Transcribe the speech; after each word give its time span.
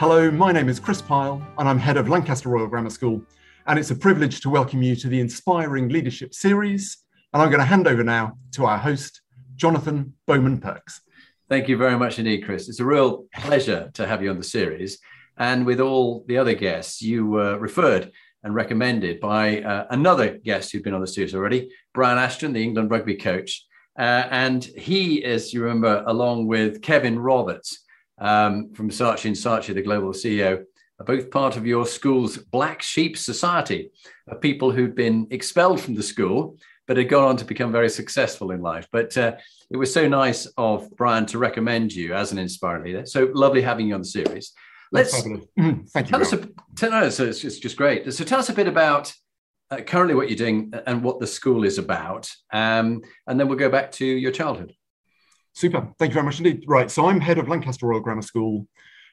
Hello, 0.00 0.30
my 0.30 0.50
name 0.50 0.70
is 0.70 0.80
Chris 0.80 1.02
Pyle, 1.02 1.46
and 1.58 1.68
I'm 1.68 1.78
head 1.78 1.98
of 1.98 2.08
Lancaster 2.08 2.48
Royal 2.48 2.66
Grammar 2.66 2.88
School. 2.88 3.22
And 3.66 3.78
it's 3.78 3.90
a 3.90 3.94
privilege 3.94 4.40
to 4.40 4.48
welcome 4.48 4.82
you 4.82 4.96
to 4.96 5.08
the 5.08 5.20
Inspiring 5.20 5.90
Leadership 5.90 6.32
series. 6.32 7.04
And 7.34 7.42
I'm 7.42 7.50
going 7.50 7.60
to 7.60 7.66
hand 7.66 7.86
over 7.86 8.02
now 8.02 8.38
to 8.52 8.64
our 8.64 8.78
host, 8.78 9.20
Jonathan 9.56 10.14
Bowman 10.26 10.58
Perks. 10.58 11.02
Thank 11.50 11.68
you 11.68 11.76
very 11.76 11.98
much 11.98 12.18
indeed, 12.18 12.46
Chris. 12.46 12.70
It's 12.70 12.80
a 12.80 12.84
real 12.86 13.26
pleasure 13.34 13.90
to 13.92 14.06
have 14.06 14.22
you 14.22 14.30
on 14.30 14.38
the 14.38 14.42
series. 14.42 15.00
And 15.36 15.66
with 15.66 15.80
all 15.80 16.24
the 16.26 16.38
other 16.38 16.54
guests, 16.54 17.02
you 17.02 17.26
were 17.26 17.58
referred 17.58 18.10
and 18.42 18.54
recommended 18.54 19.20
by 19.20 19.60
uh, 19.60 19.86
another 19.90 20.38
guest 20.38 20.72
who'd 20.72 20.82
been 20.82 20.94
on 20.94 21.02
the 21.02 21.06
series 21.06 21.34
already, 21.34 21.68
Brian 21.92 22.16
Ashton, 22.16 22.54
the 22.54 22.62
England 22.62 22.90
rugby 22.90 23.16
coach. 23.16 23.66
Uh, 23.98 24.24
and 24.30 24.64
he, 24.64 25.22
as 25.26 25.52
you 25.52 25.62
remember, 25.62 26.02
along 26.06 26.46
with 26.46 26.80
Kevin 26.80 27.18
Roberts, 27.18 27.84
um, 28.20 28.72
from 28.74 28.90
Saatchi 28.90 29.30
& 29.30 29.32
Saatchi, 29.32 29.74
the 29.74 29.82
global 29.82 30.12
CEO, 30.12 30.64
are 30.98 31.04
both 31.04 31.30
part 31.30 31.56
of 31.56 31.66
your 31.66 31.86
school's 31.86 32.36
Black 32.36 32.82
Sheep 32.82 33.16
Society 33.16 33.90
of 34.28 34.40
people 34.40 34.70
who'd 34.70 34.94
been 34.94 35.26
expelled 35.30 35.80
from 35.80 35.94
the 35.94 36.02
school 36.02 36.56
but 36.86 36.96
had 36.96 37.08
gone 37.08 37.24
on 37.24 37.36
to 37.36 37.44
become 37.44 37.70
very 37.70 37.88
successful 37.88 38.50
in 38.50 38.60
life. 38.60 38.88
But 38.90 39.16
uh, 39.16 39.36
it 39.70 39.76
was 39.76 39.94
so 39.94 40.08
nice 40.08 40.46
of 40.56 40.90
Brian 40.96 41.24
to 41.26 41.38
recommend 41.38 41.92
you 41.92 42.14
as 42.14 42.32
an 42.32 42.38
inspiring 42.38 42.82
leader. 42.82 43.06
So 43.06 43.30
lovely 43.32 43.62
having 43.62 43.86
you 43.86 43.94
on 43.94 44.00
the 44.00 44.08
series. 44.08 44.52
Let's 44.90 45.12
thank 45.22 45.46
you. 45.56 45.84
Tell 46.02 46.20
us, 46.20 46.32
a, 46.32 46.48
tell 46.76 46.92
us, 46.92 47.20
it's 47.20 47.38
just, 47.38 47.62
just 47.62 47.76
great. 47.76 48.12
So 48.12 48.24
tell 48.24 48.40
us 48.40 48.48
a 48.48 48.52
bit 48.52 48.66
about 48.66 49.14
uh, 49.70 49.82
currently 49.82 50.16
what 50.16 50.28
you're 50.28 50.36
doing 50.36 50.72
and 50.86 51.04
what 51.04 51.20
the 51.20 51.28
school 51.28 51.64
is 51.64 51.78
about, 51.78 52.28
um, 52.52 53.02
and 53.28 53.38
then 53.38 53.46
we'll 53.46 53.56
go 53.56 53.70
back 53.70 53.92
to 53.92 54.04
your 54.04 54.32
childhood. 54.32 54.74
Super. 55.52 55.88
Thank 55.98 56.10
you 56.10 56.14
very 56.14 56.24
much 56.24 56.38
indeed. 56.38 56.64
Right. 56.66 56.90
So 56.90 57.06
I'm 57.06 57.20
head 57.20 57.38
of 57.38 57.48
Lancaster 57.48 57.86
Royal 57.86 58.00
Grammar 58.00 58.22
School. 58.22 58.66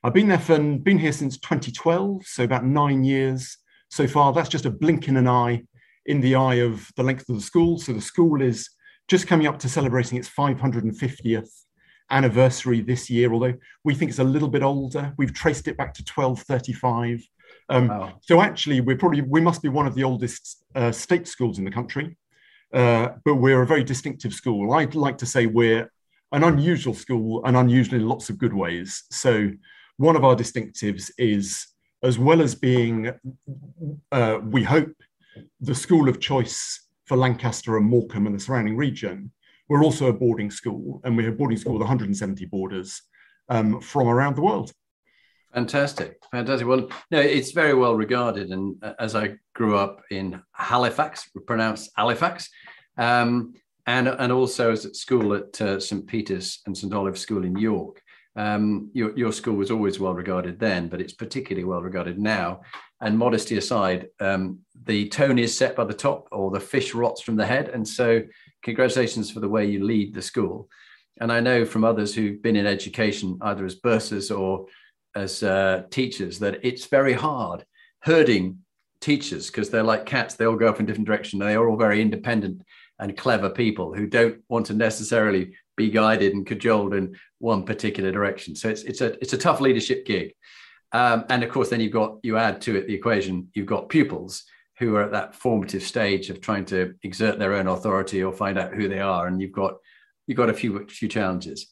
I've 0.04 0.14
been 0.14 0.28
there 0.28 0.40
for 0.40 0.58
been 0.60 1.00
here 1.00 1.12
since 1.12 1.38
2012, 1.40 2.26
so 2.26 2.44
about 2.44 2.66
nine 2.66 3.04
years 3.04 3.58
so 3.90 4.08
far. 4.08 4.34
That's 4.34 4.50
just 4.50 4.66
a 4.66 4.70
blink 4.70 5.08
in 5.08 5.18
an 5.18 5.28
eye 5.28 5.64
in 6.06 6.22
the 6.22 6.36
eye 6.36 6.56
of 6.56 6.90
the 6.96 7.04
length 7.04 7.28
of 7.30 7.36
the 7.36 7.42
school. 7.42 7.78
So 7.78 7.94
the 7.94 8.02
school 8.02 8.42
is 8.42 8.70
just 9.08 9.28
coming 9.28 9.48
up 9.48 9.60
to 9.60 9.70
celebrating 9.70 10.18
its 10.18 10.30
550th 10.30 11.50
anniversary 12.10 12.82
this 12.82 13.10
year, 13.10 13.32
although 13.34 13.54
we 13.84 13.94
think 13.94 14.10
it's 14.10 14.20
a 14.20 14.24
little 14.24 14.48
bit 14.48 14.64
older. 14.64 15.14
We've 15.18 15.34
traced 15.34 15.68
it 15.68 15.78
back 15.78 15.94
to 15.96 16.04
1235. 16.04 17.22
Um, 17.70 17.88
wow. 17.88 18.14
So 18.22 18.42
actually, 18.42 18.82
we're 18.82 18.98
probably 18.98 19.22
we 19.22 19.42
must 19.42 19.62
be 19.62 19.70
one 19.70 19.88
of 19.88 19.96
the 19.96 20.04
oldest 20.04 20.64
uh, 20.76 20.92
state 20.92 21.28
schools 21.28 21.60
in 21.60 21.66
the 21.66 21.72
country, 21.72 22.18
uh, 22.74 23.10
but 23.26 23.36
we're 23.36 23.62
a 23.62 23.68
very 23.68 23.84
distinctive 23.84 24.34
school. 24.34 24.74
I'd 24.74 24.96
like 24.96 25.18
to 25.20 25.26
say 25.26 25.46
we're 25.46 25.92
an 26.32 26.44
unusual 26.44 26.94
school 26.94 27.44
and 27.46 27.56
unusual 27.56 28.00
in 28.00 28.08
lots 28.08 28.30
of 28.30 28.38
good 28.38 28.54
ways. 28.54 29.04
So, 29.12 29.50
one 29.98 30.16
of 30.16 30.24
our 30.24 30.36
distinctives 30.36 31.10
is, 31.18 31.68
as 32.04 32.20
well 32.20 32.42
as 32.42 32.54
being, 32.54 33.12
uh, 34.12 34.40
we 34.44 34.64
hope, 34.64 34.94
the 35.60 35.76
school 35.76 36.10
of 36.10 36.20
choice 36.20 36.88
for 37.06 37.18
Lancaster 37.18 37.78
and 37.78 37.86
Morecambe 37.86 38.28
and 38.28 38.36
the 38.36 38.40
surrounding 38.40 38.78
region, 38.78 39.32
we're 39.70 39.84
also 39.84 40.08
a 40.08 40.14
boarding 40.14 40.52
school, 40.52 41.02
and 41.04 41.18
we're 41.18 41.30
a 41.30 41.34
boarding 41.34 41.58
school 41.58 41.74
with 41.74 41.82
170 41.82 42.46
boarders 42.46 43.02
um, 43.50 43.82
from 43.82 44.08
around 44.08 44.36
the 44.36 44.42
world. 44.42 44.72
Fantastic, 45.54 46.18
fantastic. 46.32 46.68
Well, 46.68 46.90
no, 47.10 47.20
it's 47.20 47.52
very 47.52 47.74
well 47.74 47.96
regarded, 47.96 48.50
and 48.50 48.76
uh, 48.84 48.94
as 49.00 49.16
I 49.16 49.36
grew 49.56 49.78
up 49.78 50.02
in 50.12 50.42
Halifax, 50.52 51.30
pronounced 51.48 51.92
Halifax, 51.98 52.50
um, 52.98 53.54
and 53.88 54.10
and 54.10 54.32
also 54.32 54.72
as 54.72 54.86
at 54.86 54.96
school 54.96 55.34
at 55.34 55.60
uh, 55.62 55.80
St 55.80 56.06
Peter's 56.06 56.60
and 56.66 56.78
St 56.78 56.94
Olave 56.94 57.18
School 57.18 57.44
in 57.46 57.58
York. 57.58 58.02
Um, 58.36 58.92
your, 58.94 59.18
your 59.18 59.32
school 59.32 59.56
was 59.56 59.72
always 59.72 60.00
well 60.00 60.14
regarded 60.14 60.60
then, 60.60 60.90
but 60.90 61.02
it's 61.02 61.14
particularly 61.14 61.64
well 61.64 61.82
regarded 61.82 62.20
now. 62.20 62.62
And 63.02 63.18
modesty 63.18 63.58
aside, 63.58 64.10
um, 64.20 64.60
the 64.84 65.10
tone 65.10 65.40
is 65.40 65.58
set 65.58 65.76
by 65.76 65.86
the 65.86 65.94
top, 65.94 66.28
or 66.32 66.52
the 66.52 66.60
fish 66.60 66.94
rots 66.94 67.22
from 67.22 67.36
the 67.36 67.48
head. 67.48 67.70
And 67.70 67.88
so, 67.88 68.22
congratulations 68.62 69.32
for 69.32 69.40
the 69.40 69.50
way 69.50 69.66
you 69.66 69.84
lead 69.84 70.14
the 70.14 70.22
school. 70.22 70.70
And 71.20 71.32
I 71.32 71.40
know 71.40 71.66
from 71.66 71.84
others 71.84 72.14
who've 72.14 72.42
been 72.42 72.56
in 72.56 72.68
education, 72.68 73.40
either 73.42 73.66
as 73.66 73.80
bursars 73.80 74.38
or 74.38 74.68
as 75.16 75.42
uh, 75.42 75.84
teachers, 75.90 76.38
that 76.40 76.60
it's 76.62 76.86
very 76.86 77.14
hard 77.14 77.66
herding 78.02 78.60
teachers 79.02 79.48
because 79.48 79.72
they're 79.72 79.82
like 79.82 80.06
cats; 80.06 80.36
they 80.36 80.46
all 80.46 80.56
go 80.56 80.68
up 80.68 80.80
in 80.80 80.86
different 80.86 81.08
directions. 81.08 81.42
They 81.42 81.56
are 81.56 81.68
all 81.68 81.78
very 81.78 82.04
independent 82.04 82.62
and 83.00 83.18
clever 83.18 83.50
people 83.50 83.94
who 83.94 84.08
don't 84.08 84.42
want 84.50 84.66
to 84.68 84.74
necessarily 84.74 85.56
be 85.76 85.90
guided 85.90 86.34
and 86.34 86.46
cajoled 86.46 86.94
in 86.94 87.16
one 87.40 87.64
particular 87.64 88.12
direction. 88.12 88.56
So 88.56 88.70
it's 88.70 88.82
it's 88.84 89.02
a 89.02 89.14
it's 89.22 89.34
a 89.34 89.38
tough 89.38 89.62
leadership 89.62 90.06
gig. 90.06 90.34
Um, 90.92 91.26
and 91.30 91.44
of 91.44 91.52
course, 91.52 91.70
then 91.70 91.80
you've 91.80 91.94
got 91.94 92.18
you 92.24 92.38
add 92.38 92.62
to 92.62 92.76
it 92.76 92.88
the 92.88 92.96
equation. 92.96 93.50
You've 93.54 93.66
got 93.66 93.90
pupils 93.90 94.44
who 94.80 94.96
are 94.96 95.04
at 95.04 95.12
that 95.12 95.36
formative 95.36 95.84
stage 95.84 96.30
of 96.30 96.40
trying 96.40 96.66
to 96.66 96.94
exert 97.04 97.40
their 97.40 97.54
own 97.54 97.68
authority 97.68 98.24
or 98.24 98.32
find 98.32 98.58
out 98.58 98.74
who 98.74 98.88
they 98.88 99.00
are, 99.00 99.28
and 99.28 99.42
you've 99.42 99.52
got 99.52 99.76
you've 100.26 100.38
got 100.38 100.50
a 100.50 100.54
few 100.54 100.88
few 100.88 101.08
challenges. 101.08 101.68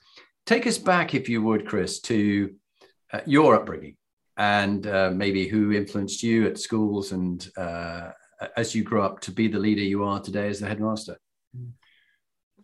Take 0.45 0.67
us 0.67 0.77
back, 0.77 1.15
if 1.15 1.27
you 1.27 1.41
would, 1.41 1.67
Chris, 1.67 1.99
to 2.01 2.53
uh, 3.11 3.21
your 3.25 3.55
upbringing 3.55 3.97
and 4.37 4.85
uh, 4.85 5.11
maybe 5.13 5.47
who 5.47 5.71
influenced 5.71 6.21
you 6.21 6.45
at 6.45 6.59
schools 6.59 7.11
and 7.11 7.49
uh, 7.57 8.11
as 8.55 8.75
you 8.75 8.83
grow 8.83 9.03
up 9.03 9.19
to 9.21 9.31
be 9.31 9.47
the 9.47 9.59
leader 9.59 9.81
you 9.81 10.03
are 10.03 10.19
today 10.19 10.47
as 10.47 10.59
the 10.59 10.67
headmaster? 10.67 11.17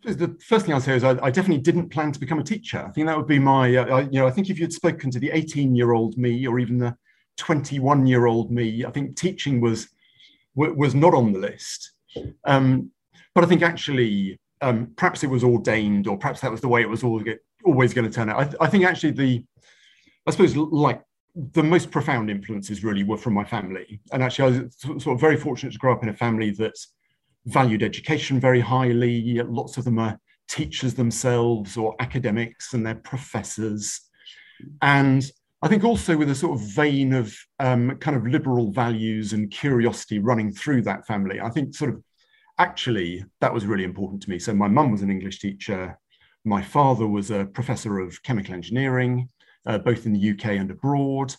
The 0.04 0.36
first 0.44 0.66
thing 0.66 0.74
I'll 0.74 0.80
say 0.80 0.96
is 0.96 1.04
I, 1.04 1.10
I 1.22 1.30
definitely 1.30 1.62
didn't 1.62 1.90
plan 1.90 2.10
to 2.10 2.18
become 2.18 2.40
a 2.40 2.44
teacher. 2.44 2.84
I 2.84 2.90
think 2.90 3.06
that 3.06 3.16
would 3.16 3.28
be 3.28 3.38
my, 3.38 3.76
uh, 3.76 3.84
I, 3.84 4.00
you 4.02 4.18
know, 4.18 4.26
I 4.26 4.30
think 4.32 4.50
if 4.50 4.58
you'd 4.58 4.72
spoken 4.72 5.10
to 5.12 5.20
the 5.20 5.30
18 5.30 5.76
year 5.76 5.92
old 5.92 6.18
me 6.18 6.46
or 6.46 6.58
even 6.58 6.78
the 6.78 6.96
21 7.36 8.06
year 8.06 8.26
old 8.26 8.50
me, 8.50 8.84
I 8.84 8.90
think 8.90 9.16
teaching 9.16 9.60
was 9.60 9.88
was 10.54 10.94
not 10.94 11.14
on 11.14 11.32
the 11.32 11.38
list. 11.38 11.92
Um, 12.44 12.90
but 13.34 13.44
I 13.44 13.46
think 13.46 13.62
actually, 13.62 14.38
um, 14.60 14.92
perhaps 14.96 15.24
it 15.24 15.30
was 15.30 15.44
ordained, 15.44 16.06
or 16.06 16.18
perhaps 16.18 16.40
that 16.40 16.50
was 16.50 16.60
the 16.60 16.68
way 16.68 16.82
it 16.82 16.88
was 16.88 17.02
always, 17.02 17.26
always 17.64 17.94
going 17.94 18.06
to 18.08 18.14
turn 18.14 18.28
out. 18.28 18.54
I, 18.60 18.64
I 18.64 18.68
think 18.68 18.84
actually 18.84 19.12
the, 19.12 19.44
I 20.26 20.30
suppose, 20.30 20.54
like 20.54 21.02
the 21.34 21.62
most 21.62 21.90
profound 21.90 22.30
influences 22.30 22.84
really 22.84 23.04
were 23.04 23.16
from 23.16 23.32
my 23.34 23.44
family. 23.44 24.00
And 24.12 24.22
actually, 24.22 24.56
I 24.56 24.60
was 24.60 24.76
sort 24.78 25.06
of 25.14 25.20
very 25.20 25.36
fortunate 25.36 25.72
to 25.72 25.78
grow 25.78 25.92
up 25.92 26.02
in 26.02 26.10
a 26.10 26.14
family 26.14 26.50
that 26.52 26.74
valued 27.46 27.82
education 27.82 28.38
very 28.38 28.60
highly. 28.60 29.40
Lots 29.42 29.76
of 29.76 29.84
them 29.84 29.98
are 29.98 30.18
teachers 30.48 30.94
themselves 30.94 31.76
or 31.76 31.94
academics 32.00 32.74
and 32.74 32.84
they're 32.84 32.94
professors. 32.96 34.00
And 34.82 35.24
I 35.62 35.68
think 35.68 35.84
also 35.84 36.16
with 36.16 36.30
a 36.30 36.34
sort 36.34 36.60
of 36.60 36.66
vein 36.68 37.14
of 37.14 37.34
um, 37.58 37.96
kind 37.96 38.16
of 38.16 38.26
liberal 38.26 38.70
values 38.70 39.32
and 39.32 39.50
curiosity 39.50 40.18
running 40.18 40.52
through 40.52 40.82
that 40.82 41.06
family. 41.06 41.40
I 41.40 41.48
think 41.48 41.74
sort 41.74 41.94
of 41.94 42.02
actually 42.58 43.24
that 43.40 43.54
was 43.54 43.64
really 43.64 43.84
important 43.84 44.22
to 44.22 44.30
me. 44.30 44.38
So 44.38 44.52
my 44.52 44.68
mum 44.68 44.92
was 44.92 45.02
an 45.02 45.10
English 45.10 45.38
teacher. 45.38 45.98
My 46.44 46.60
father 46.60 47.06
was 47.06 47.30
a 47.30 47.46
professor 47.46 48.00
of 48.00 48.22
chemical 48.22 48.54
engineering 48.54 49.30
uh, 49.66 49.78
both 49.78 50.06
in 50.06 50.12
the 50.12 50.30
UK 50.30 50.46
and 50.46 50.70
abroad. 50.70 51.34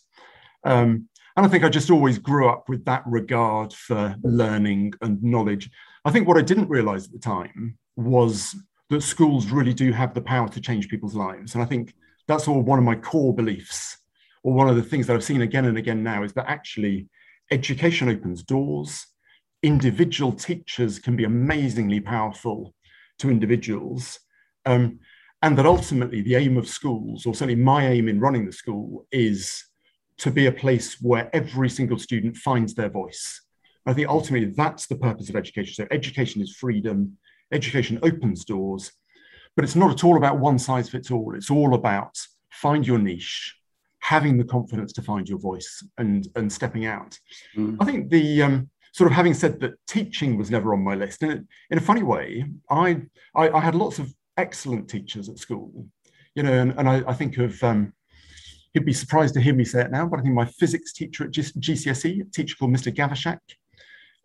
Um, 0.63 1.07
and 1.35 1.45
I 1.45 1.49
think 1.49 1.63
I 1.63 1.69
just 1.69 1.89
always 1.89 2.19
grew 2.19 2.47
up 2.47 2.69
with 2.69 2.85
that 2.85 3.03
regard 3.05 3.73
for 3.73 4.15
learning 4.23 4.93
and 5.01 5.21
knowledge. 5.23 5.69
I 6.05 6.11
think 6.11 6.27
what 6.27 6.37
I 6.37 6.41
didn't 6.41 6.69
realize 6.69 7.05
at 7.05 7.11
the 7.11 7.19
time 7.19 7.77
was 7.95 8.55
that 8.89 9.01
schools 9.01 9.47
really 9.47 9.73
do 9.73 9.91
have 9.91 10.13
the 10.13 10.21
power 10.21 10.47
to 10.49 10.61
change 10.61 10.89
people's 10.89 11.15
lives. 11.15 11.55
And 11.55 11.63
I 11.63 11.65
think 11.65 11.93
that's 12.27 12.47
all 12.47 12.61
one 12.61 12.79
of 12.79 12.85
my 12.85 12.95
core 12.95 13.33
beliefs, 13.33 13.97
or 14.43 14.53
one 14.53 14.69
of 14.69 14.75
the 14.75 14.83
things 14.83 15.07
that 15.07 15.15
I've 15.15 15.23
seen 15.23 15.41
again 15.41 15.65
and 15.65 15.77
again 15.77 16.03
now 16.03 16.23
is 16.23 16.33
that 16.33 16.49
actually 16.49 17.07
education 17.51 18.09
opens 18.09 18.43
doors. 18.43 19.07
Individual 19.63 20.31
teachers 20.31 20.99
can 20.99 21.15
be 21.15 21.23
amazingly 21.23 21.99
powerful 21.99 22.73
to 23.19 23.29
individuals. 23.29 24.19
Um, 24.65 24.99
and 25.43 25.57
that 25.57 25.65
ultimately 25.65 26.21
the 26.21 26.35
aim 26.35 26.57
of 26.57 26.67
schools, 26.67 27.25
or 27.25 27.35
certainly 27.35 27.61
my 27.61 27.85
aim 27.85 28.07
in 28.07 28.19
running 28.19 28.45
the 28.45 28.51
school, 28.51 29.05
is 29.11 29.65
to 30.17 30.31
be 30.31 30.47
a 30.47 30.51
place 30.51 31.01
where 31.01 31.29
every 31.35 31.69
single 31.69 31.99
student 31.99 32.37
finds 32.37 32.73
their 32.73 32.89
voice. 32.89 33.41
I 33.85 33.93
think 33.93 34.07
ultimately 34.07 34.53
that's 34.55 34.87
the 34.87 34.95
purpose 34.95 35.29
of 35.29 35.35
education. 35.35 35.73
So 35.75 35.87
education 35.91 36.41
is 36.41 36.55
freedom, 36.55 37.17
education 37.51 37.99
opens 38.01 38.45
doors. 38.45 38.91
but 39.55 39.65
it's 39.65 39.75
not 39.75 39.91
at 39.91 40.03
all 40.03 40.17
about 40.17 40.39
one 40.39 40.57
size 40.57 40.89
fits 40.89 41.11
all. 41.11 41.35
It's 41.35 41.51
all 41.51 41.75
about 41.75 42.17
find 42.49 42.87
your 42.87 42.97
niche, 42.97 43.55
having 43.99 44.37
the 44.37 44.43
confidence 44.45 44.93
to 44.93 45.01
find 45.01 45.27
your 45.27 45.39
voice 45.39 45.85
and, 45.97 46.27
and 46.35 46.51
stepping 46.51 46.85
out. 46.85 47.19
Mm. 47.55 47.77
I 47.79 47.85
think 47.85 48.09
the 48.09 48.41
um, 48.43 48.69
sort 48.93 49.11
of 49.11 49.15
having 49.15 49.33
said 49.33 49.59
that 49.59 49.73
teaching 49.87 50.37
was 50.37 50.49
never 50.49 50.73
on 50.73 50.83
my 50.83 50.95
list, 50.95 51.21
and 51.21 51.47
in 51.69 51.77
a 51.77 51.81
funny 51.81 52.03
way, 52.03 52.45
I, 52.69 53.01
I, 53.35 53.49
I 53.49 53.59
had 53.59 53.75
lots 53.75 53.99
of 53.99 54.13
excellent 54.37 54.89
teachers 54.89 55.29
at 55.29 55.37
school, 55.39 55.87
you 56.35 56.43
know, 56.43 56.53
and, 56.53 56.73
and 56.77 56.89
I, 56.89 57.03
I 57.07 57.13
think 57.13 57.37
of 57.37 57.61
um, 57.63 57.93
he'd 58.73 58.85
be 58.85 58.93
surprised 58.93 59.33
to 59.35 59.41
hear 59.41 59.53
me 59.53 59.65
say 59.65 59.81
it 59.81 59.91
now, 59.91 60.07
but 60.07 60.19
I 60.19 60.23
think 60.23 60.33
my 60.33 60.45
physics 60.45 60.93
teacher 60.93 61.25
at 61.25 61.31
GCSE, 61.31 62.21
a 62.21 62.31
teacher 62.31 62.55
called 62.57 62.71
Mr. 62.73 62.93
Gavashak, 62.93 63.39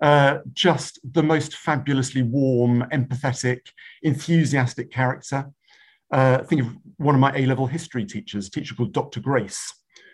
uh, 0.00 0.38
just 0.52 1.00
the 1.12 1.22
most 1.22 1.56
fabulously 1.56 2.22
warm, 2.22 2.82
empathetic, 2.93 3.60
enthusiastic 4.02 4.90
character. 4.90 5.50
Uh, 6.11 6.38
think 6.44 6.62
of 6.62 6.76
one 6.96 7.14
of 7.14 7.20
my 7.20 7.32
A-level 7.37 7.66
history 7.66 8.06
teachers, 8.06 8.46
a 8.46 8.50
teacher 8.50 8.75
called 8.75 8.93
Dr. 8.93 9.20
Grace, 9.20 9.72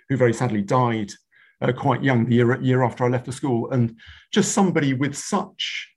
who 0.08 0.16
very 0.16 0.34
sadly 0.34 0.62
died 0.62 1.12
uh, 1.60 1.72
quite 1.72 2.02
young 2.02 2.26
the 2.26 2.34
year, 2.34 2.60
year 2.60 2.82
after 2.82 3.04
I 3.04 3.08
left 3.08 3.26
the 3.26 3.32
school, 3.32 3.70
and 3.70 3.96
just 4.32 4.52
somebody 4.52 4.94
with 4.94 5.14
such, 5.14 5.88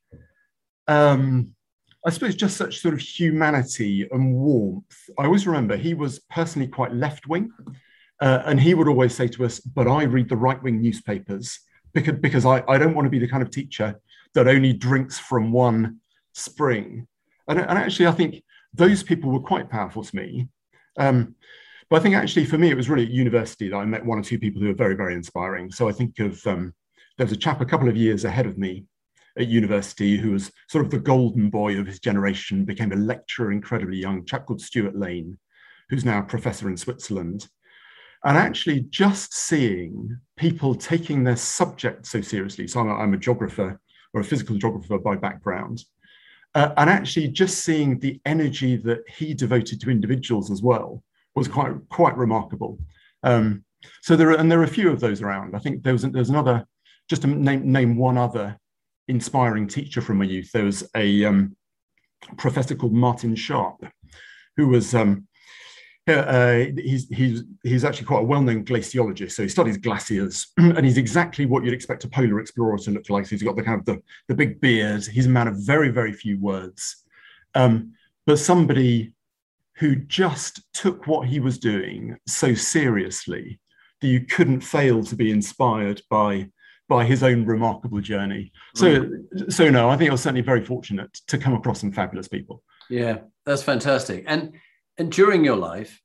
um, 0.88 1.55
I 2.05 2.09
suppose, 2.09 2.35
just 2.35 2.57
such 2.57 2.79
sort 2.79 2.94
of 2.94 2.99
humanity 2.99 4.07
and 4.11 4.33
warmth. 4.33 5.09
I 5.17 5.25
always 5.25 5.47
remember 5.47 5.75
he 5.75 5.94
was 5.94 6.19
personally 6.29 6.67
quite 6.67 6.94
left-wing, 6.94 7.51
uh, 8.21 8.44
and 8.45 8.59
he 8.59 8.73
would 8.73 8.88
always 8.88 9.13
say 9.13 9.27
to 9.27 9.45
us, 9.45 9.59
"But 9.59 9.88
I 9.88 10.03
read 10.03 10.29
the 10.29 10.38
right-wing 10.38 10.81
newspapers." 10.81 11.59
because, 11.97 12.19
because 12.19 12.45
I, 12.45 12.63
I 12.67 12.77
don't 12.77 12.94
want 12.94 13.05
to 13.05 13.09
be 13.09 13.19
the 13.19 13.27
kind 13.27 13.44
of 13.44 13.49
teacher 13.49 13.99
that 14.33 14.47
only 14.47 14.73
drinks 14.73 15.17
from 15.17 15.51
one 15.51 15.99
spring. 16.33 17.07
And, 17.47 17.59
and 17.59 17.77
actually, 17.77 18.07
I 18.07 18.11
think 18.11 18.43
those 18.73 19.03
people 19.03 19.31
were 19.31 19.39
quite 19.39 19.69
powerful 19.69 20.03
to 20.03 20.15
me. 20.15 20.47
Um, 20.97 21.35
but 21.89 22.00
I 22.00 22.03
think 22.03 22.15
actually 22.15 22.45
for 22.45 22.57
me, 22.57 22.69
it 22.69 22.77
was 22.77 22.89
really 22.89 23.05
at 23.05 23.11
university 23.11 23.69
that 23.69 23.77
I 23.77 23.85
met 23.85 24.05
one 24.05 24.19
or 24.19 24.23
two 24.23 24.38
people 24.38 24.61
who 24.61 24.67
were 24.67 24.73
very, 24.73 24.95
very 24.95 25.15
inspiring. 25.15 25.71
So 25.71 25.88
I 25.88 25.91
think 25.91 26.19
of 26.19 26.45
um, 26.45 26.73
there 27.17 27.25
was 27.25 27.33
a 27.33 27.38
chap 27.38 27.61
a 27.61 27.65
couple 27.65 27.88
of 27.88 27.97
years 27.97 28.25
ahead 28.25 28.45
of 28.45 28.57
me 28.57 28.85
at 29.38 29.48
university 29.48 30.18
who 30.18 30.31
was 30.31 30.51
sort 30.68 30.86
of 30.86 30.92
the 30.92 31.00
golden 31.00 31.50
boy 31.50 31.78
of 31.78 31.88
his 31.88 32.00
generation, 32.00 32.66
became 32.66 32.92
a 32.92 32.95
lecturer 32.95 33.51
incredibly 33.51 33.98
young, 33.98 34.25
chap 34.25 34.45
called 34.45 34.62
Stuart 34.62 34.95
Lane, 34.95 35.38
who's 35.89 36.06
now 36.06 36.19
a 36.19 36.24
professor 36.24 36.69
in 36.69 36.78
Switzerland. 36.78 37.48
And 38.24 38.38
actually, 38.38 38.81
just 38.89 39.34
seeing 39.34 40.18
people 40.38 40.74
taking 40.75 41.24
their 41.24 41.36
subject 41.36 42.06
so 42.07 42.19
seriously. 42.22 42.68
So 42.68 42.80
I'm 42.80 42.89
a, 42.89 42.95
I'm 42.95 43.13
a 43.13 43.18
geographer 43.18 43.80
or 44.13 44.22
a 44.22 44.24
physical 44.24 44.57
geographer 44.57 44.98
by 44.98 45.16
background. 45.16 45.84
Uh, 46.56 46.74
and 46.78 46.89
actually, 46.89 47.28
just 47.28 47.63
seeing 47.63 48.00
the 48.00 48.19
energy 48.25 48.75
that 48.78 49.00
he 49.07 49.34
devoted 49.34 49.80
to 49.81 49.92
individuals 49.92 50.50
as 50.50 50.63
well 50.63 51.04
was 51.36 51.48
quite 51.48 51.74
quite 51.89 52.18
remarkable. 52.18 52.80
Um, 53.24 53.63
so 54.01 54.16
there 54.16 54.31
are, 54.31 54.38
and 54.38 54.51
there 54.51 54.60
are 54.60 54.63
a 54.63 54.68
few 54.68 54.89
of 54.89 55.00
those 55.00 55.22
around. 55.22 55.56
I 55.56 55.60
think 55.60 55.84
there 55.84 55.94
was 55.94 56.01
there's 56.01 56.30
another, 56.30 56.66
just 57.10 57.22
to 57.22 57.28
name 57.28 57.72
name 57.72 57.98
one 57.98 58.18
other 58.18 58.57
inspiring 59.07 59.68
teacher 59.68 60.01
from 60.01 60.18
my 60.18 60.25
youth. 60.25 60.51
There 60.51 60.65
was 60.65 60.89
a 60.95 61.25
um, 61.25 61.56
professor 62.38 62.75
called 62.75 62.94
Martin 62.94 63.36
Sharp, 63.36 63.86
who 64.56 64.68
was 64.68 64.94
um, 64.94 65.27
uh, 66.07 66.65
he's, 66.77 67.07
he's, 67.09 67.44
he's 67.63 67.83
actually 67.83 68.06
quite 68.06 68.21
a 68.21 68.25
well-known 68.25 68.63
glaciologist. 68.63 69.33
So 69.33 69.44
he 69.44 69.50
studies 69.50 69.77
glaciers, 69.77 70.48
and 70.57 70.86
he's 70.86 70.98
exactly 70.98 71.45
what 71.45 71.63
you'd 71.63 71.74
expect 71.74 72.06
a 72.06 72.09
polar 72.09 72.39
explorer 72.39 72.77
to 72.80 72.92
look 72.92 73.09
like. 73.09 73.25
So 73.25 73.31
he's 73.31 73.44
got 73.44 73.56
the 73.56 73.63
kind 73.63 73.80
of 73.80 73.86
the, 73.86 74.01
the 74.27 74.36
big 74.36 74.62
beard. 74.62 75.06
He's 75.06 75.25
a 75.25 75.30
man 75.30 75.48
of 75.48 75.57
very, 75.57 75.89
very 75.89 76.13
few 76.13 76.39
words, 76.39 77.03
um, 77.56 77.94
but 78.25 78.39
somebody 78.39 79.13
who 79.75 79.95
just 79.95 80.62
took 80.74 81.06
what 81.07 81.27
he 81.27 81.39
was 81.39 81.60
doing 81.60 82.18
so 82.25 82.53
seriously 82.53 83.60
that 84.01 84.07
you 84.07 84.21
couldn't 84.21 84.62
fail 84.62 85.03
to 85.03 85.15
be 85.15 85.31
inspired 85.31 86.01
by 86.10 86.50
by 86.88 87.06
his 87.06 87.22
own 87.24 87.45
remarkable 87.45 88.00
journey. 88.00 88.51
So, 88.75 89.10
so 89.50 89.69
no, 89.69 89.89
I 89.89 89.98
think 89.98 90.10
I 90.10 90.13
was 90.13 90.22
certainly 90.22 90.42
very 90.42 90.63
fortunate 90.63 91.13
to 91.28 91.38
come 91.38 91.54
across 91.54 91.81
some 91.81 91.92
fabulous 91.92 92.28
people. 92.28 92.63
Yeah, 92.89 93.19
that's 93.45 93.63
fantastic. 93.63 94.24
And 94.28 94.54
and 94.98 95.12
during 95.12 95.44
your 95.44 95.57
life, 95.57 96.01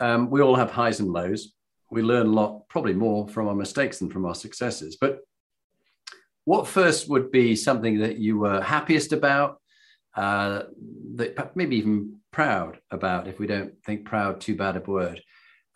um, 0.00 0.30
we 0.30 0.42
all 0.42 0.56
have 0.56 0.70
highs 0.70 1.00
and 1.00 1.10
lows. 1.10 1.52
We 1.90 2.02
learn 2.02 2.26
a 2.26 2.30
lot, 2.30 2.68
probably 2.68 2.94
more 2.94 3.28
from 3.28 3.48
our 3.48 3.54
mistakes 3.54 3.98
than 3.98 4.10
from 4.10 4.26
our 4.26 4.34
successes. 4.34 4.96
But 5.00 5.20
what 6.44 6.68
first 6.68 7.08
would 7.08 7.30
be 7.30 7.56
something 7.56 7.98
that 7.98 8.18
you 8.18 8.38
were 8.38 8.60
happiest 8.60 9.12
about, 9.12 9.60
uh, 10.16 10.62
that 11.14 11.56
maybe 11.56 11.76
even 11.76 12.16
proud 12.32 12.78
about, 12.90 13.28
if 13.28 13.38
we 13.38 13.46
don't 13.46 13.74
think 13.84 14.04
proud 14.04 14.40
too 14.40 14.56
bad 14.56 14.76
a 14.76 14.80
word, 14.80 15.20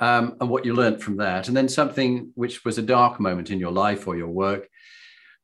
um, 0.00 0.36
and 0.40 0.50
what 0.50 0.64
you 0.64 0.74
learned 0.74 1.02
from 1.02 1.16
that, 1.18 1.48
and 1.48 1.56
then 1.56 1.68
something 1.68 2.30
which 2.34 2.64
was 2.64 2.78
a 2.78 2.82
dark 2.82 3.20
moment 3.20 3.50
in 3.50 3.58
your 3.58 3.72
life 3.72 4.08
or 4.08 4.16
your 4.16 4.28
work, 4.28 4.68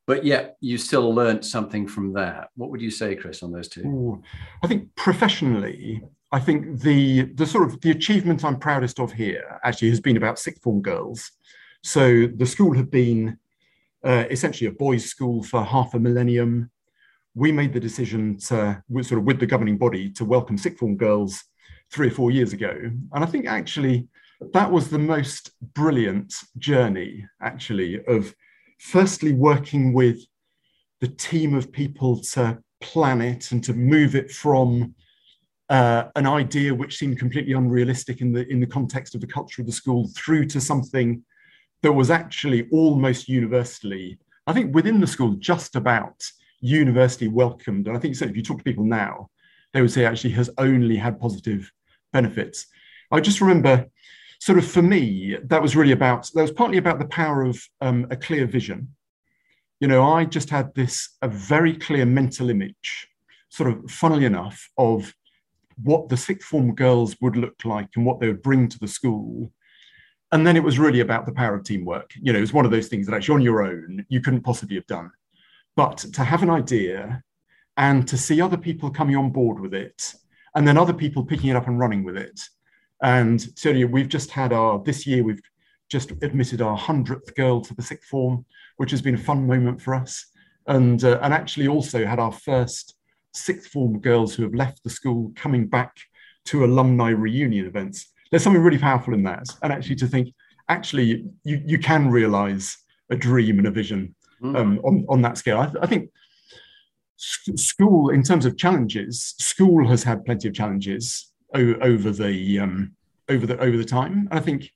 but 0.06 0.24
yet 0.24 0.56
you 0.60 0.76
still 0.76 1.14
learned 1.14 1.44
something 1.44 1.86
from 1.86 2.12
that. 2.14 2.48
What 2.56 2.70
would 2.70 2.80
you 2.80 2.90
say, 2.90 3.14
Chris, 3.14 3.42
on 3.42 3.52
those 3.52 3.68
two? 3.68 3.82
Ooh, 3.82 4.22
I 4.62 4.66
think 4.66 4.88
professionally, 4.96 6.02
I 6.32 6.40
think 6.40 6.80
the 6.80 7.22
the 7.34 7.46
sort 7.46 7.68
of 7.68 7.80
the 7.80 7.90
achievement 7.90 8.44
I'm 8.44 8.58
proudest 8.58 8.98
of 9.00 9.12
here 9.12 9.60
actually 9.64 9.90
has 9.90 10.00
been 10.00 10.16
about 10.16 10.38
sixth 10.38 10.62
form 10.62 10.82
girls. 10.82 11.30
So 11.82 12.26
the 12.26 12.46
school 12.46 12.74
had 12.74 12.90
been 12.90 13.38
uh, 14.04 14.24
essentially 14.30 14.68
a 14.68 14.72
boys' 14.72 15.04
school 15.04 15.42
for 15.42 15.62
half 15.64 15.94
a 15.94 15.98
millennium. 15.98 16.70
We 17.34 17.52
made 17.52 17.72
the 17.72 17.80
decision 17.80 18.38
to 18.48 18.82
sort 19.02 19.20
of 19.20 19.24
with 19.24 19.38
the 19.38 19.46
governing 19.46 19.78
body 19.78 20.10
to 20.10 20.24
welcome 20.24 20.58
sixth 20.58 20.80
form 20.80 20.96
girls 20.96 21.44
three 21.92 22.08
or 22.08 22.12
four 22.12 22.30
years 22.30 22.52
ago, 22.52 22.74
and 23.12 23.24
I 23.24 23.26
think 23.26 23.46
actually 23.46 24.08
that 24.52 24.70
was 24.70 24.88
the 24.88 24.98
most 24.98 25.50
brilliant 25.74 26.34
journey 26.58 27.26
actually 27.42 28.02
of 28.06 28.34
firstly 28.78 29.32
working 29.32 29.92
with 29.92 30.18
the 31.00 31.08
team 31.08 31.54
of 31.54 31.72
people 31.72 32.20
to 32.20 32.58
plan 32.80 33.20
it 33.20 33.52
and 33.52 33.62
to 33.64 33.74
move 33.74 34.14
it 34.14 34.30
from 34.30 34.94
uh, 35.68 36.04
an 36.16 36.26
idea 36.26 36.74
which 36.74 36.96
seemed 36.96 37.18
completely 37.18 37.52
unrealistic 37.52 38.20
in 38.20 38.32
the 38.32 38.46
in 38.50 38.60
the 38.60 38.66
context 38.66 39.14
of 39.14 39.20
the 39.20 39.26
culture 39.26 39.62
of 39.62 39.66
the 39.66 39.72
school 39.72 40.10
through 40.16 40.44
to 40.44 40.60
something 40.60 41.22
that 41.82 41.92
was 41.92 42.10
actually 42.10 42.68
almost 42.70 43.28
universally, 43.28 44.18
I 44.46 44.52
think, 44.52 44.74
within 44.74 45.00
the 45.00 45.06
school, 45.06 45.34
just 45.34 45.76
about 45.76 46.22
universally 46.60 47.28
welcomed. 47.28 47.88
And 47.88 47.96
I 47.96 48.00
think 48.00 48.16
so 48.16 48.26
if 48.26 48.36
you 48.36 48.42
talk 48.42 48.58
to 48.58 48.64
people 48.64 48.84
now, 48.84 49.30
they 49.72 49.80
would 49.80 49.92
say 49.92 50.04
actually 50.04 50.32
has 50.32 50.50
only 50.58 50.96
had 50.96 51.20
positive 51.20 51.70
benefits. 52.12 52.66
I 53.10 53.20
just 53.20 53.40
remember, 53.40 53.86
sort 54.40 54.58
of 54.58 54.66
for 54.66 54.82
me, 54.82 55.36
that 55.44 55.62
was 55.62 55.76
really 55.76 55.92
about 55.92 56.30
that 56.34 56.42
was 56.42 56.50
partly 56.50 56.78
about 56.78 56.98
the 56.98 57.06
power 57.06 57.42
of 57.42 57.62
um, 57.80 58.06
a 58.10 58.16
clear 58.16 58.46
vision. 58.46 58.88
You 59.78 59.88
know, 59.88 60.02
I 60.02 60.24
just 60.24 60.50
had 60.50 60.74
this 60.74 61.16
a 61.22 61.28
very 61.28 61.76
clear 61.76 62.04
mental 62.04 62.50
image, 62.50 63.08
sort 63.50 63.70
of 63.70 63.90
funnily 63.90 64.24
enough, 64.24 64.68
of 64.76 65.14
what 65.82 66.08
the 66.08 66.16
sixth 66.16 66.48
form 66.48 66.74
girls 66.74 67.16
would 67.20 67.36
look 67.36 67.64
like 67.64 67.88
and 67.96 68.04
what 68.04 68.20
they 68.20 68.26
would 68.26 68.42
bring 68.42 68.68
to 68.68 68.78
the 68.78 68.88
school. 68.88 69.52
And 70.32 70.46
then 70.46 70.56
it 70.56 70.62
was 70.62 70.78
really 70.78 71.00
about 71.00 71.26
the 71.26 71.32
power 71.32 71.54
of 71.54 71.64
teamwork. 71.64 72.10
You 72.20 72.32
know, 72.32 72.38
it 72.38 72.42
was 72.42 72.52
one 72.52 72.64
of 72.64 72.70
those 72.70 72.88
things 72.88 73.06
that 73.06 73.14
actually 73.14 73.36
on 73.36 73.42
your 73.42 73.62
own 73.62 74.04
you 74.08 74.20
couldn't 74.20 74.42
possibly 74.42 74.76
have 74.76 74.86
done. 74.86 75.10
But 75.76 75.98
to 75.98 76.24
have 76.24 76.42
an 76.42 76.50
idea 76.50 77.22
and 77.76 78.06
to 78.08 78.16
see 78.18 78.40
other 78.40 78.58
people 78.58 78.90
coming 78.90 79.16
on 79.16 79.30
board 79.30 79.60
with 79.60 79.74
it, 79.74 80.14
and 80.54 80.66
then 80.66 80.76
other 80.76 80.92
people 80.92 81.24
picking 81.24 81.50
it 81.50 81.56
up 81.56 81.68
and 81.68 81.78
running 81.78 82.04
with 82.04 82.16
it. 82.16 82.40
And 83.02 83.40
so 83.58 83.72
we've 83.86 84.08
just 84.08 84.30
had 84.30 84.52
our, 84.52 84.82
this 84.82 85.06
year, 85.06 85.22
we've 85.22 85.40
just 85.88 86.10
admitted 86.22 86.60
our 86.60 86.78
100th 86.78 87.34
girl 87.34 87.60
to 87.60 87.74
the 87.74 87.82
sixth 87.82 88.08
form, 88.08 88.44
which 88.76 88.90
has 88.90 89.02
been 89.02 89.14
a 89.14 89.18
fun 89.18 89.46
moment 89.46 89.80
for 89.80 89.94
us. 89.94 90.26
And, 90.66 91.02
uh, 91.02 91.18
and 91.22 91.34
actually 91.34 91.68
also 91.68 92.04
had 92.04 92.18
our 92.18 92.32
first 92.32 92.94
sixth 93.32 93.70
form 93.70 94.00
girls 94.00 94.34
who 94.34 94.42
have 94.42 94.54
left 94.54 94.82
the 94.84 94.90
school 94.90 95.32
coming 95.34 95.66
back 95.66 95.96
to 96.46 96.64
alumni 96.64 97.10
reunion 97.10 97.66
events. 97.66 98.12
There's 98.30 98.42
something 98.42 98.62
really 98.62 98.78
powerful 98.78 99.14
in 99.14 99.22
that. 99.24 99.46
And 99.62 99.72
actually 99.72 99.96
to 99.96 100.06
think, 100.06 100.32
actually, 100.68 101.24
you, 101.44 101.62
you 101.64 101.78
can 101.78 102.10
realize 102.10 102.76
a 103.10 103.16
dream 103.16 103.58
and 103.58 103.66
a 103.66 103.70
vision 103.70 104.14
mm. 104.42 104.56
um, 104.56 104.78
on, 104.84 105.04
on 105.08 105.22
that 105.22 105.38
scale. 105.38 105.58
I, 105.58 105.72
I 105.82 105.86
think 105.86 106.10
school, 107.16 108.10
in 108.10 108.22
terms 108.22 108.46
of 108.46 108.56
challenges, 108.56 109.34
school 109.38 109.86
has 109.88 110.02
had 110.02 110.24
plenty 110.24 110.48
of 110.48 110.54
challenges 110.54 111.29
over 111.54 112.10
the 112.10 112.58
um, 112.58 112.94
over 113.28 113.46
the 113.46 113.58
over 113.58 113.76
the 113.76 113.84
time. 113.84 114.28
And 114.30 114.38
I 114.38 114.40
think, 114.40 114.70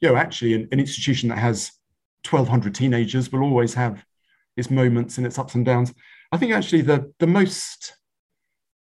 you 0.00 0.08
know, 0.08 0.16
actually, 0.16 0.54
an, 0.54 0.68
an 0.72 0.80
institution 0.80 1.28
that 1.30 1.38
has 1.38 1.72
1,200 2.28 2.74
teenagers 2.74 3.32
will 3.32 3.42
always 3.42 3.74
have 3.74 4.04
its 4.56 4.70
moments 4.70 5.18
and 5.18 5.26
its 5.26 5.38
ups 5.38 5.54
and 5.54 5.64
downs. 5.64 5.94
I 6.32 6.36
think 6.36 6.52
actually 6.52 6.82
the 6.82 7.12
the 7.18 7.26
most 7.26 7.94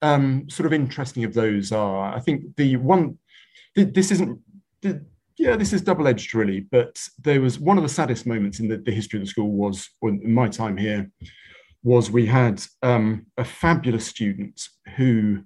um, 0.01 0.49
sort 0.49 0.65
of 0.65 0.73
interesting 0.73 1.23
of 1.23 1.33
those 1.33 1.71
are, 1.71 2.15
I 2.15 2.19
think 2.19 2.55
the 2.55 2.77
one, 2.77 3.17
this 3.75 4.11
isn't, 4.11 4.39
yeah, 5.37 5.55
this 5.55 5.73
is 5.73 5.81
double 5.81 6.07
edged 6.07 6.33
really, 6.33 6.61
but 6.61 7.01
there 7.21 7.41
was 7.41 7.59
one 7.59 7.77
of 7.77 7.83
the 7.83 7.89
saddest 7.89 8.25
moments 8.25 8.59
in 8.59 8.67
the, 8.67 8.77
the 8.77 8.91
history 8.91 9.19
of 9.19 9.25
the 9.25 9.29
school 9.29 9.51
was, 9.51 9.89
in 10.03 10.33
my 10.33 10.47
time 10.47 10.77
here, 10.77 11.09
was 11.83 12.11
we 12.11 12.25
had 12.25 12.61
um, 12.83 13.25
a 13.37 13.45
fabulous 13.45 14.05
student 14.05 14.67
who 14.95 15.43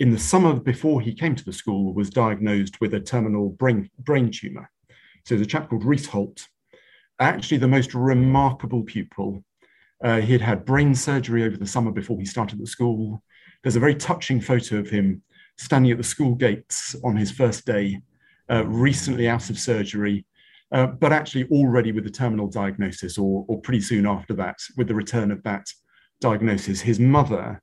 in 0.00 0.10
the 0.10 0.18
summer 0.18 0.54
before 0.54 1.00
he 1.00 1.12
came 1.12 1.34
to 1.34 1.44
the 1.44 1.52
school, 1.52 1.92
was 1.92 2.10
diagnosed 2.10 2.80
with 2.80 2.94
a 2.94 3.00
terminal 3.00 3.50
brain, 3.50 3.90
brain 3.98 4.30
tumor. 4.30 4.70
So 5.24 5.34
there's 5.34 5.46
a 5.46 5.50
chap 5.50 5.68
called 5.68 5.84
Reese 5.84 6.06
Holt, 6.06 6.46
actually 7.18 7.58
the 7.58 7.68
most 7.68 7.94
remarkable 7.94 8.84
pupil. 8.84 9.44
Uh, 10.02 10.20
he 10.20 10.32
had 10.32 10.40
had 10.40 10.64
brain 10.64 10.94
surgery 10.94 11.44
over 11.44 11.56
the 11.56 11.66
summer 11.66 11.90
before 11.90 12.18
he 12.18 12.24
started 12.24 12.60
the 12.60 12.66
school. 12.66 13.22
There's 13.62 13.76
a 13.76 13.80
very 13.80 13.96
touching 13.96 14.40
photo 14.40 14.78
of 14.78 14.88
him 14.88 15.22
standing 15.56 15.90
at 15.90 15.98
the 15.98 16.04
school 16.04 16.36
gates 16.36 16.94
on 17.02 17.16
his 17.16 17.32
first 17.32 17.66
day, 17.66 18.00
uh, 18.48 18.64
recently 18.66 19.28
out 19.28 19.50
of 19.50 19.58
surgery, 19.58 20.24
uh, 20.70 20.86
but 20.86 21.12
actually 21.12 21.44
already 21.50 21.90
with 21.90 22.06
a 22.06 22.10
terminal 22.10 22.46
diagnosis, 22.46 23.18
or, 23.18 23.44
or 23.48 23.60
pretty 23.60 23.80
soon 23.80 24.06
after 24.06 24.34
that, 24.34 24.58
with 24.76 24.86
the 24.86 24.94
return 24.94 25.32
of 25.32 25.42
that 25.42 25.66
diagnosis. 26.20 26.80
His 26.80 27.00
mother, 27.00 27.60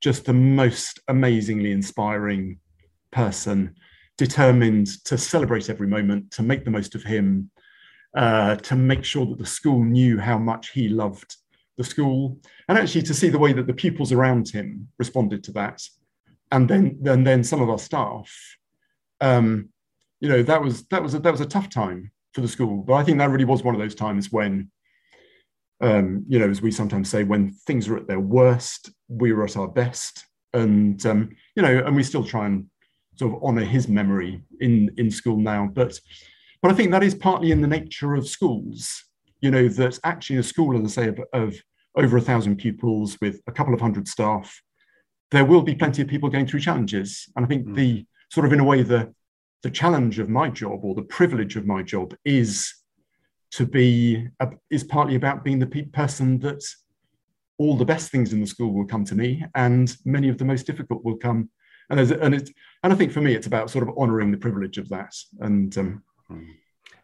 just 0.00 0.24
the 0.24 0.32
most 0.32 1.00
amazingly 1.08 1.72
inspiring 1.72 2.58
person, 3.10 3.74
determined 4.16 4.88
to 5.04 5.18
celebrate 5.18 5.70
every 5.70 5.86
moment, 5.86 6.30
to 6.32 6.42
make 6.42 6.64
the 6.64 6.70
most 6.70 6.94
of 6.94 7.02
him, 7.02 7.50
uh, 8.16 8.56
to 8.56 8.76
make 8.76 9.04
sure 9.04 9.26
that 9.26 9.38
the 9.38 9.46
school 9.46 9.84
knew 9.84 10.18
how 10.18 10.38
much 10.38 10.70
he 10.70 10.88
loved 10.88 11.36
the 11.76 11.84
school, 11.84 12.38
and 12.68 12.76
actually 12.76 13.02
to 13.02 13.14
see 13.14 13.28
the 13.28 13.38
way 13.38 13.52
that 13.52 13.66
the 13.66 13.72
pupils 13.72 14.12
around 14.12 14.48
him 14.48 14.88
responded 14.98 15.44
to 15.44 15.52
that, 15.52 15.82
and 16.50 16.68
then 16.68 16.98
then 17.00 17.24
then 17.24 17.44
some 17.44 17.62
of 17.62 17.70
our 17.70 17.78
staff. 17.78 18.30
Um, 19.20 19.70
you 20.20 20.28
know 20.28 20.42
that 20.42 20.62
was 20.62 20.86
that 20.88 21.02
was 21.02 21.14
a, 21.14 21.20
that 21.20 21.30
was 21.30 21.40
a 21.40 21.46
tough 21.46 21.68
time 21.68 22.10
for 22.34 22.40
the 22.40 22.48
school, 22.48 22.82
but 22.82 22.94
I 22.94 23.04
think 23.04 23.18
that 23.18 23.30
really 23.30 23.44
was 23.44 23.62
one 23.62 23.74
of 23.74 23.80
those 23.80 23.94
times 23.94 24.32
when, 24.32 24.70
um, 25.80 26.24
you 26.28 26.38
know, 26.38 26.48
as 26.48 26.62
we 26.62 26.70
sometimes 26.70 27.08
say, 27.08 27.24
when 27.24 27.52
things 27.66 27.88
are 27.88 27.96
at 27.96 28.08
their 28.08 28.20
worst, 28.20 28.90
we 29.08 29.32
were 29.32 29.44
at 29.44 29.56
our 29.56 29.68
best, 29.68 30.24
and 30.52 31.04
um, 31.06 31.30
you 31.54 31.62
know, 31.62 31.82
and 31.84 31.94
we 31.94 32.02
still 32.02 32.24
try 32.24 32.46
and 32.46 32.66
sort 33.16 33.34
of 33.34 33.42
honour 33.42 33.64
his 33.64 33.88
memory 33.88 34.42
in 34.60 34.90
in 34.96 35.10
school 35.10 35.38
now, 35.38 35.70
but. 35.72 35.98
But 36.60 36.72
I 36.72 36.74
think 36.74 36.90
that 36.90 37.04
is 37.04 37.14
partly 37.14 37.52
in 37.52 37.60
the 37.60 37.68
nature 37.68 38.16
of 38.16 38.26
schools 38.26 39.04
you 39.40 39.50
know, 39.50 39.68
that 39.68 39.98
actually 40.04 40.38
a 40.38 40.42
school, 40.42 40.76
as 40.76 40.98
I 40.98 41.02
say, 41.02 41.08
of, 41.08 41.20
of 41.32 41.54
over 41.96 42.16
a 42.16 42.20
thousand 42.20 42.56
pupils 42.56 43.16
with 43.20 43.40
a 43.46 43.52
couple 43.52 43.74
of 43.74 43.80
hundred 43.80 44.08
staff, 44.08 44.60
there 45.30 45.44
will 45.44 45.62
be 45.62 45.74
plenty 45.74 46.02
of 46.02 46.08
people 46.08 46.28
going 46.28 46.46
through 46.46 46.60
challenges. 46.60 47.26
And 47.36 47.44
I 47.44 47.48
think 47.48 47.66
mm. 47.66 47.74
the 47.74 48.06
sort 48.30 48.46
of, 48.46 48.52
in 48.52 48.60
a 48.60 48.64
way, 48.64 48.82
the, 48.82 49.12
the 49.62 49.70
challenge 49.70 50.18
of 50.18 50.28
my 50.28 50.48
job 50.48 50.80
or 50.82 50.94
the 50.94 51.02
privilege 51.02 51.56
of 51.56 51.66
my 51.66 51.82
job 51.82 52.14
is 52.24 52.72
to 53.52 53.66
be, 53.66 54.28
uh, 54.40 54.46
is 54.70 54.84
partly 54.84 55.14
about 55.14 55.44
being 55.44 55.58
the 55.58 55.66
pe- 55.66 55.82
person 55.86 56.38
that 56.40 56.62
all 57.58 57.76
the 57.76 57.84
best 57.84 58.10
things 58.10 58.32
in 58.32 58.40
the 58.40 58.46
school 58.46 58.72
will 58.72 58.86
come 58.86 59.04
to 59.04 59.14
me 59.14 59.44
and 59.54 59.96
many 60.04 60.28
of 60.28 60.38
the 60.38 60.44
most 60.44 60.66
difficult 60.66 61.04
will 61.04 61.16
come. 61.16 61.50
And, 61.90 61.98
and, 61.98 62.34
it, 62.34 62.50
and 62.82 62.92
I 62.92 62.96
think 62.96 63.12
for 63.12 63.20
me, 63.20 63.34
it's 63.34 63.46
about 63.46 63.70
sort 63.70 63.88
of 63.88 63.94
honoring 63.96 64.30
the 64.30 64.36
privilege 64.36 64.78
of 64.78 64.88
that. 64.90 65.14
And, 65.40 65.76
um, 65.78 66.02
mm. 66.30 66.46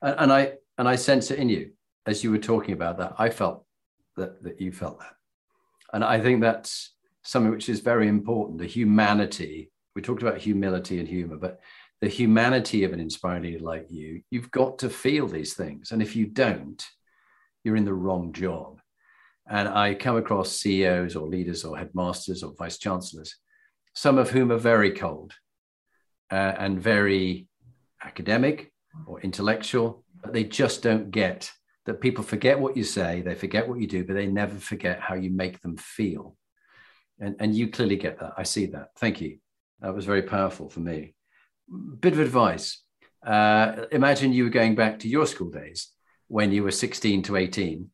and, 0.03 0.15
and 0.19 0.33
I, 0.33 0.53
and 0.79 0.89
I 0.89 0.97
sense 0.97 1.31
it 1.31 1.39
in 1.39 1.49
you 1.49 1.73
as 2.07 2.23
you 2.23 2.31
were 2.31 2.39
talking 2.39 2.75
about 2.75 2.99
that, 2.99 3.15
I 3.19 3.31
felt 3.31 3.65
that, 4.17 4.43
that 4.43 4.61
you 4.61 4.73
felt 4.73 5.01
that. 5.01 5.15
And 5.93 6.05
I 6.05 6.21
think 6.21 6.41
that's 6.41 6.95
something 7.23 7.51
which 7.51 7.69
is 7.69 7.81
very 7.81 8.09
important 8.09 8.59
the 8.59 8.67
humanity. 8.67 9.71
We 9.95 10.03
talked 10.03 10.23
about 10.23 10.39
humility 10.39 10.99
and 10.99 11.09
humor, 11.09 11.37
but 11.37 11.61
the 12.01 12.09
humanity 12.09 12.85
of 12.85 12.93
an 12.93 13.01
inspiring 13.01 13.45
leader 13.45 13.65
like 13.65 13.87
you, 13.91 14.23
you've 14.31 14.51
got 14.51 14.79
to 14.81 14.91
feel 14.91 15.27
these 15.27 15.55
things. 15.55 15.93
And 15.93 16.03
if 16.03 16.15
you 16.17 16.27
don't, 16.27 16.85
you're 17.63 17.77
in 17.77 17.85
the 17.85 17.95
wrong 17.95 18.33
job. 18.33 18.81
And 19.49 19.69
I 19.69 19.95
come 19.95 20.17
across 20.17 20.53
CEOs 20.53 21.17
or 21.17 21.29
leaders 21.29 21.65
or 21.65 21.77
headmasters 21.77 22.43
or 22.43 22.55
vice 22.59 22.79
chancellors, 22.79 23.37
some 23.95 24.19
of 24.19 24.31
whom 24.31 24.51
are 24.51 24.59
very 24.59 24.91
cold 24.93 25.33
uh, 26.31 26.55
and 26.59 26.81
very 26.81 27.49
academic 28.03 28.73
or 29.07 29.21
intellectual, 29.21 30.05
but 30.23 30.33
they 30.33 30.45
just 30.45 30.83
don't 30.83 31.11
get 31.11 31.51
that 31.87 32.01
people 32.01 32.25
forget 32.25 32.59
what 32.59 32.77
you 32.77 32.85
say, 32.85 33.21
they 33.21 33.35
forget 33.35 33.69
what 33.69 33.81
you 33.81 33.87
do, 33.87 34.05
but 34.05 34.15
they 34.15 34.27
never 34.27 34.59
forget 34.59 35.01
how 35.01 35.15
you 35.15 35.31
make 35.31 35.61
them 35.61 35.77
feel. 35.77 36.37
And, 37.21 37.37
and 37.39 37.55
you 37.55 37.69
clearly 37.69 37.97
get 37.97 38.19
that. 38.21 38.33
I 38.37 38.43
see 38.43 38.67
that. 38.67 38.89
Thank 38.97 39.21
you. 39.21 39.39
That 39.81 39.95
was 39.95 40.07
very 40.07 40.23
powerful 40.23 40.69
for 40.69 40.81
me. 40.81 41.15
Bit 42.01 42.13
of 42.13 42.21
advice. 42.21 42.83
Uh, 43.25 43.87
imagine 43.91 44.33
you 44.33 44.45
were 44.45 44.51
going 44.51 44.75
back 44.75 44.99
to 45.01 45.09
your 45.09 45.27
school 45.27 45.51
days 45.51 45.89
when 46.29 46.53
you 46.53 46.63
were 46.63 46.71
16 46.71 47.23
to 47.23 47.37
18, 47.37 47.91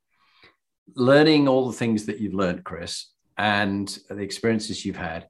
learning 0.95 1.49
all 1.49 1.67
the 1.67 1.77
things 1.77 2.07
that 2.07 2.19
you've 2.19 2.35
learned, 2.35 2.65
Chris, 2.65 3.07
and 3.39 3.99
the 4.09 4.19
experiences 4.19 4.85
you've 4.85 4.97
had. 4.97 5.29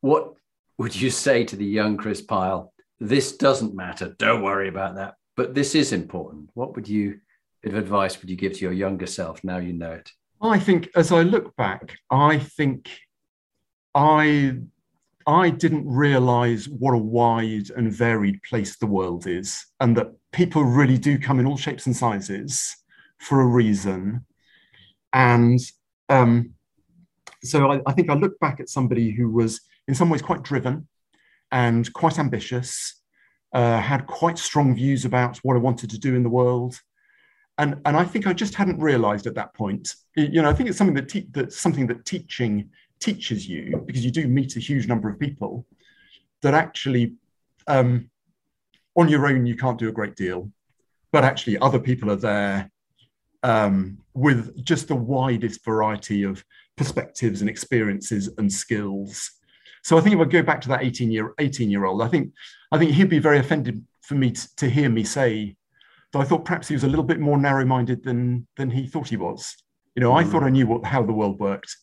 What 0.00 0.34
would 0.78 0.98
you 0.98 1.10
say 1.10 1.44
to 1.44 1.56
the 1.56 1.64
young 1.64 1.96
Chris 1.96 2.20
Pyle? 2.20 2.72
This 3.00 3.36
doesn't 3.36 3.74
matter. 3.74 4.14
Don't 4.18 4.42
worry 4.42 4.68
about 4.68 4.96
that. 4.96 5.14
But 5.36 5.54
this 5.54 5.74
is 5.74 5.92
important. 5.92 6.50
What 6.54 6.74
would 6.76 6.88
you 6.88 7.20
bit 7.62 7.72
of 7.72 7.78
advice 7.78 8.20
would 8.20 8.28
you 8.28 8.36
give 8.36 8.52
to 8.52 8.60
your 8.60 8.72
younger 8.72 9.06
self 9.06 9.42
now 9.42 9.56
you 9.56 9.72
know 9.72 9.92
it? 9.92 10.10
I 10.40 10.58
think 10.58 10.90
as 10.94 11.12
I 11.12 11.22
look 11.22 11.56
back, 11.56 11.96
I 12.10 12.38
think 12.38 12.90
I 13.94 14.58
I 15.26 15.50
didn't 15.50 15.88
realize 15.88 16.68
what 16.68 16.94
a 16.94 16.98
wide 16.98 17.70
and 17.76 17.92
varied 17.92 18.42
place 18.42 18.76
the 18.76 18.86
world 18.86 19.26
is, 19.26 19.64
and 19.80 19.96
that 19.96 20.12
people 20.32 20.64
really 20.64 20.98
do 20.98 21.18
come 21.18 21.40
in 21.40 21.46
all 21.46 21.56
shapes 21.56 21.86
and 21.86 21.96
sizes 21.96 22.76
for 23.18 23.40
a 23.40 23.46
reason. 23.46 24.26
And 25.12 25.60
um, 26.08 26.54
so 27.42 27.70
I, 27.70 27.80
I, 27.86 27.92
think 27.92 28.10
I 28.10 28.14
look 28.14 28.38
back 28.40 28.60
at 28.60 28.68
somebody 28.68 29.10
who 29.10 29.30
was 29.30 29.60
in 29.88 29.94
some 29.94 30.10
ways 30.10 30.22
quite 30.22 30.42
driven 30.42 30.88
and 31.50 31.90
quite 31.92 32.18
ambitious, 32.18 33.00
uh, 33.52 33.80
had 33.80 34.06
quite 34.06 34.38
strong 34.38 34.74
views 34.74 35.04
about 35.04 35.38
what 35.38 35.56
I 35.56 35.60
wanted 35.60 35.90
to 35.90 35.98
do 35.98 36.14
in 36.16 36.22
the 36.22 36.28
world, 36.28 36.80
and 37.58 37.80
and 37.84 37.96
I 37.96 38.04
think 38.04 38.26
I 38.26 38.32
just 38.32 38.54
hadn't 38.54 38.80
realised 38.80 39.26
at 39.26 39.36
that 39.36 39.54
point. 39.54 39.94
You 40.16 40.42
know, 40.42 40.50
I 40.50 40.52
think 40.52 40.68
it's 40.68 40.78
something 40.78 40.96
that 40.96 41.08
te- 41.08 41.28
that's 41.30 41.56
something 41.56 41.86
that 41.86 42.04
teaching 42.04 42.70
teaches 43.00 43.48
you 43.48 43.82
because 43.86 44.04
you 44.04 44.10
do 44.10 44.26
meet 44.26 44.56
a 44.56 44.60
huge 44.60 44.86
number 44.86 45.08
of 45.08 45.18
people 45.18 45.66
that 46.42 46.54
actually 46.54 47.14
um, 47.66 48.10
on 48.96 49.08
your 49.08 49.26
own 49.26 49.46
you 49.46 49.56
can't 49.56 49.78
do 49.78 49.88
a 49.88 49.92
great 49.92 50.16
deal, 50.16 50.50
but 51.12 51.24
actually 51.24 51.58
other 51.58 51.78
people 51.78 52.10
are 52.10 52.16
there 52.16 52.70
um, 53.42 53.98
with 54.14 54.64
just 54.64 54.88
the 54.88 54.94
widest 54.94 55.64
variety 55.64 56.22
of 56.22 56.44
perspectives 56.76 57.40
and 57.40 57.50
experiences 57.50 58.30
and 58.38 58.52
skills. 58.52 59.30
So 59.82 59.98
I 59.98 60.00
think 60.00 60.14
if 60.14 60.20
I 60.20 60.30
go 60.30 60.42
back 60.42 60.60
to 60.62 60.68
that 60.68 60.82
18 60.82 61.10
year 61.10 61.34
18 61.38 61.70
year 61.70 61.84
old, 61.84 62.02
I 62.02 62.08
think 62.08 62.32
I 62.72 62.78
think 62.78 62.92
he'd 62.92 63.10
be 63.10 63.18
very 63.18 63.38
offended 63.38 63.84
for 64.02 64.14
me 64.14 64.30
to, 64.30 64.56
to 64.56 64.68
hear 64.68 64.88
me 64.88 65.04
say 65.04 65.56
that 66.12 66.18
I 66.20 66.24
thought 66.24 66.44
perhaps 66.44 66.68
he 66.68 66.74
was 66.74 66.84
a 66.84 66.88
little 66.88 67.04
bit 67.04 67.20
more 67.20 67.38
narrow-minded 67.38 68.02
than 68.02 68.46
than 68.56 68.70
he 68.70 68.86
thought 68.86 69.08
he 69.08 69.16
was. 69.16 69.56
You 69.94 70.00
know, 70.00 70.12
mm. 70.12 70.20
I 70.20 70.24
thought 70.24 70.42
I 70.42 70.50
knew 70.50 70.66
what, 70.66 70.84
how 70.84 71.02
the 71.02 71.12
world 71.12 71.38
worked. 71.38 71.76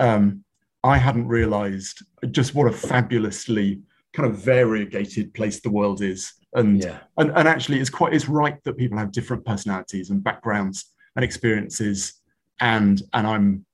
Um, 0.00 0.44
I 0.82 0.96
hadn't 0.96 1.28
realised 1.28 2.02
just 2.30 2.54
what 2.54 2.66
a 2.66 2.72
fabulously 2.72 3.82
kind 4.12 4.28
of 4.28 4.38
variegated 4.38 5.32
place 5.34 5.60
the 5.60 5.70
world 5.70 6.02
is, 6.02 6.32
and 6.54 6.82
yeah. 6.82 6.98
and 7.18 7.30
and 7.36 7.46
actually, 7.46 7.78
it's 7.80 7.90
quite 7.90 8.14
it's 8.14 8.28
right 8.28 8.62
that 8.64 8.76
people 8.76 8.98
have 8.98 9.12
different 9.12 9.44
personalities 9.44 10.10
and 10.10 10.24
backgrounds 10.24 10.86
and 11.16 11.24
experiences, 11.24 12.14
and 12.60 13.02
and 13.12 13.26
I'm 13.26 13.66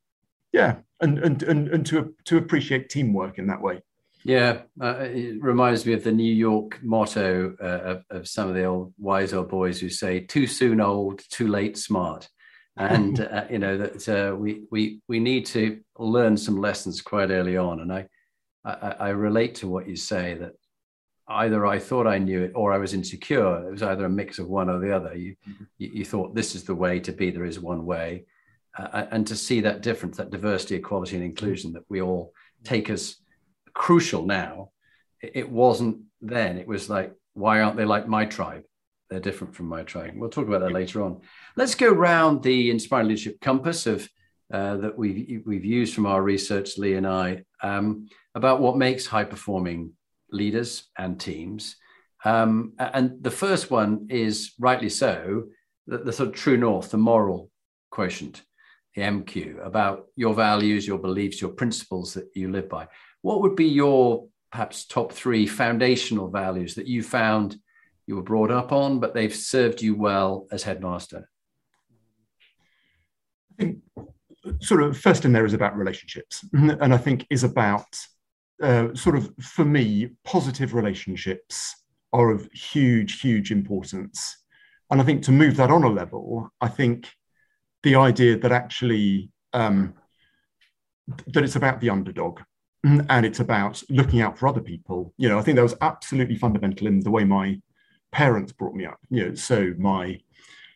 yeah, 0.52 0.76
and 1.00 1.18
and 1.18 1.42
and, 1.42 1.68
and 1.68 1.87
to 1.87 2.14
to 2.25 2.38
appreciate 2.38 2.88
teamwork 2.88 3.38
in 3.38 3.47
that 3.47 3.61
way. 3.61 3.83
Yeah, 4.25 4.62
uh, 4.80 4.97
it 5.02 5.40
reminds 5.40 5.87
me 5.87 5.92
of 5.92 6.02
the 6.02 6.11
New 6.11 6.35
York 6.35 6.80
motto 6.83 7.54
uh, 7.62 7.64
of, 7.64 8.04
of, 8.11 8.26
some 8.26 8.49
of 8.49 8.56
the 8.56 8.64
old 8.64 8.92
wise 8.99 9.33
old 9.33 9.49
boys 9.49 9.78
who 9.78 9.88
say, 9.88 10.18
"Too 10.18 10.49
soon 10.49 10.80
old, 10.80 11.23
too 11.30 11.47
late 11.47 11.78
smart," 11.78 12.28
and 12.76 13.21
uh, 13.33 13.45
you 13.50 13.59
know 13.59 13.76
that 13.76 14.09
uh, 14.09 14.37
we 14.37 14.64
we 14.71 15.00
we 15.09 15.21
need 15.21 15.47
to 15.47 15.80
learn 15.99 16.37
some 16.37 16.56
lessons 16.56 17.00
quite 17.00 17.30
early 17.30 17.56
on. 17.56 17.80
And 17.80 17.92
I, 17.92 18.06
I, 18.64 18.95
I 19.00 19.09
relate 19.11 19.54
to 19.56 19.68
what 19.68 19.88
you 19.88 19.97
say 19.97 20.35
that 20.35 20.52
either 21.28 21.66
I 21.66 21.78
thought 21.78 22.06
I 22.06 22.18
knew 22.18 22.45
it 22.45 22.52
or 22.54 22.73
I 22.73 22.78
was 22.78 22.95
insecure. 22.95 23.68
It 23.68 23.73
was 23.73 23.83
either 23.83 24.04
a 24.04 24.11
mix 24.11 24.38
of 24.38 24.49
one 24.49 24.71
or 24.71 24.78
the 24.78 24.95
other. 24.95 25.14
You 25.14 25.37
mm-hmm. 25.49 25.64
you, 25.78 25.90
you, 25.95 26.04
thought 26.04 26.35
this 26.35 26.54
is 26.54 26.64
the 26.64 26.75
way 26.75 27.00
to 27.00 27.12
be. 27.12 27.30
There 27.30 27.45
is 27.45 27.61
one 27.61 27.85
way, 27.85 28.26
uh, 28.78 29.06
and 29.11 29.26
to 29.26 29.37
see 29.37 29.61
that 29.62 29.83
difference, 29.83 30.16
that 30.18 30.30
diversity, 30.30 30.76
equality, 30.76 31.16
and 31.16 31.25
inclusion 31.25 31.73
that 31.73 31.85
we 31.88 32.00
all 32.02 32.33
take 32.64 32.90
as 32.90 33.16
crucial 33.75 34.25
now. 34.25 34.71
It 35.23 35.50
wasn't 35.50 36.02
then. 36.21 36.59
It 36.59 36.68
was 36.68 36.90
like, 36.90 37.12
why 37.33 37.61
aren't 37.61 37.76
they 37.76 37.85
like 37.85 38.06
my 38.06 38.26
tribe? 38.26 38.64
They're 39.09 39.21
different 39.21 39.55
from 39.55 39.67
my 39.67 39.83
tribe. 39.83 40.15
We'll 40.17 40.31
talk 40.31 40.49
about 40.49 40.61
that 40.61 40.73
later 40.73 41.03
on. 41.03 41.21
Let's 41.57 41.75
go 41.75 41.91
round 41.91 42.43
the 42.43 42.71
inspiring 42.71 43.09
leadership 43.09 43.41
compass 43.41 43.87
of 43.87 44.09
uh, 44.53 44.77
that 44.77 44.97
we've 44.97 45.43
we've 45.45 45.65
used 45.65 45.95
from 45.95 46.07
our 46.07 46.23
research, 46.23 46.79
Lee 46.79 46.95
and 46.95 47.07
I, 47.07 47.45
um, 47.63 48.09
about 48.35 48.61
what 48.61 48.77
makes 48.77 49.07
high 49.07 49.25
performing 49.25 49.93
leaders 50.31 50.85
and 50.99 51.19
teams. 51.19 51.77
Um, 52.25 52.73
and 52.79 53.23
the 53.23 53.31
first 53.31 53.71
one 53.71 54.07
is 54.09 54.53
rightly 54.59 54.89
so 54.89 55.45
the, 55.87 55.99
the 55.99 56.13
sort 56.13 56.31
of 56.31 56.35
true 56.35 56.57
north, 56.57 56.91
the 56.91 56.99
moral 56.99 57.51
quotient, 57.91 58.43
the 58.95 59.03
MQ, 59.03 59.65
about 59.65 60.07
your 60.17 60.35
values, 60.35 60.87
your 60.87 60.99
beliefs, 60.99 61.41
your 61.41 61.51
principles 61.51 62.15
that 62.15 62.29
you 62.35 62.51
live 62.51 62.69
by. 62.69 62.89
What 63.23 63.43
would 63.43 63.57
be 63.57 63.67
your 63.67 64.27
perhaps 64.51 64.87
top 64.87 65.13
three 65.13 65.47
foundational 65.47 66.29
values 66.29 66.75
that 66.77 66.87
you 66.87 67.03
found 67.03 67.57
you 68.07 68.17
were 68.17 68.23
brought 68.23 68.51
up 68.51 68.73
on, 68.73 69.01
but 69.01 69.15
they've 69.15 69.35
served 69.35 69.83
you 69.83 69.95
well 69.95 70.47
as 70.51 70.63
headmaster? 70.63 71.29
I 73.53 73.63
think 73.63 73.79
sort 74.61 74.83
of 74.83 74.97
first 74.97 75.25
in 75.25 75.33
there 75.33 75.47
is 75.47 75.55
about 75.55 75.77
relationships, 75.77 76.45
and 76.53 76.95
I 76.95 76.99
think 76.99 77.27
is 77.31 77.45
about 77.45 77.87
uh, 78.63 78.95
sort 78.95 79.17
of 79.17 79.33
for 79.41 79.65
me 79.65 80.11
positive 80.25 80.75
relationships 80.75 81.75
are 82.13 82.31
of 82.31 82.49
huge, 82.53 83.21
huge 83.21 83.51
importance. 83.51 84.39
And 84.91 85.01
I 85.01 85.05
think 85.05 85.23
to 85.25 85.33
move 85.33 85.57
that 85.57 85.71
on 85.71 85.85
a 85.85 85.89
level, 85.89 86.51
I 86.61 86.69
think 86.69 87.11
the 87.83 87.97
idea 87.97 88.39
that 88.39 88.53
actually 88.53 89.31
um, 89.53 89.95
that 91.29 91.45
it's 91.45 91.57
about 91.57 91.81
the 91.81 91.91
underdog 91.91 92.41
and 92.85 93.27
it's 93.27 93.41
about 93.41 93.83
looking 93.91 94.21
out 94.21 94.39
for 94.39 94.49
other 94.49 94.61
people. 94.61 95.13
You 95.19 95.29
know, 95.29 95.39
I 95.39 95.43
think 95.43 95.57
that 95.57 95.63
was 95.63 95.77
absolutely 95.81 96.37
fundamental 96.37 96.87
in 96.87 97.01
the 97.01 97.11
way 97.11 97.25
my 97.25 97.61
parents 98.17 98.51
brought 98.51 98.75
me 98.75 98.87
up. 98.87 98.99
You 99.11 99.29
know, 99.29 99.35
so 99.35 99.75
my 99.79 100.19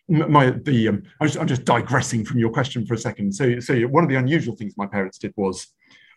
my 0.08 0.50
the 0.50 0.88
um, 0.88 1.02
I'm, 1.20 1.26
just, 1.26 1.38
I'm 1.38 1.46
just 1.46 1.64
digressing 1.64 2.24
from 2.24 2.38
your 2.38 2.50
question 2.50 2.84
for 2.84 2.94
a 2.94 2.98
second. 2.98 3.34
So 3.34 3.58
so 3.60 3.80
one 3.82 4.04
of 4.04 4.10
the 4.10 4.16
unusual 4.16 4.54
things 4.54 4.74
my 4.76 4.86
parents 4.86 5.16
did 5.16 5.32
was 5.36 5.66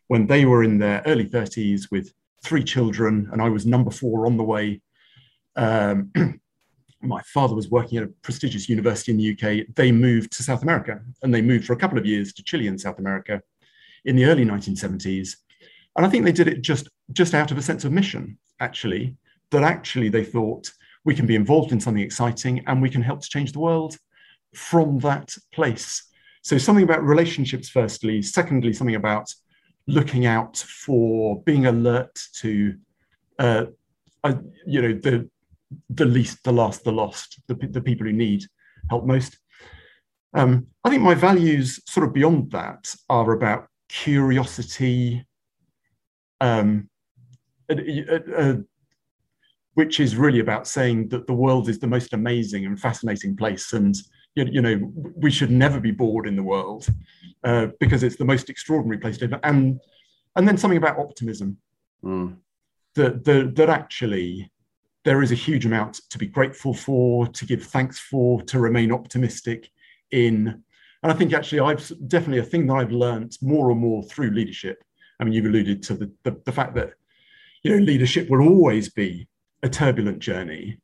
when 0.08 0.28
they 0.28 0.44
were 0.44 0.64
in 0.64 0.80
their 0.80 1.02
early 1.06 1.26
30s 1.26 1.90
with 1.90 2.12
three 2.44 2.64
children, 2.64 3.30
and 3.32 3.42
I 3.42 3.48
was 3.48 3.66
number 3.66 3.90
four 3.90 4.26
on 4.26 4.36
the 4.36 4.44
way. 4.44 4.82
Um, 5.56 6.12
my 7.02 7.22
father 7.22 7.56
was 7.56 7.70
working 7.70 7.98
at 7.98 8.04
a 8.04 8.14
prestigious 8.22 8.68
university 8.68 9.12
in 9.12 9.18
the 9.18 9.32
UK. 9.34 9.76
They 9.76 9.92
moved 9.92 10.34
to 10.34 10.44
South 10.44 10.62
America, 10.62 11.00
and 11.22 11.34
they 11.34 11.42
moved 11.42 11.66
for 11.66 11.74
a 11.74 11.78
couple 11.78 11.98
of 11.98 12.06
years 12.06 12.34
to 12.34 12.44
Chile 12.44 12.68
in 12.68 12.78
South 12.78 13.00
America 13.00 13.42
in 14.04 14.18
the 14.18 14.26
early 14.26 14.44
1970s. 14.44 15.38
And 15.96 16.06
I 16.06 16.10
think 16.10 16.26
they 16.26 16.34
did 16.34 16.50
it 16.50 16.62
just 16.62 16.90
just 17.14 17.34
out 17.34 17.52
of 17.52 17.58
a 17.58 17.62
sense 17.62 17.86
of 17.86 17.94
mission, 17.94 18.38
actually. 18.60 19.16
That 19.52 19.64
actually 19.64 20.10
they 20.10 20.26
thought 20.26 20.72
we 21.06 21.16
can 21.16 21.26
be 21.26 21.36
involved 21.36 21.72
in 21.72 21.80
something 21.80 22.04
exciting 22.04 22.64
and 22.68 22.82
we 22.82 22.90
can 22.90 23.02
help 23.02 23.22
to 23.22 23.30
change 23.30 23.52
the 23.52 23.60
world 23.60 23.98
from 24.56 25.00
that 25.00 25.36
place. 25.52 26.04
So 26.42 26.58
something 26.58 26.84
about 26.84 27.04
relationships, 27.04 27.70
firstly. 27.70 28.22
Secondly, 28.22 28.74
something 28.74 28.96
about 28.96 29.34
looking 29.88 30.26
out 30.26 30.58
for 30.58 31.42
being 31.44 31.66
alert 31.66 32.22
to, 32.36 32.76
uh, 33.40 33.66
you 34.66 34.82
know, 34.82 34.94
the 34.94 35.30
the 35.90 36.06
least, 36.06 36.44
the 36.44 36.52
last, 36.52 36.84
the 36.84 36.92
lost, 36.92 37.42
the, 37.48 37.56
the 37.56 37.82
people 37.82 38.06
who 38.06 38.14
need 38.14 38.46
help 38.90 39.06
most. 39.06 39.38
Um, 40.36 40.68
I 40.84 40.90
think 40.90 41.02
my 41.02 41.16
values, 41.16 41.80
sort 41.88 42.08
of 42.08 42.14
beyond 42.14 42.52
that, 42.52 42.94
are 43.10 43.32
about 43.34 43.68
curiosity, 43.90 45.26
um, 46.42 46.90
which 49.76 50.00
is 50.00 50.16
really 50.16 50.40
about 50.40 50.68
saying 50.68 51.10
that 51.10 51.28
the 51.28 51.34
world 51.34 51.68
is 51.68 51.80
the 51.80 51.88
most 51.88 52.14
amazing 52.14 52.66
and 52.66 52.80
fascinating 52.80 53.36
place, 53.36 53.74
and 53.74 53.96
you, 54.36 54.46
you 54.46 54.62
know 54.62 54.92
we 55.16 55.32
should 55.32 55.52
never 55.52 55.80
be 55.80 55.92
bored 55.92 56.28
in 56.28 56.36
the 56.36 56.44
world 56.44 56.88
uh, 57.44 57.68
because 57.80 58.04
it's 58.04 58.18
the 58.18 58.26
most 58.26 58.50
extraordinary 58.50 59.00
place 59.00 59.18
to 59.18 59.28
live. 59.28 59.40
And 59.44 59.80
and 60.36 60.48
then 60.48 60.58
something 60.58 60.78
about 60.78 61.00
optimism 61.00 61.58
mm. 62.04 62.36
that, 62.96 63.24
that 63.24 63.56
that 63.56 63.70
actually 63.70 64.52
there 65.04 65.22
is 65.22 65.32
a 65.32 65.36
huge 65.36 65.66
amount 65.66 66.02
to 66.10 66.18
be 66.18 66.28
grateful 66.28 66.74
for, 66.74 67.28
to 67.28 67.46
give 67.46 67.64
thanks 67.64 68.00
for, 68.00 68.42
to 68.44 68.60
remain 68.60 68.92
optimistic 68.92 69.70
in. 70.12 70.64
And 71.04 71.12
I 71.12 71.14
think 71.14 71.34
actually 71.34 71.60
I've 71.60 71.92
definitely 72.08 72.40
a 72.40 72.44
thing 72.44 72.68
that 72.68 72.76
I've 72.76 72.92
learned 72.92 73.38
more 73.42 73.70
and 73.72 73.80
more 73.80 74.04
through 74.04 74.32
leadership. 74.32 74.82
I 75.20 75.26
mean, 75.26 75.34
you've 75.34 75.46
alluded 75.46 75.84
to 75.84 75.96
the, 75.96 76.12
the, 76.24 76.42
the 76.46 76.52
fact 76.52 76.76
that 76.76 76.94
you 77.64 77.72
know 77.72 77.84
leadership 77.84 78.30
will 78.30 78.48
always 78.48 78.90
be 78.90 79.28
a 79.64 79.70
turbulent 79.70 80.20
journey, 80.20 80.78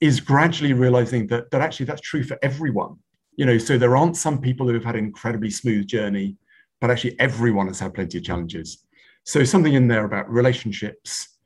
is 0.00 0.20
gradually 0.20 0.72
realizing 0.72 1.26
that 1.28 1.50
that 1.50 1.60
actually 1.60 1.86
that's 1.86 2.00
true 2.00 2.24
for 2.24 2.38
everyone. 2.42 2.96
You 3.36 3.46
know, 3.46 3.58
so 3.58 3.78
there 3.78 3.96
aren't 3.96 4.16
some 4.16 4.40
people 4.40 4.66
who 4.66 4.74
have 4.74 4.84
had 4.84 4.96
an 4.96 5.04
incredibly 5.04 5.50
smooth 5.50 5.86
journey, 5.86 6.36
but 6.80 6.90
actually 6.90 7.18
everyone 7.20 7.68
has 7.68 7.78
had 7.78 7.94
plenty 7.94 8.18
of 8.18 8.24
challenges. 8.24 8.84
So 9.24 9.44
something 9.44 9.74
in 9.74 9.86
there 9.86 10.04
about 10.04 10.30
relationships, 10.30 11.36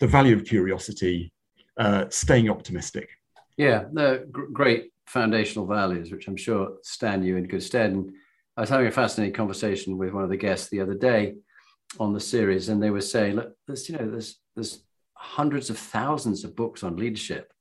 the 0.00 0.06
value 0.06 0.34
of 0.36 0.44
curiosity, 0.44 1.32
uh, 1.76 2.06
staying 2.10 2.50
optimistic. 2.50 3.08
Yeah, 3.56 3.84
the 3.92 4.26
great 4.52 4.92
foundational 5.06 5.66
values, 5.66 6.10
which 6.10 6.26
I'm 6.26 6.36
sure 6.36 6.78
stand 6.82 7.24
you 7.24 7.36
in 7.36 7.46
good 7.46 7.62
stead. 7.62 7.92
And 7.92 8.12
I 8.56 8.62
was 8.62 8.70
having 8.70 8.86
a 8.86 8.92
fascinating 8.92 9.34
conversation 9.34 9.96
with 9.96 10.12
one 10.12 10.24
of 10.24 10.30
the 10.30 10.36
guests 10.36 10.68
the 10.68 10.80
other 10.80 10.94
day 10.94 11.36
on 12.00 12.12
the 12.12 12.20
series, 12.20 12.68
and 12.68 12.82
they 12.82 12.90
were 12.90 13.00
saying, 13.00 13.36
look, 13.36 13.52
there's, 13.66 13.88
you 13.88 13.96
know, 13.96 14.10
there's 14.10 14.38
there's 14.54 14.82
hundreds 15.22 15.70
of 15.70 15.78
thousands 15.78 16.42
of 16.44 16.56
books 16.56 16.82
on 16.82 16.96
leadership. 16.96 17.52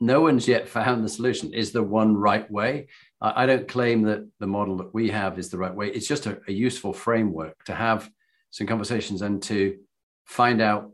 No 0.00 0.20
one's 0.20 0.48
yet 0.48 0.68
found 0.68 1.04
the 1.04 1.08
solution. 1.08 1.54
Is 1.54 1.72
the 1.72 1.82
one 1.82 2.16
right 2.16 2.48
way? 2.50 2.88
I, 3.20 3.46
don't 3.46 3.66
claim 3.66 4.02
that 4.02 4.28
the 4.38 4.46
model 4.46 4.76
that 4.76 4.94
we 4.94 5.10
have 5.10 5.38
is 5.38 5.48
the 5.48 5.58
right 5.58 5.74
way. 5.74 5.88
It's 5.88 6.06
just 6.06 6.26
a, 6.26 6.40
a 6.46 6.52
useful 6.52 6.92
framework 6.92 7.64
to 7.64 7.74
have 7.74 8.08
some 8.50 8.66
conversations 8.66 9.22
and 9.22 9.42
to 9.44 9.78
find 10.24 10.60
out 10.60 10.92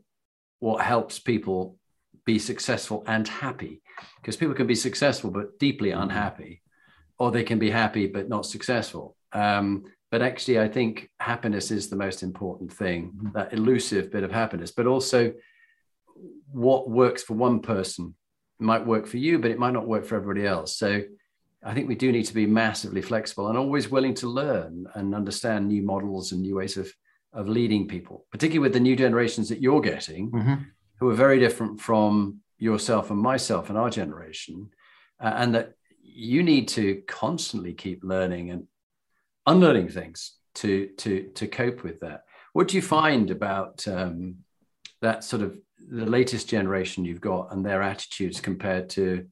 what 0.60 0.80
helps 0.80 1.18
people 1.18 1.76
be 2.24 2.38
successful 2.38 3.04
and 3.06 3.28
happy 3.28 3.82
because 4.20 4.36
people 4.36 4.54
can 4.54 4.66
be 4.66 4.74
successful 4.74 5.30
but 5.30 5.58
deeply 5.58 5.90
mm-hmm. 5.90 6.02
unhappy 6.02 6.62
or 7.18 7.30
they 7.30 7.44
can 7.44 7.58
be 7.58 7.70
happy 7.70 8.06
but 8.06 8.28
not 8.28 8.46
successful 8.46 9.16
um, 9.32 9.84
but 10.10 10.22
actually 10.22 10.58
i 10.58 10.66
think 10.66 11.10
happiness 11.20 11.70
is 11.70 11.90
the 11.90 11.96
most 11.96 12.22
important 12.22 12.72
thing 12.72 13.12
mm-hmm. 13.12 13.28
that 13.34 13.52
elusive 13.52 14.10
bit 14.10 14.24
of 14.24 14.32
happiness 14.32 14.70
but 14.70 14.86
also 14.86 15.32
what 16.54 16.88
works 16.88 17.22
for 17.22 17.34
one 17.34 17.60
person 17.60 18.14
might 18.58 18.86
work 18.86 19.06
for 19.06 19.18
you 19.18 19.38
but 19.38 19.50
it 19.50 19.58
might 19.58 19.72
not 19.72 19.86
work 19.86 20.04
for 20.04 20.16
everybody 20.16 20.46
else 20.46 20.76
so 20.76 21.02
i 21.64 21.74
think 21.74 21.88
we 21.88 21.94
do 21.94 22.12
need 22.12 22.24
to 22.24 22.34
be 22.34 22.46
massively 22.46 23.02
flexible 23.02 23.48
and 23.48 23.58
always 23.58 23.90
willing 23.90 24.14
to 24.14 24.28
learn 24.28 24.86
and 24.94 25.14
understand 25.14 25.66
new 25.66 25.82
models 25.82 26.32
and 26.32 26.40
new 26.40 26.56
ways 26.56 26.76
of 26.76 26.90
of 27.34 27.48
leading 27.48 27.88
people, 27.88 28.24
particularly 28.30 28.60
with 28.60 28.72
the 28.72 28.80
new 28.80 28.96
generations 28.96 29.48
that 29.48 29.60
you're 29.60 29.80
getting, 29.80 30.30
mm-hmm. 30.30 30.54
who 31.00 31.10
are 31.10 31.14
very 31.14 31.38
different 31.38 31.80
from 31.80 32.40
yourself 32.58 33.10
and 33.10 33.18
myself 33.18 33.68
and 33.68 33.76
our 33.76 33.90
generation, 33.90 34.70
uh, 35.20 35.32
and 35.36 35.54
that 35.54 35.72
you 36.00 36.42
need 36.42 36.68
to 36.68 37.02
constantly 37.08 37.74
keep 37.74 38.04
learning 38.04 38.50
and 38.50 38.66
unlearning 39.46 39.88
things 39.88 40.34
to 40.54 40.86
to 40.96 41.24
to 41.34 41.46
cope 41.48 41.82
with 41.82 42.00
that. 42.00 42.24
What 42.52 42.68
do 42.68 42.76
you 42.76 42.82
find 42.82 43.30
about 43.30 43.86
um, 43.88 44.36
that 45.02 45.24
sort 45.24 45.42
of 45.42 45.58
the 45.88 46.06
latest 46.06 46.48
generation 46.48 47.04
you've 47.04 47.20
got 47.20 47.52
and 47.52 47.64
their 47.64 47.82
attitudes 47.82 48.40
compared 48.40 48.88
to 48.90 49.26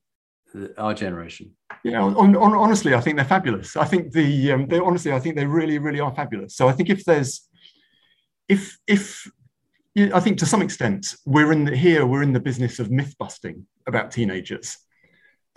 the, 0.52 0.72
our 0.80 0.94
generation? 0.94 1.52
Yeah, 1.84 2.02
on, 2.02 2.36
on, 2.36 2.54
honestly, 2.54 2.94
I 2.94 3.00
think 3.00 3.16
they're 3.16 3.24
fabulous. 3.24 3.76
I 3.76 3.84
think 3.84 4.12
the 4.12 4.52
um, 4.52 4.66
they 4.68 4.78
honestly, 4.78 5.12
I 5.12 5.18
think 5.18 5.36
they 5.36 5.46
really, 5.46 5.78
really 5.78 6.00
are 6.00 6.14
fabulous. 6.14 6.54
So 6.54 6.68
I 6.68 6.72
think 6.72 6.90
if 6.90 7.04
there's 7.04 7.48
if 8.48 8.78
if 8.86 9.28
I 10.14 10.20
think 10.20 10.38
to 10.38 10.46
some 10.46 10.62
extent 10.62 11.16
we're 11.26 11.52
in 11.52 11.64
the, 11.64 11.76
here 11.76 12.06
we're 12.06 12.22
in 12.22 12.32
the 12.32 12.40
business 12.40 12.78
of 12.78 12.90
myth 12.90 13.14
busting 13.18 13.66
about 13.86 14.10
teenagers, 14.10 14.78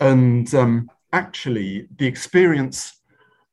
and 0.00 0.52
um, 0.54 0.90
actually 1.12 1.88
the 1.96 2.06
experience 2.06 2.92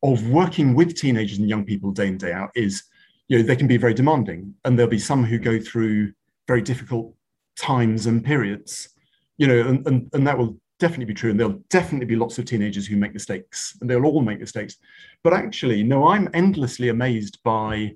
of 0.02 0.28
working 0.30 0.76
with 0.76 0.96
teenagers 0.96 1.38
and 1.38 1.50
young 1.50 1.64
people 1.64 1.92
day 1.92 2.08
in 2.08 2.18
day 2.18 2.34
out 2.34 2.50
is 2.56 2.84
you 3.28 3.38
know 3.38 3.44
they 3.44 3.56
can 3.56 3.68
be 3.68 3.78
very 3.78 3.94
demanding, 3.94 4.56
and 4.66 4.78
there'll 4.78 4.90
be 4.90 5.00
some 5.00 5.24
who 5.24 5.38
go 5.38 5.60
through 5.60 6.12
very 6.48 6.62
difficult 6.62 7.14
times 7.58 8.06
and 8.06 8.24
periods, 8.24 8.90
you 9.38 9.48
know, 9.48 9.68
and, 9.68 9.88
and, 9.88 10.10
and 10.14 10.28
that 10.28 10.38
will 10.38 10.58
definitely 10.80 11.06
be 11.06 11.14
true. 11.14 11.32
And 11.32 11.40
there'll 11.40 11.64
definitely 11.70 12.08
be 12.08 12.16
lots 12.16 12.38
of 12.38 12.46
teenagers 12.46 12.88
who 12.88 12.98
make 12.98 13.14
mistakes, 13.14 13.78
and 13.80 13.90
they'll 13.90 14.06
all 14.06 14.22
make 14.22 14.40
mistakes. 14.40 14.76
But 15.24 15.34
actually, 15.34 15.84
no, 15.84 16.08
I'm 16.08 16.30
endlessly 16.34 16.90
amazed 16.90 17.40
by 17.44 17.96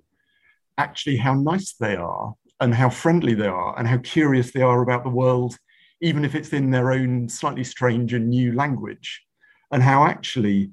actually 0.77 1.17
how 1.17 1.33
nice 1.33 1.73
they 1.73 1.95
are 1.95 2.33
and 2.59 2.73
how 2.73 2.89
friendly 2.89 3.33
they 3.33 3.47
are 3.47 3.77
and 3.77 3.87
how 3.87 3.97
curious 3.97 4.51
they 4.51 4.61
are 4.61 4.81
about 4.81 5.03
the 5.03 5.09
world, 5.09 5.57
even 6.01 6.23
if 6.23 6.35
it's 6.35 6.53
in 6.53 6.71
their 6.71 6.91
own 6.91 7.29
slightly 7.29 7.63
strange 7.63 8.13
and 8.13 8.29
new 8.29 8.53
language. 8.53 9.23
And 9.71 9.83
how 9.83 10.05
actually 10.05 10.71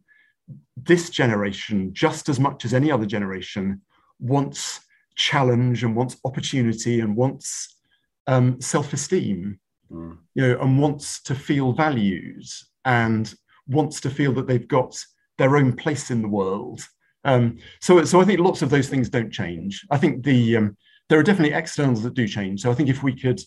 this 0.76 1.10
generation, 1.10 1.92
just 1.92 2.28
as 2.28 2.38
much 2.38 2.64
as 2.64 2.74
any 2.74 2.90
other 2.90 3.06
generation, 3.06 3.80
wants 4.20 4.80
challenge 5.16 5.84
and 5.84 5.96
wants 5.96 6.16
opportunity 6.24 7.00
and 7.00 7.16
wants 7.16 7.73
um, 8.26 8.60
self-esteem, 8.60 9.58
mm. 9.90 10.18
you 10.34 10.42
know, 10.42 10.60
and 10.60 10.78
wants 10.78 11.22
to 11.22 11.34
feel 11.34 11.72
valued 11.72 12.44
and 12.84 13.34
wants 13.66 14.00
to 14.00 14.10
feel 14.10 14.32
that 14.32 14.46
they've 14.46 14.68
got 14.68 14.96
their 15.38 15.56
own 15.56 15.72
place 15.72 16.10
in 16.10 16.22
the 16.22 16.28
world 16.28 16.80
um, 17.24 17.58
so, 17.80 18.04
so 18.04 18.20
I 18.20 18.24
think 18.24 18.40
lots 18.40 18.62
of 18.62 18.70
those 18.70 18.88
things 18.88 19.08
don't 19.08 19.32
change. 19.32 19.84
I 19.90 19.96
think 19.96 20.24
the 20.24 20.58
um, 20.58 20.76
there 21.08 21.18
are 21.18 21.22
definitely 21.22 21.56
externals 21.56 22.02
that 22.02 22.14
do 22.14 22.28
change. 22.28 22.62
So 22.62 22.70
I 22.70 22.74
think 22.74 22.88
if 22.88 23.02
we 23.02 23.14
could 23.14 23.40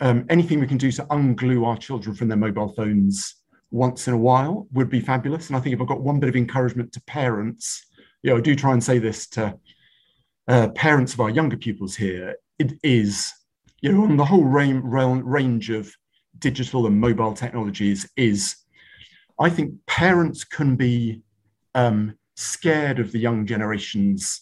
um, 0.00 0.24
anything 0.30 0.60
we 0.60 0.66
can 0.66 0.78
do 0.78 0.90
to 0.92 1.04
unglue 1.04 1.66
our 1.66 1.76
children 1.76 2.16
from 2.16 2.28
their 2.28 2.38
mobile 2.38 2.72
phones 2.72 3.36
once 3.70 4.08
in 4.08 4.14
a 4.14 4.18
while 4.18 4.66
would 4.72 4.90
be 4.90 5.00
fabulous. 5.00 5.48
And 5.48 5.56
I 5.56 5.60
think 5.60 5.74
if 5.74 5.80
I've 5.80 5.86
got 5.86 6.02
one 6.02 6.20
bit 6.20 6.28
of 6.28 6.36
encouragement 6.36 6.92
to 6.92 7.02
parents, 7.02 7.86
you 8.22 8.30
know, 8.30 8.38
I 8.38 8.40
do 8.40 8.54
try 8.54 8.72
and 8.72 8.82
say 8.82 8.98
this 8.98 9.26
to 9.28 9.58
uh, 10.48 10.68
parents 10.70 11.14
of 11.14 11.20
our 11.20 11.30
younger 11.30 11.56
pupils 11.56 11.94
here. 11.94 12.36
It 12.58 12.72
is 12.82 13.32
you 13.82 13.92
know, 13.92 14.04
on 14.04 14.16
the 14.16 14.24
whole 14.24 14.44
range 14.44 15.70
of 15.70 15.92
digital 16.38 16.86
and 16.86 16.98
mobile 16.98 17.34
technologies 17.34 18.08
is, 18.16 18.56
I 19.40 19.50
think 19.50 19.74
parents 19.86 20.44
can 20.44 20.76
be 20.76 21.22
um, 21.74 22.16
scared 22.36 23.00
of 23.00 23.10
the 23.10 23.18
young 23.18 23.44
generations. 23.44 24.40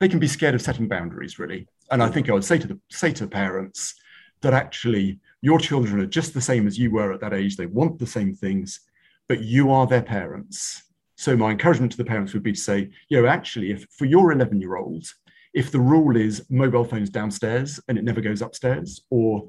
They 0.00 0.08
can 0.08 0.18
be 0.18 0.26
scared 0.26 0.54
of 0.54 0.62
setting 0.62 0.88
boundaries, 0.88 1.38
really. 1.38 1.68
And 1.90 2.02
I 2.02 2.08
think 2.08 2.30
I 2.30 2.32
would 2.32 2.44
say 2.44 2.58
to 2.58 2.66
the 2.66 2.80
say 2.90 3.12
to 3.12 3.26
parents 3.26 3.94
that 4.40 4.54
actually 4.54 5.20
your 5.42 5.58
children 5.58 6.00
are 6.00 6.06
just 6.06 6.32
the 6.32 6.40
same 6.40 6.66
as 6.66 6.78
you 6.78 6.90
were 6.90 7.12
at 7.12 7.20
that 7.20 7.34
age. 7.34 7.56
They 7.56 7.66
want 7.66 7.98
the 7.98 8.06
same 8.06 8.34
things, 8.34 8.80
but 9.28 9.42
you 9.42 9.70
are 9.70 9.86
their 9.86 10.02
parents. 10.02 10.84
So 11.16 11.36
my 11.36 11.50
encouragement 11.50 11.92
to 11.92 11.98
the 11.98 12.04
parents 12.04 12.32
would 12.32 12.42
be 12.42 12.52
to 12.52 12.58
say, 12.60 12.88
you 13.10 13.20
know, 13.20 13.28
actually, 13.28 13.72
if 13.72 13.84
for 13.90 14.06
your 14.06 14.32
11 14.32 14.58
year 14.58 14.76
old, 14.76 15.04
if 15.52 15.70
the 15.70 15.80
rule 15.80 16.16
is 16.16 16.44
mobile 16.48 16.84
phones 16.84 17.10
downstairs 17.10 17.80
and 17.88 17.98
it 17.98 18.04
never 18.04 18.20
goes 18.20 18.42
upstairs, 18.42 19.02
or 19.10 19.48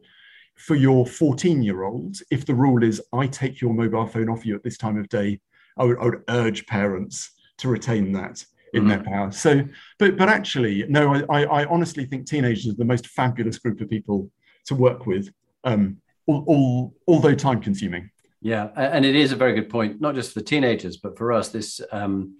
for 0.56 0.76
your 0.76 1.06
14 1.06 1.62
year 1.64 1.84
old, 1.84 2.18
if 2.30 2.46
the 2.46 2.56
rule 2.56 2.84
is 2.84 3.02
I 3.14 3.28
take 3.28 3.62
your 3.62 3.74
mobile 3.74 4.08
phone 4.08 4.30
off 4.30 4.46
you 4.46 4.56
at 4.56 4.64
this 4.64 4.78
time 4.78 4.98
of 4.98 5.10
day, 5.10 5.40
I 5.78 5.86
would, 5.86 5.98
I 6.00 6.06
would 6.06 6.24
urge 6.30 6.66
parents 6.68 7.32
to 7.60 7.68
retain 7.68 8.12
that 8.14 8.44
in 8.74 8.82
mm-hmm. 8.82 8.90
their 8.90 9.04
power. 9.04 9.32
So, 9.32 9.64
but 10.00 10.18
but 10.18 10.30
actually, 10.30 10.86
no, 10.88 11.26
I, 11.30 11.44
I 11.44 11.66
honestly 11.66 12.06
think 12.06 12.26
teenagers 12.26 12.74
are 12.74 12.78
the 12.78 12.86
most 12.86 13.08
fabulous 13.08 13.60
group 13.60 13.82
of 13.82 13.90
people 13.90 14.30
to 14.66 14.76
work 14.76 15.06
with, 15.06 15.30
um, 15.64 15.98
all, 16.28 16.44
all, 16.48 16.94
although 17.08 17.36
time 17.36 17.62
consuming. 17.62 18.10
Yeah, 18.42 18.70
and 18.76 19.06
it 19.06 19.16
is 19.16 19.32
a 19.32 19.36
very 19.36 19.54
good 19.54 19.70
point, 19.70 20.02
not 20.02 20.16
just 20.16 20.34
for 20.34 20.42
teenagers, 20.42 20.98
but 20.98 21.18
for 21.18 21.32
us, 21.32 21.50
this 21.50 21.80
um, 21.92 22.38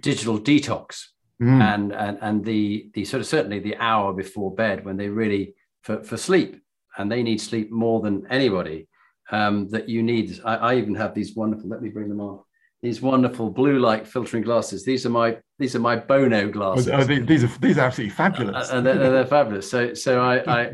digital 0.00 0.40
detox 0.40 1.08
mm. 1.42 1.60
and, 1.60 1.92
and 1.92 2.18
and 2.20 2.44
the 2.44 2.90
the 2.94 3.04
sort 3.04 3.20
of 3.20 3.26
certainly 3.26 3.58
the 3.58 3.76
hour 3.76 4.12
before 4.12 4.54
bed 4.54 4.84
when 4.84 4.96
they 4.96 5.08
really 5.08 5.54
for, 5.82 6.02
for 6.02 6.16
sleep 6.16 6.60
and 6.96 7.10
they 7.10 7.22
need 7.22 7.40
sleep 7.40 7.70
more 7.70 8.00
than 8.00 8.26
anybody 8.30 8.88
um, 9.30 9.68
that 9.68 9.88
you 9.88 10.02
need. 10.02 10.40
I, 10.44 10.56
I 10.56 10.74
even 10.76 10.94
have 10.94 11.14
these 11.14 11.34
wonderful. 11.34 11.68
Let 11.68 11.82
me 11.82 11.88
bring 11.88 12.08
them 12.08 12.20
on 12.20 12.40
these 12.84 13.00
wonderful 13.00 13.48
blue 13.48 13.78
light 13.78 14.06
filtering 14.06 14.42
glasses. 14.42 14.84
These 14.84 15.06
are 15.06 15.10
my 15.10 15.38
these 15.58 15.74
are 15.74 15.80
my 15.80 15.96
Bono 15.96 16.50
glasses. 16.50 16.88
Oh, 16.88 17.02
these 17.02 17.42
are 17.42 17.58
these 17.58 17.78
are 17.78 17.86
absolutely 17.86 18.14
fabulous. 18.14 18.70
Uh, 18.70 18.82
they're, 18.82 18.98
they're, 18.98 19.26
fabulous. 19.26 19.70
So 19.70 19.94
so 19.94 20.20
I, 20.20 20.36
I 20.62 20.72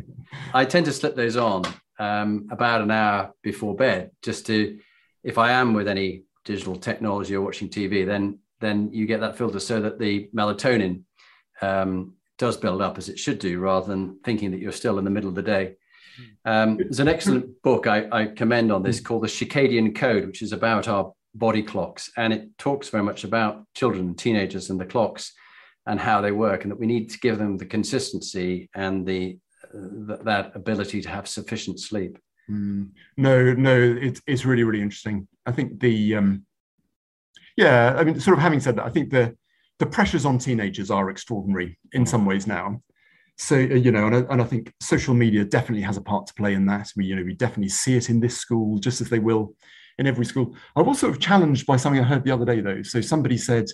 I 0.53 0.65
tend 0.65 0.87
to 0.87 0.93
slip 0.93 1.15
those 1.15 1.37
on 1.37 1.65
um, 2.01 2.49
about 2.51 2.81
an 2.81 2.91
hour 2.91 3.33
before 3.43 3.77
bed, 3.77 4.11
just 4.23 4.47
to 4.47 4.79
if 5.23 5.39
I 5.39 5.53
am 5.53 5.73
with 5.73 5.87
any 5.87 6.25
digital 6.45 6.75
technology 6.75 7.37
or 7.37 7.43
watching 7.43 7.69
TV, 7.69 8.05
then 8.05 8.40
then 8.61 8.91
you 8.93 9.07
get 9.07 9.21
that 9.21 9.37
filter 9.37 9.61
so 9.61 9.81
that 9.81 9.99
the 9.99 10.29
melatonin 10.35 11.03
um, 11.63 12.15
does 12.39 12.57
build 12.57 12.81
up 12.83 12.99
as 12.99 13.09
it 13.09 13.19
should 13.19 13.39
do, 13.39 13.59
rather 13.59 13.87
than 13.87 14.19
thinking 14.25 14.51
that 14.51 14.61
you're 14.61 14.73
still 14.73 14.99
in 14.99 15.05
the 15.05 15.11
middle 15.11 15.29
of 15.29 15.35
the 15.35 15.43
day. 15.43 15.75
Um, 16.45 16.77
there's 16.77 17.01
an 17.01 17.09
excellent 17.09 17.47
book 17.63 17.87
I, 17.87 18.07
I 18.11 18.27
commend 18.27 18.73
on 18.73 18.83
this 18.83 19.01
called 19.01 19.23
The 19.23 19.29
Circadian 19.29 19.95
Code, 19.95 20.27
which 20.27 20.43
is 20.43 20.53
about 20.53 20.89
our 20.89 21.13
body 21.35 21.63
clocks. 21.63 22.11
And 22.17 22.33
it 22.33 22.59
talks 22.59 22.89
very 22.89 23.05
much 23.05 23.25
about 23.25 23.65
children 23.75 24.09
and 24.09 24.19
teenagers 24.19 24.71
and 24.71 24.81
the 24.81 24.87
clocks 24.87 25.33
and 25.87 25.99
how 25.99 26.21
they 26.21 26.33
work, 26.33 26.63
and 26.63 26.71
that 26.71 26.79
we 26.79 26.87
need 26.87 27.11
to 27.11 27.19
give 27.19 27.39
them 27.39 27.57
the 27.57 27.67
consistency 27.67 28.69
and 28.75 29.07
the 29.07 29.39
uh, 29.75 30.17
that 30.25 30.53
ability 30.55 31.01
to 31.03 31.09
have 31.09 31.27
sufficient 31.27 31.81
sleep. 31.81 32.19
Mm. 32.51 32.91
No, 33.17 33.55
no, 33.55 33.77
it's 34.01 34.21
it's 34.27 34.45
really 34.45 34.65
really 34.65 34.83
interesting. 34.83 35.27
I 35.47 35.53
think 35.53 35.81
the 35.81 36.17
um, 36.17 36.45
yeah, 37.61 37.95
I 37.99 38.05
mean, 38.05 38.19
sort 38.19 38.37
of 38.37 38.43
having 38.43 38.61
said 38.61 38.77
that, 38.77 38.87
I 38.87 38.91
think 38.91 39.11
the 39.11 39.37
the 39.79 39.87
pressures 39.87 40.27
on 40.27 40.39
teenagers 40.39 40.91
are 40.91 41.11
extraordinary 41.11 41.79
in 41.93 42.05
some 42.07 42.25
ways 42.27 42.47
now. 42.47 42.83
So 43.37 43.57
uh, 43.57 43.81
you 43.85 43.93
know, 43.93 44.07
and 44.07 44.17
I, 44.17 44.19
and 44.33 44.43
I 44.43 44.45
think 44.45 44.73
social 44.81 45.15
media 45.15 45.45
definitely 45.45 45.83
has 45.83 45.97
a 45.97 46.03
part 46.03 46.27
to 46.27 46.35
play 46.35 46.55
in 46.55 46.65
that. 46.67 46.91
We 46.97 47.05
you 47.07 47.17
know 47.17 47.23
we 47.23 47.35
definitely 47.35 47.69
see 47.69 47.97
it 47.97 48.09
in 48.09 48.21
this 48.21 48.39
school, 48.39 48.79
just 48.79 49.01
as 49.03 49.11
they 49.11 49.19
will 49.19 49.55
in 49.99 50.07
every 50.07 50.25
school. 50.25 50.57
I 50.75 50.81
was 50.81 50.99
sort 50.99 51.13
of 51.13 51.21
challenged 51.21 51.67
by 51.67 51.77
something 51.77 52.03
I 52.03 52.07
heard 52.07 52.25
the 52.25 52.31
other 52.31 52.47
day, 52.47 52.61
though. 52.61 52.83
So 52.83 53.03
somebody 53.03 53.37
said, 53.37 53.67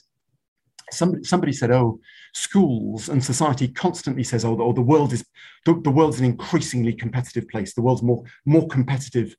somebody, 0.90 1.22
somebody 1.22 1.52
said, 1.52 1.70
oh, 1.70 2.00
schools 2.34 3.08
and 3.08 3.22
society 3.22 3.68
constantly 3.68 4.24
says, 4.24 4.44
oh, 4.44 4.56
the, 4.56 4.64
oh, 4.64 4.72
the 4.72 4.80
world 4.80 5.12
is 5.12 5.24
the, 5.64 5.80
the 5.80 5.90
world's 5.90 6.18
an 6.18 6.24
increasingly 6.24 6.92
competitive 6.92 7.48
place. 7.48 7.74
The 7.74 7.82
world's 7.82 8.02
more 8.02 8.24
more 8.44 8.66
competitive 8.66 9.36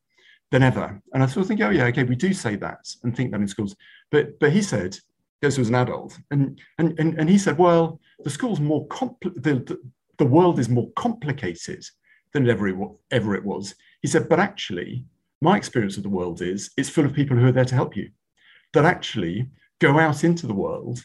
than 0.51 0.63
ever. 0.63 1.01
And 1.13 1.23
I 1.23 1.25
sort 1.25 1.43
of 1.43 1.47
think, 1.47 1.61
oh 1.61 1.69
yeah, 1.69 1.85
okay, 1.85 2.03
we 2.03 2.15
do 2.15 2.33
say 2.33 2.55
that 2.57 2.87
and 3.03 3.15
think 3.15 3.31
that 3.31 3.41
in 3.41 3.47
schools. 3.47 3.75
But 4.11 4.39
but 4.39 4.51
he 4.51 4.61
said, 4.61 4.97
this 5.41 5.57
was 5.57 5.69
an 5.69 5.75
adult, 5.75 6.17
and 6.31 6.59
and 6.77 6.97
and, 6.99 7.19
and 7.19 7.29
he 7.29 7.37
said, 7.37 7.57
well, 7.57 7.99
the 8.23 8.29
school's 8.29 8.59
more 8.59 8.87
compl- 8.87 9.33
the, 9.35 9.55
the, 9.55 9.77
the 10.17 10.25
world 10.25 10.59
is 10.59 10.69
more 10.69 10.89
complicated 10.95 11.83
than 12.33 12.49
ever 12.49 12.67
ever 13.11 13.35
it 13.35 13.43
was. 13.43 13.75
He 14.01 14.07
said, 14.07 14.29
but 14.29 14.39
actually, 14.39 15.05
my 15.41 15.57
experience 15.57 15.97
of 15.97 16.03
the 16.03 16.09
world 16.09 16.41
is 16.41 16.71
it's 16.77 16.89
full 16.89 17.05
of 17.05 17.13
people 17.13 17.37
who 17.37 17.47
are 17.47 17.51
there 17.51 17.65
to 17.65 17.75
help 17.75 17.95
you 17.95 18.09
that 18.73 18.85
actually 18.85 19.47
go 19.79 19.99
out 19.99 20.23
into 20.23 20.47
the 20.47 20.53
world 20.53 20.99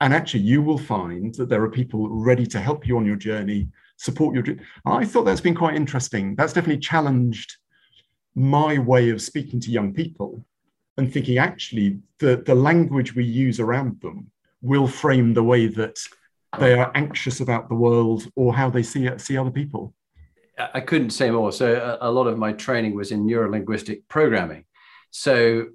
and 0.00 0.12
actually 0.12 0.42
you 0.42 0.62
will 0.62 0.78
find 0.78 1.34
that 1.34 1.48
there 1.48 1.62
are 1.62 1.70
people 1.70 2.08
ready 2.08 2.46
to 2.46 2.60
help 2.60 2.86
you 2.86 2.96
on 2.96 3.06
your 3.06 3.16
journey 3.16 3.68
support 3.98 4.34
your 4.34 4.56
i 4.86 5.04
thought 5.04 5.24
that's 5.24 5.40
been 5.40 5.54
quite 5.54 5.76
interesting 5.76 6.34
that's 6.34 6.52
definitely 6.52 6.80
challenged 6.80 7.56
my 8.34 8.78
way 8.78 9.10
of 9.10 9.22
speaking 9.22 9.60
to 9.60 9.70
young 9.70 9.92
people 9.92 10.44
and 10.96 11.12
thinking 11.12 11.38
actually 11.38 11.98
the, 12.18 12.42
the 12.46 12.54
language 12.54 13.14
we 13.14 13.24
use 13.24 13.60
around 13.60 14.00
them 14.00 14.30
will 14.62 14.86
frame 14.86 15.34
the 15.34 15.42
way 15.42 15.66
that 15.66 15.98
they 16.58 16.78
are 16.78 16.90
anxious 16.94 17.40
about 17.40 17.68
the 17.68 17.74
world 17.74 18.30
or 18.36 18.54
how 18.54 18.70
they 18.70 18.82
see 18.82 19.10
see 19.18 19.36
other 19.36 19.50
people 19.50 19.92
I 20.58 20.80
couldn't 20.80 21.10
say 21.10 21.30
more. 21.30 21.52
So 21.52 21.98
a, 22.00 22.08
a 22.08 22.10
lot 22.10 22.26
of 22.26 22.38
my 22.38 22.52
training 22.52 22.94
was 22.94 23.10
in 23.10 23.26
neurolinguistic 23.26 24.02
programming. 24.08 24.64
So 25.10 25.66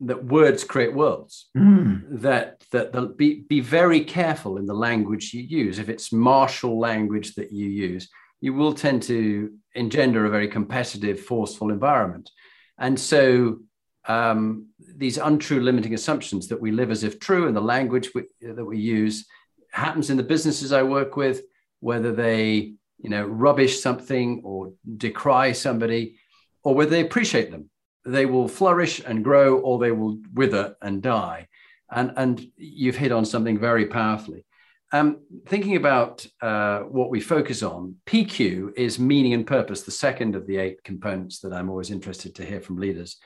that 0.00 0.24
words 0.24 0.64
create 0.64 0.94
worlds. 0.94 1.50
Mm. 1.56 2.20
That 2.22 2.64
that 2.72 2.92
the, 2.92 3.02
be 3.02 3.40
be 3.40 3.60
very 3.60 4.04
careful 4.04 4.56
in 4.56 4.66
the 4.66 4.74
language 4.74 5.34
you 5.34 5.42
use. 5.42 5.78
If 5.78 5.88
it's 5.88 6.12
martial 6.12 6.78
language 6.78 7.34
that 7.34 7.52
you 7.52 7.66
use, 7.66 8.08
you 8.40 8.54
will 8.54 8.72
tend 8.72 9.02
to 9.04 9.52
engender 9.74 10.26
a 10.26 10.30
very 10.30 10.48
competitive, 10.48 11.20
forceful 11.20 11.70
environment. 11.70 12.30
And 12.78 12.98
so 12.98 13.58
um, 14.06 14.66
these 14.78 15.18
untrue 15.18 15.60
limiting 15.60 15.94
assumptions 15.94 16.48
that 16.48 16.60
we 16.60 16.70
live 16.70 16.90
as 16.90 17.04
if 17.04 17.20
true 17.20 17.46
and 17.46 17.56
the 17.56 17.60
language 17.60 18.10
we, 18.14 18.24
that 18.40 18.64
we 18.64 18.78
use 18.78 19.26
happens 19.70 20.10
in 20.10 20.16
the 20.16 20.22
businesses 20.22 20.72
I 20.72 20.82
work 20.82 21.16
with, 21.16 21.42
whether 21.80 22.12
they 22.12 22.74
you 23.02 23.10
know, 23.10 23.24
rubbish 23.24 23.80
something 23.80 24.42
or 24.44 24.72
decry 24.96 25.52
somebody, 25.52 26.16
or 26.62 26.74
whether 26.74 26.90
they 26.90 27.00
appreciate 27.00 27.50
them. 27.50 27.70
They 28.04 28.26
will 28.26 28.48
flourish 28.48 29.00
and 29.04 29.24
grow, 29.24 29.58
or 29.58 29.78
they 29.78 29.90
will 29.90 30.18
wither 30.34 30.76
and 30.82 31.02
die. 31.02 31.48
And, 31.90 32.12
and 32.16 32.46
you've 32.56 32.96
hit 32.96 33.12
on 33.12 33.24
something 33.24 33.58
very 33.58 33.86
powerfully. 33.86 34.44
Um, 34.92 35.20
thinking 35.46 35.76
about 35.76 36.26
uh, 36.42 36.80
what 36.80 37.10
we 37.10 37.20
focus 37.20 37.62
on, 37.62 37.96
PQ 38.06 38.76
is 38.76 38.98
meaning 38.98 39.34
and 39.34 39.46
purpose, 39.46 39.82
the 39.82 39.90
second 39.90 40.34
of 40.34 40.46
the 40.46 40.56
eight 40.56 40.82
components 40.82 41.38
that 41.40 41.52
I'm 41.52 41.70
always 41.70 41.90
interested 41.90 42.34
to 42.36 42.44
hear 42.44 42.60
from 42.60 42.76
leaders. 42.76 43.18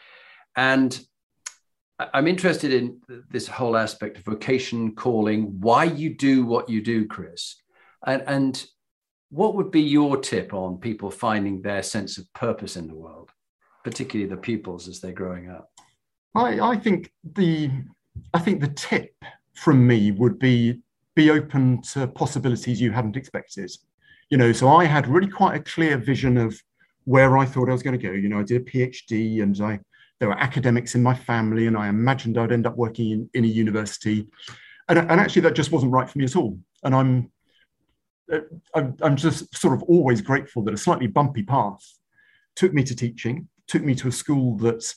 And 0.57 0.99
I'm 1.99 2.27
interested 2.27 2.73
in 2.73 3.01
this 3.31 3.47
whole 3.47 3.77
aspect 3.77 4.19
of 4.19 4.25
vocation, 4.25 4.95
calling, 4.95 5.61
why 5.61 5.85
you 5.85 6.15
do 6.15 6.45
what 6.45 6.69
you 6.69 6.83
do, 6.83 7.07
Chris. 7.07 7.63
And, 8.07 8.23
and 8.27 8.67
what 9.31 9.55
would 9.55 9.71
be 9.71 9.81
your 9.81 10.19
tip 10.19 10.53
on 10.53 10.79
people 10.79 11.11
finding 11.11 11.63
their 11.63 11.83
sense 11.83 12.19
of 12.19 12.33
purpose 12.35 12.77
in 12.77 12.89
the 12.89 12.95
world, 12.95 13.31
particularly 13.85 14.29
the 14.29 14.37
pupils 14.37 14.87
as 14.87 15.01
they're 15.01 15.13
growing 15.13 15.51
up? 15.51 15.71
I, 16.35 16.61
I 16.61 16.77
think 16.77 17.11
the 17.33 17.71
I 18.33 18.39
think 18.41 18.61
the 18.61 18.69
tip 18.69 19.15
from 19.55 19.87
me 19.87 20.11
would 20.11 20.39
be 20.39 20.81
be 21.15 21.31
open 21.31 21.83
to 21.83 22.07
possibilities 22.09 22.81
you 22.81 22.91
hadn't 22.91 23.17
expected. 23.17 23.71
You 24.31 24.39
know, 24.39 24.53
so 24.53 24.69
I 24.69 24.85
had 24.85 25.07
really 25.07 25.29
quite 25.29 25.57
a 25.57 25.63
clear 25.63 25.97
vision 25.97 26.37
of 26.37 26.61
where 27.05 27.37
I 27.37 27.45
thought 27.45 27.69
I 27.69 27.73
was 27.73 27.83
going 27.83 27.99
to 27.99 28.07
go. 28.07 28.13
You 28.13 28.29
know, 28.29 28.41
I 28.41 28.43
did 28.43 28.63
a 28.63 28.65
PhD 28.65 29.43
and 29.43 29.61
I 29.61 29.81
there 30.21 30.29
were 30.29 30.39
academics 30.39 30.95
in 30.95 31.03
my 31.03 31.15
family, 31.15 31.67
and 31.67 31.77
I 31.77 31.89
imagined 31.89 32.39
I'd 32.39 32.53
end 32.53 32.67
up 32.67 32.77
working 32.77 33.11
in, 33.11 33.31
in 33.35 33.45
a 33.45 33.49
university. 33.49 34.27
And, 34.89 34.99
and 34.99 35.21
actually 35.21 35.43
that 35.43 35.55
just 35.55 35.73
wasn't 35.73 35.93
right 35.93 36.09
for 36.09 36.19
me 36.19 36.25
at 36.25 36.37
all. 36.37 36.59
And 36.83 36.95
I'm 36.95 37.33
uh, 38.33 38.41
I'm, 38.75 38.97
I'm 39.03 39.17
just 39.17 39.55
sort 39.55 39.75
of 39.75 39.83
always 39.83 40.21
grateful 40.21 40.63
that 40.65 40.75
a 40.75 40.79
slightly 40.79 41.07
bumpy 41.07 41.43
path 41.43 41.83
took 42.57 42.73
me 42.73 42.83
to 42.85 42.97
teaching, 42.97 43.49
took 43.67 43.83
me 43.83 43.95
to 43.97 44.09
a 44.09 44.13
school 44.13 44.57
that 44.59 44.95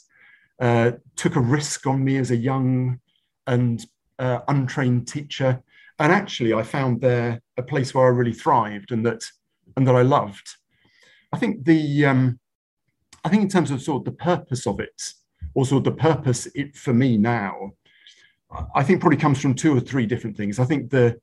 uh, 0.62 0.92
took 1.16 1.36
a 1.36 1.42
risk 1.42 1.88
on 1.88 2.04
me 2.04 2.18
as 2.18 2.32
a 2.32 2.38
young 2.38 3.00
and 3.48 3.86
uh, 4.20 4.40
untrained 4.48 5.08
teacher. 5.08 5.62
And 6.00 6.12
actually, 6.12 6.54
I 6.54 6.64
found 6.64 7.02
there 7.02 7.42
a 7.58 7.64
place 7.64 7.94
where 7.94 8.06
I 8.06 8.10
really 8.10 8.34
thrived 8.34 8.92
and 8.92 9.06
that 9.06 9.24
and 9.76 9.88
that 9.88 9.96
I 9.96 10.04
loved. 10.04 10.48
I 11.34 11.38
think 11.38 11.66
the 11.66 12.06
um, 12.06 12.40
I 13.24 13.30
think 13.30 13.44
in 13.44 13.50
terms 13.50 13.72
of 13.72 13.82
sort 13.82 14.02
of 14.02 14.06
the 14.06 14.24
purpose 14.24 14.68
of 14.68 14.80
it, 14.80 15.14
or 15.54 15.66
sort 15.66 15.86
of 15.86 15.96
the 15.96 16.02
purpose 16.02 16.48
it 16.56 16.76
for 16.76 16.94
me 16.94 17.18
now, 17.18 17.74
I 18.76 18.84
think 18.84 19.02
probably 19.02 19.18
comes 19.18 19.42
from 19.42 19.54
two 19.54 19.76
or 19.76 19.80
three 19.80 20.06
different 20.06 20.38
things. 20.38 20.60
I 20.60 20.66
think 20.66 20.90
the 20.90 21.20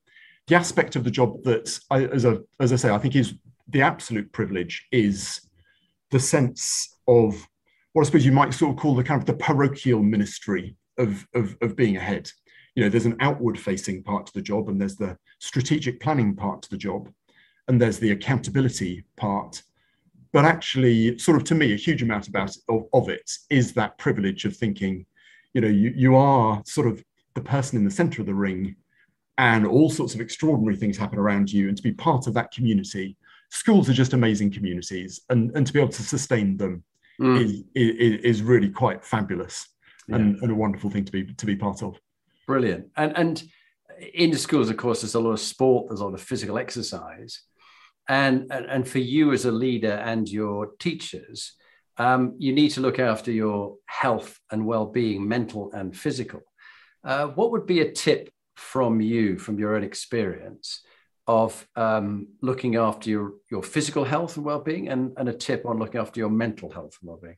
the 0.47 0.57
aspect 0.57 0.97
of 0.97 1.05
the 1.05 1.11
job 1.11 1.43
that 1.45 1.79
I, 1.91 2.05
as 2.05 2.25
a 2.25 2.43
as 2.61 2.73
I 2.73 2.77
say, 2.77 2.91
I 2.91 2.99
think 2.99 3.17
is 3.17 3.35
the 3.69 3.83
absolute 3.83 4.31
privilege 4.33 4.87
is 4.93 5.41
the 6.11 6.21
sense 6.21 6.97
of 7.09 7.47
what 7.93 8.03
I 8.03 8.05
suppose 8.05 8.27
you 8.27 8.33
might 8.33 8.53
sort 8.53 8.73
of 8.75 8.81
call 8.81 8.95
the 8.95 9.05
kind 9.05 9.21
of 9.21 9.27
the 9.27 9.35
parochial 9.35 10.03
ministry 10.03 10.77
of, 10.99 11.27
of, 11.35 11.57
of 11.63 11.77
being 11.77 11.97
ahead. 11.97 12.31
You 12.75 12.85
know, 12.85 12.89
there's 12.89 13.07
an 13.07 13.17
outward 13.21 13.59
facing 13.59 14.03
part 14.03 14.27
to 14.27 14.33
the 14.35 14.43
job, 14.43 14.69
and 14.69 14.81
there's 14.81 14.97
the 14.97 15.17
strategic 15.39 16.01
planning 16.01 16.35
part 16.35 16.63
to 16.63 16.71
the 16.71 16.77
job, 16.77 17.09
and 17.69 17.81
there's 17.81 17.99
the 17.99 18.11
accountability 18.11 19.05
part. 19.17 19.63
But 20.33 20.45
actually, 20.45 21.17
sort 21.19 21.37
of 21.37 21.45
to 21.45 21.55
me, 21.55 21.73
a 21.73 21.77
huge 21.77 22.03
amount 22.03 22.29
about 22.29 22.57
of, 22.69 22.87
of 22.93 23.09
it 23.09 23.31
is 23.51 23.73
that 23.75 23.99
privilege 23.99 24.45
of 24.45 24.57
thinking, 24.57 25.07
you 25.53 25.61
know, 25.61 25.69
you, 25.69 25.93
you 25.95 26.17
are 26.17 26.63
sort 26.67 26.89
of 26.89 27.03
the 27.35 27.41
person 27.41 27.79
in 27.79 27.85
the 27.85 27.91
center 27.91 28.21
of 28.21 28.27
the 28.27 28.35
ring, 28.35 28.75
and 29.39 29.67
all 29.67 29.91
sorts 29.91 30.15
of 30.15 30.21
extraordinary 30.21 30.77
things 30.77 30.97
happen 30.97 31.19
around 31.19 31.53
you, 31.53 31.69
and 31.69 31.77
to 31.77 31.83
be 31.83 31.93
part 31.93 32.27
of 32.27 32.35
that 32.35 32.53
community. 32.53 33.17
Schools 33.51 33.89
are 33.89 33.93
just 33.93 34.15
amazing 34.15 34.51
communities, 34.51 35.21
and, 35.31 35.53
and 35.55 35.67
to 35.67 35.73
be 35.73 35.79
able 35.79 35.93
to 35.93 36.03
sustain 36.03 36.57
them 36.57 36.83
mm. 37.21 37.41
is, 37.41 37.63
is, 37.75 38.21
is 38.23 38.43
really 38.43 38.71
quite 38.71 39.05
fabulous 39.05 39.69
yeah. 40.09 40.17
and, 40.17 40.37
and 40.43 40.51
a 40.51 40.55
wonderful 40.55 40.91
thing 40.91 41.05
to 41.05 41.13
be 41.13 41.25
to 41.25 41.47
be 41.47 41.57
part 41.57 41.83
of. 41.83 41.99
Brilliant. 42.47 42.91
And 42.97 43.17
and 43.17 43.43
in 44.13 44.31
the 44.31 44.39
schools, 44.39 44.71
of 44.71 44.77
course, 44.77 45.03
there's 45.03 45.15
a 45.15 45.21
lot 45.21 45.33
of 45.33 45.41
sport, 45.41 45.89
there's 45.89 46.01
a 46.01 46.05
lot 46.05 46.15
of 46.15 46.21
physical 46.21 46.59
exercise. 46.59 47.43
And, 48.09 48.53
and, 48.53 48.67
and 48.67 48.89
for 48.89 48.99
you 48.99 49.33
as 49.33 49.45
a 49.45 49.53
leader 49.53 49.93
and 49.93 50.29
your 50.29 50.73
teachers, 50.79 51.53
um, 51.97 52.35
you 52.39 52.53
need 52.53 52.71
to 52.71 52.81
look 52.81 52.99
after 52.99 53.31
your 53.31 53.77
health 53.87 54.39
and 54.51 54.67
well-being, 54.67 55.27
mental 55.27 55.71
and 55.73 55.97
physical. 55.97 56.41
Uh, 57.03 57.29
what 57.29 57.53
would 57.53 57.67
be 57.67 57.81
a 57.81 57.93
tip 57.93 58.31
from 58.57 59.01
you, 59.01 59.39
from 59.39 59.59
your 59.59 59.77
own 59.77 59.85
experience, 59.85 60.83
of 61.27 61.67
um, 61.77 62.29
looking 62.43 62.77
after 62.77 63.09
your, 63.09 63.35
your 63.51 63.63
physical 63.63 64.05
health 64.05 64.37
and 64.37 64.45
well-being, 64.45 64.89
and, 64.89 65.13
and 65.17 65.29
a 65.29 65.33
tip 65.33 65.65
on 65.65 65.79
looking 65.79 66.01
after 66.01 66.21
your 66.21 66.31
mental 66.31 66.71
health 66.71 66.99
and 67.01 67.09
well-being? 67.09 67.37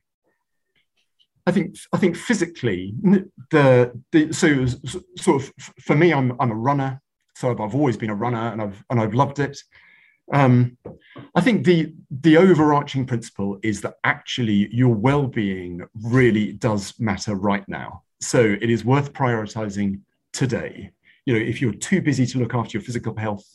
I 1.47 1.51
think 1.51 1.77
I 1.93 1.97
think 1.97 2.15
physically 2.15 2.93
the, 3.51 3.93
the 4.11 4.33
so 4.33 4.65
sort 5.17 5.41
of 5.41 5.51
for 5.79 5.95
me 5.95 6.13
I'm 6.13 6.35
I'm 6.41 6.51
a 6.51 6.55
runner 6.55 7.01
so 7.37 7.51
I've, 7.51 7.61
I've 7.61 7.75
always 7.75 7.97
been 7.97 8.09
a 8.09 8.15
runner 8.15 8.51
and 8.51 8.61
I've 8.61 8.83
and 8.89 8.99
I've 8.99 9.13
loved 9.13 9.39
it. 9.39 9.57
Um, 10.33 10.77
I 11.35 11.41
think 11.41 11.65
the 11.65 11.93
the 12.09 12.37
overarching 12.37 13.05
principle 13.05 13.59
is 13.63 13.79
that 13.81 13.95
actually 14.03 14.67
your 14.75 14.93
well-being 14.93 15.81
really 16.03 16.53
does 16.53 16.99
matter 16.99 17.35
right 17.35 17.63
now. 17.67 18.03
So 18.19 18.39
it 18.39 18.69
is 18.69 18.83
worth 18.83 19.13
prioritizing 19.13 20.01
today. 20.33 20.91
You 21.25 21.33
know, 21.33 21.39
if 21.39 21.61
you're 21.61 21.73
too 21.73 22.01
busy 22.01 22.25
to 22.25 22.39
look 22.39 22.55
after 22.55 22.77
your 22.77 22.83
physical 22.83 23.15
health, 23.15 23.45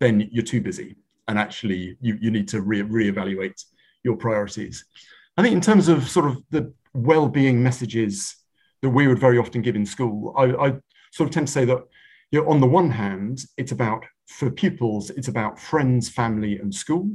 then 0.00 0.28
you're 0.32 0.44
too 0.44 0.60
busy, 0.60 0.96
and 1.28 1.38
actually 1.38 1.96
you 2.00 2.18
you 2.20 2.30
need 2.30 2.48
to 2.48 2.60
re 2.60 2.82
reevaluate 2.82 3.64
your 4.02 4.16
priorities. 4.16 4.84
I 5.36 5.42
think 5.42 5.54
in 5.54 5.60
terms 5.60 5.86
of 5.88 6.08
sort 6.08 6.26
of 6.26 6.42
the 6.50 6.74
well-being 7.06 7.62
messages 7.62 8.36
that 8.82 8.90
we 8.90 9.08
would 9.08 9.18
very 9.18 9.38
often 9.38 9.62
give 9.62 9.76
in 9.76 9.86
school, 9.86 10.34
I, 10.36 10.44
I 10.44 10.70
sort 11.12 11.28
of 11.28 11.30
tend 11.30 11.46
to 11.46 11.52
say 11.52 11.64
that 11.64 11.80
you 12.30 12.40
know, 12.40 12.48
on 12.48 12.60
the 12.60 12.66
one 12.66 12.90
hand, 12.90 13.44
it's 13.56 13.72
about 13.72 14.04
for 14.26 14.50
pupils, 14.50 15.10
it's 15.10 15.28
about 15.28 15.58
friends, 15.58 16.08
family, 16.08 16.58
and 16.58 16.74
school. 16.74 17.10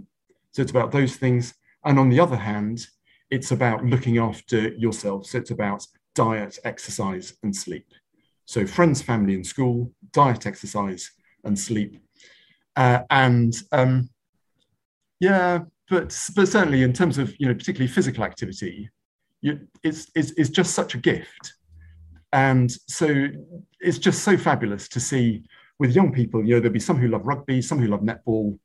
So 0.51 0.61
it's 0.61 0.71
about 0.71 0.91
those 0.91 1.15
things. 1.15 1.53
And 1.85 1.99
on 1.99 2.09
the 2.09 2.19
other 2.19 2.35
hand, 2.35 2.87
it's 3.29 3.51
about 3.51 3.85
looking 3.85 4.17
after 4.17 4.69
yourself. 4.69 5.27
So 5.27 5.37
it's 5.37 5.51
about 5.51 5.85
diet, 6.15 6.57
exercise, 6.63 7.33
and 7.43 7.55
sleep. 7.55 7.87
So 8.45 8.65
friends, 8.65 9.01
family, 9.01 9.35
and 9.35 9.45
school, 9.45 9.91
diet, 10.11 10.45
exercise, 10.45 11.11
and 11.43 11.57
sleep. 11.57 11.99
Uh, 12.75 12.99
and 13.09 13.53
um, 13.71 14.09
yeah, 15.19 15.59
but 15.89 16.17
but 16.35 16.47
certainly 16.47 16.83
in 16.83 16.93
terms 16.93 17.17
of 17.17 17.33
you 17.39 17.47
know 17.47 17.53
particularly 17.53 17.91
physical 17.91 18.23
activity, 18.23 18.89
you, 19.43 19.59
it's, 19.83 20.09
it's 20.15 20.31
it's 20.37 20.49
just 20.49 20.73
such 20.73 20.95
a 20.95 20.97
gift, 20.97 21.53
and 22.31 22.71
so 22.71 23.27
it's 23.81 23.97
just 23.97 24.23
so 24.23 24.37
fabulous 24.37 24.87
to 24.87 25.01
see 25.01 25.43
with 25.79 25.93
young 25.93 26.13
people. 26.13 26.43
You 26.45 26.55
know, 26.55 26.59
there'll 26.61 26.73
be 26.73 26.79
some 26.79 26.97
who 26.97 27.09
love 27.09 27.27
rugby, 27.27 27.61
some 27.61 27.77
who 27.77 27.87
love 27.87 27.99
netball. 27.99 28.57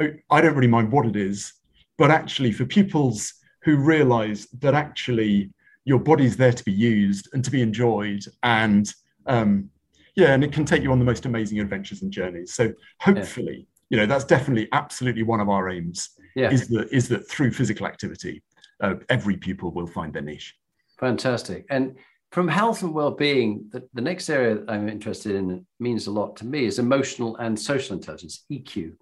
I 0.00 0.40
don't 0.40 0.54
really 0.54 0.66
mind 0.66 0.90
what 0.90 1.06
it 1.06 1.14
is, 1.14 1.54
but 1.96 2.10
actually 2.10 2.50
for 2.50 2.66
pupils 2.66 3.34
who 3.62 3.76
realise 3.76 4.46
that 4.58 4.74
actually 4.74 5.50
your 5.84 6.00
body's 6.00 6.36
there 6.36 6.52
to 6.52 6.64
be 6.64 6.72
used 6.72 7.28
and 7.32 7.44
to 7.44 7.50
be 7.52 7.62
enjoyed, 7.62 8.24
and 8.42 8.92
um, 9.26 9.70
yeah, 10.16 10.34
and 10.34 10.42
it 10.42 10.52
can 10.52 10.64
take 10.64 10.82
you 10.82 10.90
on 10.90 10.98
the 10.98 11.04
most 11.04 11.24
amazing 11.24 11.60
adventures 11.60 12.02
and 12.02 12.10
journeys. 12.10 12.52
So 12.52 12.72
hopefully. 13.00 13.58
Yeah 13.58 13.72
you 13.88 13.96
know 13.96 14.04
that's 14.04 14.24
definitely 14.24 14.68
absolutely 14.72 15.22
one 15.22 15.38
of 15.38 15.48
our 15.48 15.68
aims 15.70 16.10
yeah. 16.34 16.50
is 16.50 16.66
that 16.66 16.88
is 16.92 17.08
that 17.08 17.28
through 17.28 17.52
physical 17.52 17.86
activity 17.86 18.42
uh, 18.82 18.94
every 19.08 19.36
pupil 19.36 19.70
will 19.70 19.86
find 19.86 20.12
their 20.12 20.22
niche 20.22 20.54
fantastic 20.98 21.66
and 21.70 21.96
from 22.32 22.48
health 22.48 22.82
and 22.82 22.92
well-being 22.92 23.66
the, 23.70 23.82
the 23.94 24.00
next 24.00 24.28
area 24.28 24.62
i'm 24.68 24.88
interested 24.88 25.34
in 25.34 25.66
means 25.80 26.06
a 26.06 26.10
lot 26.10 26.36
to 26.36 26.46
me 26.46 26.64
is 26.64 26.78
emotional 26.78 27.36
and 27.36 27.58
social 27.58 27.96
intelligence 27.96 28.44
eq 28.50 28.92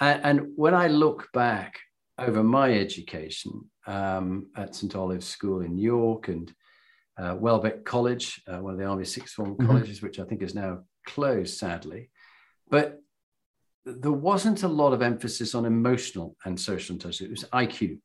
and, 0.00 0.20
and 0.24 0.52
when 0.56 0.74
i 0.74 0.86
look 0.86 1.28
back 1.32 1.78
over 2.18 2.42
my 2.42 2.72
education 2.72 3.52
um, 3.86 4.46
at 4.56 4.74
st 4.74 4.94
olave's 4.94 5.26
school 5.26 5.60
in 5.60 5.78
york 5.78 6.28
and 6.28 6.52
uh, 7.16 7.34
welbeck 7.38 7.84
college 7.84 8.42
uh, 8.48 8.58
one 8.58 8.72
of 8.72 8.78
the 8.78 8.84
army 8.84 9.04
sixth 9.04 9.34
form 9.34 9.54
mm-hmm. 9.54 9.66
colleges 9.66 10.02
which 10.02 10.18
i 10.18 10.24
think 10.24 10.42
is 10.42 10.54
now 10.54 10.80
closed 11.06 11.58
sadly 11.58 12.10
but 12.70 13.00
there 13.84 14.12
wasn't 14.12 14.62
a 14.62 14.68
lot 14.68 14.92
of 14.92 15.02
emphasis 15.02 15.54
on 15.54 15.64
emotional 15.64 16.36
and 16.44 16.58
social 16.58 16.94
intelligence. 16.94 17.20
It 17.20 17.30
was 17.30 17.44
IQ. 17.50 17.98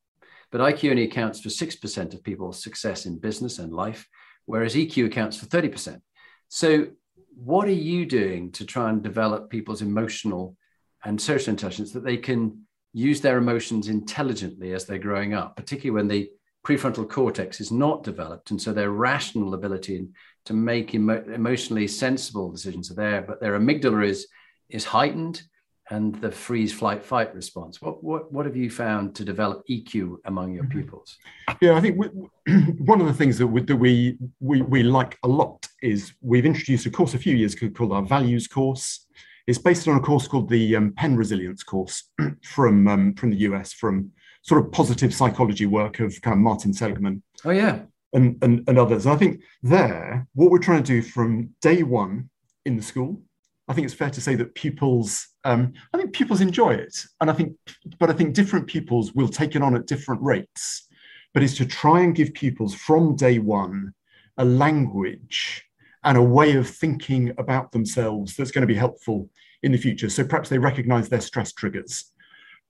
But 0.51 0.61
IQ 0.61 0.91
only 0.91 1.03
accounts 1.03 1.39
for 1.39 1.49
6% 1.49 2.13
of 2.13 2.23
people's 2.23 2.63
success 2.63 3.05
in 3.05 3.19
business 3.19 3.59
and 3.59 3.73
life, 3.73 4.07
whereas 4.45 4.75
EQ 4.75 5.05
accounts 5.05 5.37
for 5.37 5.45
30%. 5.45 6.01
So, 6.47 6.87
what 7.35 7.67
are 7.67 7.71
you 7.71 8.05
doing 8.05 8.51
to 8.53 8.65
try 8.65 8.89
and 8.89 9.01
develop 9.01 9.49
people's 9.49 9.81
emotional 9.81 10.57
and 11.05 11.21
social 11.21 11.51
intelligence 11.51 11.93
that 11.93 12.03
they 12.03 12.17
can 12.17 12.65
use 12.91 13.21
their 13.21 13.37
emotions 13.37 13.87
intelligently 13.87 14.73
as 14.73 14.85
they're 14.85 14.97
growing 14.97 15.33
up, 15.33 15.55
particularly 15.55 15.91
when 15.91 16.07
the 16.09 16.29
prefrontal 16.65 17.07
cortex 17.07 17.61
is 17.61 17.71
not 17.71 18.03
developed? 18.03 18.51
And 18.51 18.61
so 18.61 18.73
their 18.73 18.91
rational 18.91 19.53
ability 19.53 20.07
to 20.45 20.53
make 20.53 20.93
emo- 20.95 21.23
emotionally 21.33 21.87
sensible 21.87 22.51
decisions 22.51 22.91
are 22.91 22.95
there, 22.95 23.21
but 23.21 23.39
their 23.39 23.57
amygdala 23.57 24.05
is, 24.05 24.27
is 24.69 24.83
heightened 24.83 25.43
and 25.91 26.15
the 26.21 26.31
freeze, 26.31 26.73
flight, 26.73 27.03
fight 27.03 27.33
response. 27.33 27.81
What, 27.81 28.03
what, 28.03 28.31
what 28.31 28.45
have 28.45 28.55
you 28.55 28.69
found 28.69 29.15
to 29.15 29.25
develop 29.25 29.63
EQ 29.69 30.17
among 30.25 30.53
your 30.53 30.63
mm-hmm. 30.65 30.79
pupils? 30.79 31.17
Yeah, 31.61 31.73
I 31.73 31.81
think 31.81 31.97
we, 31.97 32.07
one 32.77 33.01
of 33.01 33.07
the 33.07 33.13
things 33.13 33.37
that, 33.39 33.47
we, 33.47 33.61
that 33.61 33.75
we, 33.75 34.17
we, 34.39 34.61
we 34.61 34.83
like 34.83 35.17
a 35.23 35.27
lot 35.27 35.67
is 35.81 36.13
we've 36.21 36.45
introduced 36.45 36.85
a 36.85 36.91
course 36.91 37.13
a 37.15 37.17
few 37.17 37.35
years 37.35 37.55
ago 37.55 37.69
called 37.69 37.91
our 37.91 38.03
values 38.03 38.47
course. 38.47 39.07
It's 39.47 39.57
based 39.57 39.87
on 39.87 39.97
a 39.97 39.99
course 39.99 40.27
called 40.27 40.49
the 40.49 40.75
um, 40.75 40.93
Penn 40.93 41.15
Resilience 41.15 41.63
course 41.63 42.03
from, 42.43 42.87
um, 42.87 43.15
from 43.15 43.31
the 43.31 43.37
US, 43.37 43.73
from 43.73 44.11
sort 44.43 44.63
of 44.63 44.71
positive 44.71 45.13
psychology 45.13 45.65
work 45.65 45.99
of 45.99 46.21
kind 46.21 46.35
of 46.35 46.39
Martin 46.39 46.71
Seligman. 46.71 47.23
Oh, 47.43 47.51
yeah. 47.51 47.81
And, 48.13 48.41
and, 48.43 48.63
and 48.67 48.77
others. 48.77 49.05
And 49.05 49.15
I 49.15 49.17
think 49.17 49.41
there, 49.63 50.27
what 50.33 50.51
we're 50.51 50.59
trying 50.59 50.83
to 50.83 51.01
do 51.01 51.01
from 51.01 51.49
day 51.61 51.83
one 51.83 52.29
in 52.65 52.77
the 52.77 52.83
school 52.83 53.21
I 53.69 53.73
think 53.73 53.85
it's 53.85 53.93
fair 53.93 54.09
to 54.09 54.19
say 54.19 54.33
that 54.33 54.55
pupils, 54.55 55.27
um, 55.43 55.73
I 55.93 55.97
think 55.97 56.11
pupils 56.11 56.41
enjoy 56.41 56.73
it, 56.73 57.05
and 57.21 57.29
I 57.29 57.33
think, 57.33 57.55
but 57.99 58.09
I 58.09 58.13
think 58.13 58.33
different 58.33 58.65
pupils 58.65 59.13
will 59.13 59.29
take 59.29 59.55
it 59.55 59.61
on 59.61 59.75
at 59.75 59.85
different 59.85 60.23
rates. 60.23 60.87
But 61.35 61.43
is 61.43 61.55
to 61.57 61.65
try 61.67 62.01
and 62.01 62.15
give 62.15 62.33
pupils 62.33 62.73
from 62.73 63.15
day 63.15 63.37
one 63.37 63.93
a 64.37 64.43
language 64.45 65.63
and 66.03 66.17
a 66.17 66.23
way 66.23 66.55
of 66.55 66.67
thinking 66.67 67.31
about 67.37 67.71
themselves 67.71 68.35
that's 68.35 68.49
going 68.49 68.63
to 68.63 68.73
be 68.73 68.73
helpful 68.73 69.29
in 69.61 69.71
the 69.71 69.77
future. 69.77 70.09
So 70.09 70.23
perhaps 70.23 70.49
they 70.49 70.57
recognize 70.57 71.07
their 71.07 71.21
stress 71.21 71.53
triggers, 71.53 72.11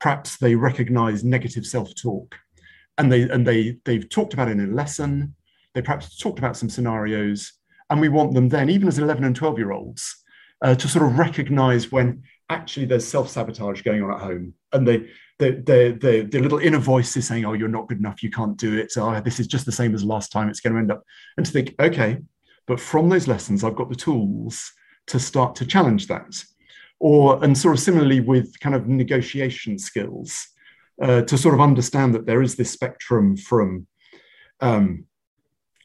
perhaps 0.01 0.35
they 0.35 0.55
recognize 0.55 1.23
negative 1.23 1.65
self-talk, 1.65 2.35
and 2.97 3.09
they 3.09 3.21
and 3.21 3.47
they 3.47 3.77
they've 3.85 4.09
talked 4.09 4.33
about 4.33 4.49
it 4.49 4.59
in 4.59 4.71
a 4.71 4.75
lesson. 4.75 5.33
They 5.73 5.81
perhaps 5.81 6.17
talked 6.17 6.39
about 6.39 6.57
some 6.57 6.69
scenarios, 6.69 7.53
and 7.89 8.01
we 8.01 8.09
want 8.09 8.33
them 8.33 8.49
then, 8.49 8.69
even 8.69 8.89
as 8.89 8.99
11 8.99 9.23
and 9.23 9.35
12 9.35 9.57
year 9.57 9.71
olds, 9.71 10.25
uh, 10.61 10.75
to 10.75 10.87
sort 10.87 11.05
of 11.05 11.17
recognize 11.17 11.91
when 11.91 12.23
actually 12.49 12.85
there's 12.85 13.07
self-sabotage 13.07 13.81
going 13.81 14.03
on 14.03 14.11
at 14.11 14.19
home 14.19 14.53
and 14.73 14.87
the 14.87 15.07
the, 15.37 15.51
the 15.51 15.97
the 16.01 16.21
the 16.29 16.39
little 16.39 16.59
inner 16.59 16.79
voice 16.79 17.15
is 17.15 17.25
saying 17.25 17.45
oh 17.45 17.53
you're 17.53 17.69
not 17.69 17.87
good 17.87 17.99
enough. 17.99 18.21
You 18.21 18.29
can't 18.29 18.57
do 18.57 18.77
it. 18.77 18.91
So 18.91 19.07
oh, 19.09 19.21
this 19.21 19.39
is 19.39 19.47
just 19.47 19.65
the 19.65 19.71
same 19.71 19.95
as 19.95 20.03
last 20.03 20.33
time. 20.33 20.49
It's 20.49 20.59
going 20.59 20.73
to 20.73 20.79
end 20.79 20.91
up 20.91 21.03
and 21.37 21.45
to 21.45 21.51
think 21.51 21.75
okay 21.79 22.17
but 22.67 22.79
from 22.79 23.09
those 23.09 23.27
lessons 23.27 23.63
i've 23.63 23.75
got 23.75 23.89
the 23.89 23.95
tools 23.95 24.73
to 25.09 25.19
start 25.19 25.55
to 25.55 25.65
challenge 25.65 26.07
that. 26.07 26.43
Or 26.99 27.43
and 27.43 27.57
sort 27.57 27.75
of 27.75 27.81
similarly 27.81 28.19
with 28.19 28.59
kind 28.59 28.75
of 28.75 28.87
negotiation 28.87 29.79
skills 29.79 30.47
uh, 31.01 31.21
to 31.23 31.37
sort 31.37 31.55
of 31.55 31.61
understand 31.61 32.13
that 32.13 32.25
there 32.25 32.41
is 32.41 32.55
this 32.55 32.71
spectrum 32.71 33.37
from 33.37 33.87
um, 34.59 35.05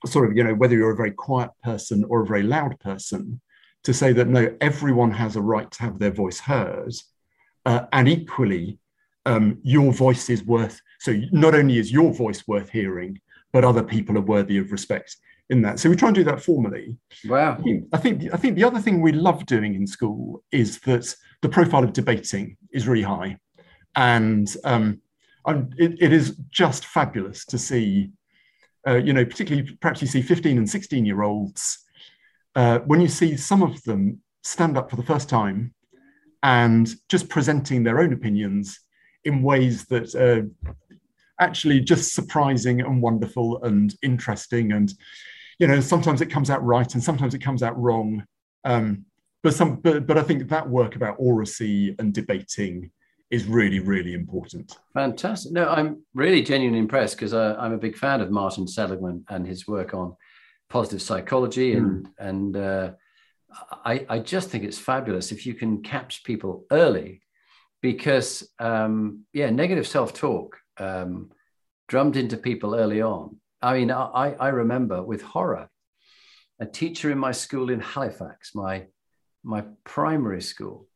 sort 0.05 0.29
of 0.29 0.37
you 0.37 0.43
know 0.43 0.55
whether 0.55 0.77
you're 0.77 0.93
a 0.93 0.97
very 0.97 1.13
quiet 1.13 1.51
person 1.63 2.05
or 2.09 2.23
a 2.23 2.27
very 2.27 2.43
loud 2.43 2.79
person 2.81 3.41
to 3.85 3.95
say 3.95 4.13
that 4.13 4.29
no, 4.29 4.55
everyone 4.61 5.11
has 5.13 5.37
a 5.37 5.43
right 5.43 5.71
to 5.71 5.83
have 5.83 5.99
their 5.99 6.11
voice 6.11 6.41
heard. 6.41 6.93
Uh, 7.67 7.87
and 7.93 8.09
equally, 8.09 8.79
um, 9.27 9.59
your 9.63 9.93
voice 9.93 10.29
is 10.29 10.45
worth. 10.45 10.81
So 11.01 11.19
not 11.33 11.55
only 11.55 11.79
is 11.79 11.93
your 11.93 12.13
voice 12.13 12.47
worth 12.47 12.71
hearing, 12.71 13.21
but 13.53 13.65
other 13.65 13.83
people 13.83 14.19
are 14.19 14.23
worthy 14.23 14.59
of 14.59 14.73
respect 14.73 15.17
in 15.51 15.63
that. 15.63 15.79
So 15.79 15.89
we 15.89 15.97
try 15.97 16.09
and 16.09 16.15
do 16.15 16.25
that 16.25 16.43
formally. 16.43 16.97
Wow. 17.27 17.59
I 17.93 17.99
think 17.99 18.33
I 18.33 18.37
think 18.37 18.57
the 18.57 18.65
other 18.65 18.81
thing 18.81 19.01
we 19.01 19.13
love 19.13 19.47
doing 19.47 19.75
in 19.75 19.87
school 19.87 20.43
is 20.51 20.81
that 20.81 21.15
the 21.43 21.49
profile 21.49 21.85
of 21.85 21.93
debating 21.93 22.57
is 22.73 22.89
really 22.89 23.03
high, 23.03 23.39
and 23.97 24.55
um, 24.65 25.01
it, 25.47 26.03
it 26.03 26.13
is 26.13 26.37
just 26.51 26.87
fabulous 26.87 27.45
to 27.47 27.59
see. 27.59 28.11
Uh, 28.87 28.97
you 28.97 29.15
know, 29.15 29.25
particularly 29.25 29.79
perhaps 29.81 30.03
you 30.03 30.07
see 30.07 30.21
15 30.21 30.59
and 30.59 30.69
16 30.69 31.07
year 31.07 31.23
olds 31.23 31.84
uh, 32.55 32.79
when 32.81 33.01
you 33.01 33.09
see 33.09 33.37
some 33.37 33.63
of 33.63 33.83
them 33.85 34.21
stand 34.43 34.77
up 34.77 34.91
for 34.91 34.97
the 34.97 35.03
first 35.03 35.29
time 35.29 35.75
and 36.43 36.95
just 37.09 37.29
presenting 37.29 37.83
their 37.83 38.01
own 38.01 38.13
opinions 38.13 38.81
in 39.25 39.43
ways 39.43 39.87
that 39.87 40.15
are 40.15 40.49
actually 41.41 41.81
just 41.81 42.15
surprising 42.15 42.81
and 42.81 43.03
wonderful 43.03 43.63
and 43.65 43.95
interesting 44.03 44.73
and 44.73 44.93
you 45.59 45.67
know 45.67 45.81
sometimes 45.81 46.21
it 46.21 46.31
comes 46.31 46.51
out 46.51 46.63
right 46.65 46.95
and 46.95 47.03
sometimes 47.03 47.35
it 47.35 47.41
comes 47.41 47.63
out 47.63 47.81
wrong. 47.81 48.25
Um, 48.65 49.07
but 49.43 49.55
some 49.55 49.77
but, 49.77 50.07
but 50.07 50.17
i 50.17 50.23
think 50.23 50.49
that 50.49 50.69
work 50.69 50.97
about 50.97 51.17
oracy 51.19 51.95
and 51.99 52.13
debating 52.15 52.91
is 53.31 53.47
really 53.47 53.81
really 53.81 54.15
important. 54.15 54.79
Fantastic. 54.95 55.53
No 55.53 55.69
i'm 55.69 56.03
really 56.15 56.43
genuinely 56.43 56.79
impressed 56.79 57.17
because 57.17 57.35
i'm 57.35 57.73
a 57.73 57.79
big 57.79 57.97
fan 57.97 58.21
of 58.21 58.31
martin 58.31 58.67
seligman 58.67 59.25
and 59.29 59.47
his 59.47 59.67
work 59.67 59.95
on 59.95 60.17
positive 60.71 61.03
psychology 61.03 61.75
and 61.75 62.07
mm. 62.07 62.11
and 62.19 62.57
uh, 62.57 62.91
I, 63.85 64.07
I 64.09 64.19
just 64.19 64.51
think 64.51 64.65
it's 64.65 64.79
fabulous 64.79 65.31
if 65.31 65.47
you 65.47 65.55
can 65.55 65.83
catch 65.83 66.25
people 66.25 66.65
early 66.71 67.23
because 67.81 68.49
um, 68.59 69.25
yeah 69.33 69.51
negative 69.51 69.87
self-talk 69.87 70.57
um, 70.79 71.31
drummed 71.89 72.17
into 72.17 72.37
people 72.37 72.75
early 72.75 73.03
on 73.03 73.37
I 73.65 73.79
mean, 73.79 73.91
I, 73.91 74.37
I 74.39 74.49
remember 74.49 75.03
with 75.03 75.23
horror, 75.23 75.71
a 76.61 76.67
teacher 76.67 77.11
in 77.11 77.19
my 77.19 77.33
school 77.33 77.71
in 77.71 77.81
Halifax, 77.81 78.55
my, 78.55 78.89
my 79.43 79.65
primary 79.85 80.43
school, 80.43 80.87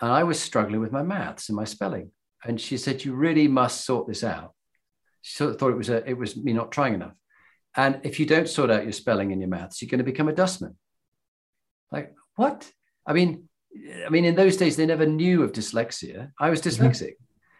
and 0.00 0.10
I 0.10 0.24
was 0.24 0.40
struggling 0.40 0.80
with 0.80 0.90
my 0.90 1.04
maths 1.04 1.48
and 1.48 1.54
my 1.54 1.62
spelling. 1.62 2.10
And 2.44 2.60
she 2.60 2.76
said, 2.76 3.04
You 3.04 3.14
really 3.14 3.46
must 3.46 3.84
sort 3.84 4.08
this 4.08 4.24
out. 4.24 4.52
She 5.22 5.36
sort 5.36 5.50
of 5.50 5.60
thought 5.60 5.70
it 5.70 5.76
was, 5.76 5.90
a, 5.90 6.08
it 6.08 6.18
was 6.18 6.36
me 6.36 6.52
not 6.52 6.72
trying 6.72 6.94
enough. 6.94 7.14
And 7.78 8.00
if 8.02 8.18
you 8.18 8.26
don't 8.26 8.48
sort 8.48 8.72
out 8.72 8.82
your 8.82 8.92
spelling 8.92 9.30
and 9.30 9.40
your 9.40 9.48
maths, 9.48 9.80
you're 9.80 9.88
going 9.88 9.98
to 9.98 10.04
become 10.04 10.26
a 10.26 10.32
dustman. 10.32 10.76
Like, 11.92 12.12
what? 12.34 12.68
I 13.06 13.12
mean, 13.12 13.48
I 14.04 14.08
mean, 14.08 14.24
in 14.24 14.34
those 14.34 14.56
days, 14.56 14.76
they 14.76 14.84
never 14.84 15.06
knew 15.06 15.44
of 15.44 15.52
dyslexia. 15.52 16.32
I 16.40 16.50
was 16.50 16.60
mm-hmm. 16.60 16.84
dyslexic. 16.84 17.12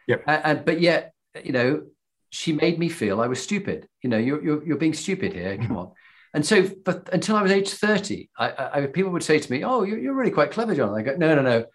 Yep. 0.07 0.23
And, 0.27 0.45
and, 0.45 0.65
but 0.65 0.81
yet, 0.81 1.13
you 1.41 1.53
know, 1.53 1.83
she 2.31 2.51
made 2.51 2.77
me 2.77 2.89
feel 2.89 3.21
I 3.21 3.27
was 3.27 3.41
stupid. 3.41 3.87
You 4.03 4.09
know, 4.09 4.17
you're, 4.17 4.43
you're, 4.43 4.67
you're 4.67 4.77
being 4.77 4.93
stupid 4.93 5.31
here. 5.31 5.57
Come 5.57 5.77
on. 5.77 5.91
And 6.33 6.45
so, 6.45 6.69
but 6.83 7.07
until 7.13 7.37
I 7.37 7.41
was 7.41 7.53
age 7.53 7.69
30, 7.69 8.29
I, 8.37 8.69
I, 8.73 8.85
people 8.87 9.13
would 9.13 9.23
say 9.23 9.39
to 9.39 9.51
me, 9.51 9.63
Oh, 9.63 9.83
you're, 9.83 9.99
you're 9.99 10.13
really 10.13 10.31
quite 10.31 10.51
clever, 10.51 10.75
John. 10.75 10.93
I 10.93 11.01
go, 11.01 11.15
No, 11.15 11.33
no, 11.33 11.41
no. 11.41 11.65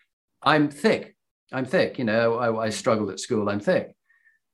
I'm 0.43 0.69
thick. 0.69 1.17
I'm 1.51 1.65
thick. 1.65 1.99
You 1.99 2.05
know, 2.05 2.35
I, 2.35 2.67
I 2.67 2.69
struggled 2.69 3.09
at 3.09 3.21
school. 3.21 3.49
I'm 3.49 3.61
thick. 3.61 3.97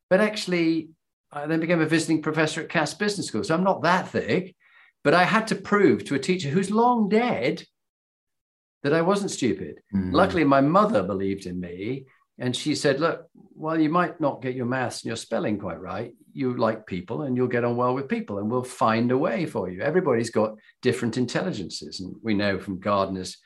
But 0.09 0.21
actually, 0.21 0.91
I 1.33 1.47
then 1.47 1.61
became 1.61 1.81
a 1.81 1.87
visiting 1.87 2.23
professor 2.23 2.61
at 2.61 2.69
Cass 2.69 2.95
Business 2.95 3.29
School. 3.29 3.45
So 3.45 3.55
I'm 3.55 3.65
not 3.65 3.83
that 3.83 4.09
thick, 4.09 4.57
but 5.05 5.15
I 5.15 5.25
had 5.25 5.47
to 5.49 5.55
prove 5.55 6.05
to 6.05 6.15
a 6.15 6.19
teacher 6.19 6.49
who's 6.49 6.71
long 6.71 7.09
dead 7.09 7.65
that 8.83 8.93
I 8.93 9.03
wasn't 9.03 9.31
stupid. 9.31 9.81
Mm. 9.95 10.13
Luckily, 10.13 10.45
my 10.45 10.61
mother 10.61 11.03
believed 11.03 11.47
in 11.47 11.61
me 11.61 12.07
and 12.39 12.57
she 12.57 12.75
said, 12.75 13.01
Look, 13.01 13.27
while 13.33 13.79
you 13.79 13.91
might 13.91 14.21
not 14.21 14.43
get 14.43 14.55
your 14.55 14.67
maths 14.67 15.03
and 15.03 15.09
your 15.09 15.17
spelling 15.17 15.59
quite 15.59 15.81
right, 15.81 16.13
you 16.33 16.57
like 16.57 16.87
people 16.87 17.23
and 17.23 17.37
you'll 17.37 17.49
get 17.49 17.65
on 17.65 17.77
well 17.77 17.95
with 17.95 18.09
people 18.09 18.39
and 18.39 18.51
we'll 18.51 18.65
find 18.65 19.11
a 19.13 19.19
way 19.19 19.47
for 19.47 19.69
you. 19.69 19.83
Everybody's 19.83 20.31
got 20.31 20.55
different 20.81 21.17
intelligences. 21.17 22.01
And 22.01 22.15
we 22.23 22.35
know 22.35 22.59
from 22.59 22.81
Gardner's 22.81 23.37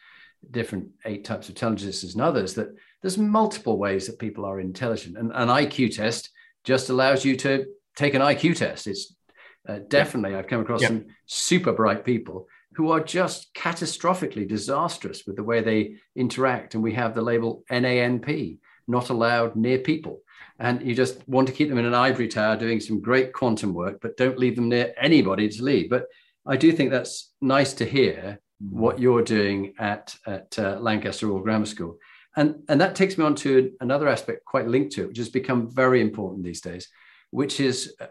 different 0.50 0.88
eight 1.04 1.24
types 1.24 1.48
of 1.48 1.54
intelligences 1.54 2.14
and 2.14 2.22
others 2.22 2.54
that 2.54 2.68
there's 3.02 3.18
multiple 3.18 3.78
ways 3.78 4.06
that 4.06 4.18
people 4.18 4.44
are 4.44 4.60
intelligent. 4.60 5.18
And 5.18 5.32
an 5.34 5.48
IQ 5.48 5.96
test 5.96 6.30
just 6.64 6.90
allows 6.90 7.24
you 7.24 7.36
to 7.36 7.66
take 7.96 8.14
an 8.14 8.22
IQ 8.22 8.56
test. 8.56 8.86
It's 8.86 9.14
uh, 9.68 9.78
definitely, 9.88 10.36
I've 10.36 10.48
come 10.48 10.60
across 10.60 10.82
yeah. 10.82 10.88
some 10.88 11.06
super 11.26 11.72
bright 11.72 12.04
people 12.04 12.46
who 12.74 12.90
are 12.90 13.00
just 13.00 13.54
catastrophically 13.54 14.48
disastrous 14.48 15.24
with 15.26 15.36
the 15.36 15.44
way 15.44 15.60
they 15.60 15.96
interact. 16.16 16.74
And 16.74 16.82
we 16.82 16.92
have 16.94 17.14
the 17.14 17.22
label 17.22 17.62
NANP 17.70 18.58
not 18.88 19.10
allowed 19.10 19.56
near 19.56 19.78
people. 19.78 20.20
And 20.58 20.82
you 20.82 20.94
just 20.94 21.26
want 21.28 21.48
to 21.48 21.54
keep 21.54 21.68
them 21.68 21.78
in 21.78 21.84
an 21.84 21.94
ivory 21.94 22.28
tower 22.28 22.56
doing 22.56 22.80
some 22.80 23.00
great 23.00 23.32
quantum 23.32 23.74
work, 23.74 23.98
but 24.00 24.16
don't 24.16 24.38
leave 24.38 24.56
them 24.56 24.68
near 24.68 24.92
anybody 25.00 25.48
to 25.48 25.62
lead. 25.62 25.88
But 25.88 26.06
I 26.46 26.56
do 26.56 26.72
think 26.72 26.90
that's 26.90 27.32
nice 27.40 27.72
to 27.74 27.84
hear 27.84 28.40
what 28.60 28.98
you're 28.98 29.22
doing 29.22 29.74
at, 29.78 30.14
at 30.26 30.58
uh, 30.58 30.78
Lancaster 30.80 31.26
Royal 31.26 31.40
Grammar 31.40 31.66
School. 31.66 31.98
And, 32.36 32.62
and 32.68 32.80
that 32.80 32.94
takes 32.94 33.16
me 33.16 33.24
on 33.24 33.34
to 33.36 33.72
another 33.80 34.08
aspect 34.08 34.44
quite 34.44 34.66
linked 34.66 34.92
to 34.92 35.02
it, 35.02 35.08
which 35.08 35.18
has 35.18 35.28
become 35.28 35.70
very 35.70 36.00
important 36.00 36.44
these 36.44 36.60
days, 36.60 36.88
which 37.30 37.60
is 37.60 37.94
uh, 38.00 38.06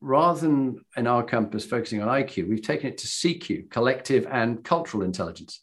rather 0.00 0.40
than 0.40 0.82
in 0.96 1.06
our 1.06 1.22
campus 1.22 1.64
focusing 1.64 2.02
on 2.02 2.08
IQ, 2.08 2.48
we've 2.48 2.62
taken 2.62 2.88
it 2.88 2.98
to 2.98 3.06
CQ, 3.06 3.70
collective 3.70 4.26
and 4.30 4.64
cultural 4.64 5.02
intelligence. 5.02 5.60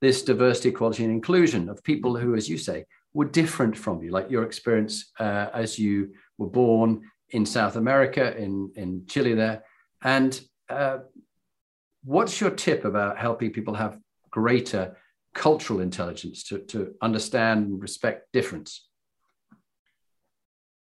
This 0.00 0.22
diversity, 0.22 0.68
equality, 0.68 1.04
and 1.04 1.12
inclusion 1.12 1.68
of 1.68 1.82
people 1.82 2.16
who, 2.16 2.36
as 2.36 2.48
you 2.48 2.58
say, 2.58 2.84
were 3.12 3.24
different 3.24 3.76
from 3.76 4.02
you, 4.02 4.10
like 4.10 4.30
your 4.30 4.44
experience 4.44 5.10
uh, 5.18 5.48
as 5.52 5.78
you 5.78 6.12
were 6.38 6.50
born 6.50 7.02
in 7.30 7.44
South 7.44 7.76
America, 7.76 8.36
in, 8.36 8.70
in 8.76 9.04
Chile 9.08 9.34
there. 9.34 9.64
And 10.02 10.38
uh, 10.68 10.98
what's 12.04 12.40
your 12.40 12.50
tip 12.50 12.84
about 12.84 13.18
helping 13.18 13.52
people 13.52 13.74
have 13.74 13.98
greater 14.30 14.96
cultural 15.36 15.80
intelligence 15.80 16.42
to, 16.44 16.58
to 16.58 16.94
understand 17.02 17.66
and 17.66 17.80
respect 17.80 18.32
difference? 18.32 18.88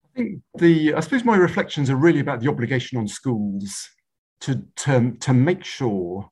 I 0.04 0.18
think 0.18 0.42
the, 0.58 0.96
I 0.96 1.00
suppose 1.00 1.24
my 1.24 1.38
reflections 1.38 1.90
are 1.90 1.96
really 1.96 2.20
about 2.20 2.42
the 2.42 2.50
obligation 2.50 2.98
on 2.98 3.08
schools 3.08 3.88
to, 4.42 4.64
to, 4.78 5.16
to 5.22 5.34
make 5.34 5.64
sure 5.64 6.30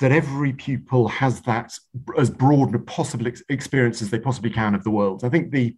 that 0.00 0.10
every 0.10 0.54
pupil 0.54 1.08
has 1.08 1.42
that 1.42 1.74
as 2.16 2.30
broad 2.30 2.74
a 2.74 2.78
possible 2.78 3.28
ex- 3.28 3.42
experience 3.50 4.00
as 4.00 4.08
they 4.08 4.18
possibly 4.18 4.50
can 4.50 4.74
of 4.74 4.82
the 4.82 4.90
world. 4.90 5.22
I 5.24 5.28
think 5.28 5.52
the 5.52 5.76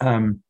um, 0.00 0.42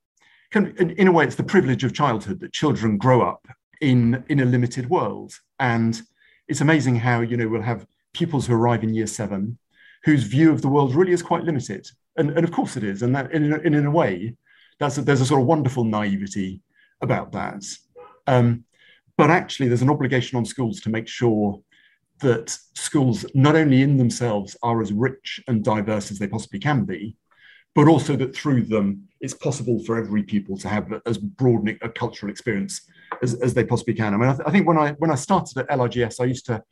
can, 0.50 0.74
in, 0.78 0.90
in, 0.90 1.08
a 1.08 1.12
way, 1.12 1.24
it's 1.24 1.36
the 1.36 1.44
privilege 1.44 1.84
of 1.84 1.94
childhood 1.94 2.40
that 2.40 2.52
children 2.52 2.98
grow 2.98 3.22
up 3.22 3.46
in 3.80 4.24
in 4.28 4.40
a 4.40 4.44
limited 4.44 4.88
world, 4.90 5.32
and 5.58 6.00
it's 6.48 6.60
amazing 6.60 6.96
how 6.96 7.20
you 7.20 7.36
know 7.36 7.48
we'll 7.48 7.62
have 7.62 7.86
pupils 8.12 8.46
who 8.46 8.54
arrive 8.54 8.82
in 8.82 8.94
year 8.94 9.06
seven 9.06 9.58
whose 10.04 10.24
view 10.24 10.50
of 10.50 10.62
the 10.62 10.68
world 10.68 10.94
really 10.94 11.12
is 11.12 11.22
quite 11.22 11.44
limited, 11.44 11.86
and, 12.16 12.30
and 12.30 12.44
of 12.44 12.52
course 12.52 12.76
it 12.76 12.84
is, 12.84 13.02
and 13.02 13.14
that 13.14 13.32
in, 13.32 13.52
in, 13.64 13.74
in 13.74 13.86
a 13.86 13.90
way, 13.90 14.36
that's 14.78 14.98
a, 14.98 15.02
there's 15.02 15.20
a 15.20 15.26
sort 15.26 15.40
of 15.40 15.46
wonderful 15.46 15.84
naivety 15.84 16.60
about 17.00 17.32
that. 17.32 17.62
Um, 18.26 18.64
but 19.16 19.30
actually, 19.30 19.68
there's 19.68 19.82
an 19.82 19.90
obligation 19.90 20.38
on 20.38 20.44
schools 20.44 20.80
to 20.80 20.90
make 20.90 21.08
sure 21.08 21.60
that 22.20 22.56
schools, 22.74 23.26
not 23.34 23.56
only 23.56 23.82
in 23.82 23.96
themselves, 23.96 24.56
are 24.62 24.80
as 24.80 24.92
rich 24.92 25.40
and 25.48 25.62
diverse 25.64 26.10
as 26.10 26.18
they 26.18 26.26
possibly 26.26 26.58
can 26.58 26.84
be, 26.84 27.16
but 27.74 27.88
also 27.88 28.16
that 28.16 28.34
through 28.34 28.62
them, 28.62 29.08
it's 29.20 29.34
possible 29.34 29.82
for 29.84 29.96
every 29.96 30.22
pupil 30.22 30.56
to 30.58 30.68
have 30.68 30.92
as 31.06 31.18
broad 31.18 31.68
a 31.82 31.88
cultural 31.88 32.30
experience 32.30 32.82
as, 33.22 33.34
as 33.34 33.54
they 33.54 33.64
possibly 33.64 33.94
can. 33.94 34.14
I 34.14 34.16
mean, 34.16 34.28
I, 34.28 34.32
th- 34.32 34.46
I, 34.46 34.50
think 34.50 34.66
when 34.66 34.78
I 34.78 34.92
when 34.92 35.10
I 35.10 35.14
started 35.14 35.56
at 35.58 35.68
LRGS, 35.68 36.20
I 36.20 36.24
used 36.24 36.46
to 36.46 36.62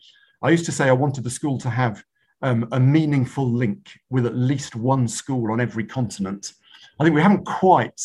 I 0.42 0.50
used 0.50 0.66
to 0.66 0.72
say 0.72 0.88
I 0.88 0.92
wanted 0.92 1.24
the 1.24 1.30
school 1.30 1.58
to 1.58 1.70
have 1.70 2.02
um, 2.42 2.68
a 2.72 2.80
meaningful 2.80 3.50
link 3.50 3.92
with 4.10 4.26
at 4.26 4.36
least 4.36 4.76
one 4.76 5.06
school 5.08 5.52
on 5.52 5.60
every 5.60 5.84
continent. 5.84 6.52
I 6.98 7.04
think 7.04 7.14
we 7.14 7.22
haven't 7.22 7.44
quite, 7.44 8.00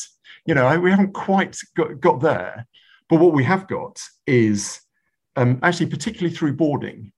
you 0.46 0.56
know, 0.56 0.80
we 0.80 0.92
haven't 0.92 1.14
quite 1.14 1.58
got, 1.76 2.00
got 2.00 2.22
there. 2.22 2.68
But 3.10 3.20
what 3.20 3.34
we 3.34 3.44
have 3.44 3.68
got 3.68 4.02
is 4.26 4.82
um, 5.36 5.60
actually, 5.64 5.88
particularly 5.88 6.36
through 6.36 6.54
boarding, 6.54 7.12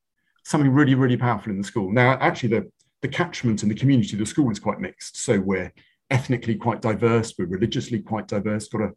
something 0.43 0.71
really, 0.71 0.95
really 0.95 1.17
powerful 1.17 1.51
in 1.51 1.57
the 1.57 1.63
school. 1.63 1.91
Now, 1.91 2.17
actually, 2.19 2.49
the, 2.49 2.71
the 3.01 3.07
catchment 3.07 3.61
and 3.61 3.71
the 3.71 3.75
community 3.75 4.13
of 4.13 4.19
the 4.19 4.25
school 4.25 4.49
is 4.51 4.59
quite 4.59 4.79
mixed. 4.79 5.17
So 5.17 5.39
we're 5.39 5.71
ethnically 6.09 6.55
quite 6.55 6.81
diverse, 6.81 7.33
we're 7.37 7.45
religiously 7.45 7.99
quite 7.99 8.27
diverse. 8.27 8.67
Got 8.67 8.81
a 8.81 8.91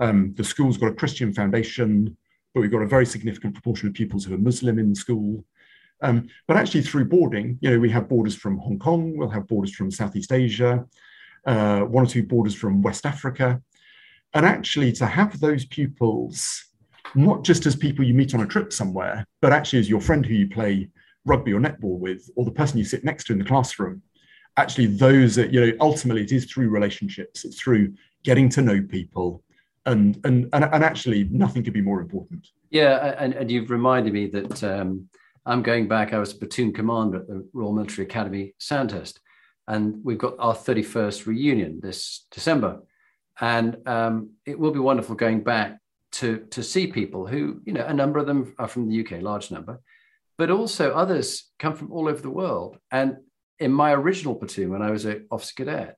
um, 0.00 0.34
the 0.36 0.44
school's 0.44 0.78
got 0.78 0.88
a 0.88 0.94
Christian 0.94 1.32
foundation, 1.32 2.16
but 2.54 2.60
we've 2.60 2.70
got 2.70 2.82
a 2.82 2.86
very 2.86 3.06
significant 3.06 3.54
proportion 3.54 3.88
of 3.88 3.94
pupils 3.94 4.24
who 4.24 4.34
are 4.34 4.38
Muslim 4.38 4.78
in 4.78 4.90
the 4.90 4.96
school. 4.96 5.44
Um, 6.02 6.28
but 6.48 6.56
actually, 6.56 6.82
through 6.82 7.06
boarding, 7.06 7.58
you 7.60 7.70
know, 7.70 7.78
we 7.78 7.90
have 7.90 8.08
boarders 8.08 8.34
from 8.34 8.58
Hong 8.58 8.78
Kong, 8.78 9.16
we'll 9.16 9.30
have 9.30 9.46
boarders 9.46 9.74
from 9.74 9.90
Southeast 9.90 10.32
Asia, 10.32 10.84
uh, 11.46 11.80
one 11.80 12.04
or 12.04 12.08
two 12.08 12.24
boarders 12.24 12.54
from 12.54 12.82
West 12.82 13.06
Africa. 13.06 13.62
And 14.34 14.44
actually, 14.44 14.92
to 14.92 15.06
have 15.06 15.38
those 15.40 15.64
pupils 15.64 16.64
not 17.14 17.44
just 17.44 17.66
as 17.66 17.76
people 17.76 18.04
you 18.04 18.14
meet 18.14 18.34
on 18.34 18.40
a 18.40 18.46
trip 18.46 18.72
somewhere, 18.72 19.26
but 19.40 19.52
actually 19.52 19.78
as 19.78 19.88
your 19.88 20.00
friend 20.00 20.24
who 20.24 20.34
you 20.34 20.48
play 20.48 20.88
rugby 21.24 21.52
or 21.52 21.60
netball 21.60 21.98
with, 21.98 22.28
or 22.36 22.44
the 22.44 22.50
person 22.50 22.78
you 22.78 22.84
sit 22.84 23.04
next 23.04 23.24
to 23.24 23.32
in 23.32 23.38
the 23.38 23.44
classroom. 23.44 24.02
Actually, 24.56 24.86
those 24.86 25.38
are, 25.38 25.46
you 25.46 25.60
know, 25.60 25.72
ultimately 25.80 26.22
it 26.22 26.32
is 26.32 26.44
through 26.46 26.68
relationships, 26.68 27.44
it's 27.44 27.60
through 27.60 27.94
getting 28.24 28.48
to 28.50 28.62
know 28.62 28.82
people, 28.82 29.42
and 29.86 30.20
and 30.24 30.48
and, 30.52 30.64
and 30.64 30.84
actually 30.84 31.24
nothing 31.24 31.62
could 31.62 31.72
be 31.72 31.80
more 31.80 32.00
important. 32.00 32.48
Yeah, 32.70 33.14
and, 33.18 33.34
and 33.34 33.50
you've 33.50 33.70
reminded 33.70 34.12
me 34.12 34.26
that 34.28 34.62
um, 34.64 35.08
I'm 35.44 35.62
going 35.62 35.88
back. 35.88 36.12
I 36.12 36.18
was 36.18 36.32
a 36.32 36.36
platoon 36.36 36.72
commander 36.72 37.18
at 37.18 37.26
the 37.26 37.48
Royal 37.52 37.72
Military 37.72 38.06
Academy 38.06 38.54
Sandhurst, 38.58 39.20
and 39.66 40.04
we've 40.04 40.18
got 40.18 40.34
our 40.38 40.54
31st 40.54 41.26
reunion 41.26 41.80
this 41.82 42.26
December, 42.30 42.80
and 43.40 43.76
um, 43.86 44.30
it 44.46 44.58
will 44.58 44.70
be 44.70 44.78
wonderful 44.78 45.14
going 45.14 45.42
back 45.42 45.78
to 46.12 46.46
to 46.50 46.62
see 46.62 46.86
people 46.86 47.26
who 47.26 47.60
you 47.64 47.72
know 47.72 47.84
a 47.84 47.94
number 47.94 48.18
of 48.18 48.26
them 48.26 48.54
are 48.58 48.68
from 48.68 48.88
the 48.88 49.04
UK, 49.04 49.22
large 49.22 49.50
number, 49.50 49.80
but 50.38 50.50
also 50.50 50.92
others 50.92 51.50
come 51.58 51.74
from 51.74 51.92
all 51.92 52.08
over 52.08 52.22
the 52.22 52.30
world. 52.30 52.78
And 52.90 53.16
in 53.58 53.72
my 53.72 53.92
original 53.92 54.34
platoon, 54.34 54.70
when 54.70 54.82
I 54.82 54.90
was 54.90 55.04
an 55.04 55.26
officer 55.30 55.54
cadet, 55.56 55.96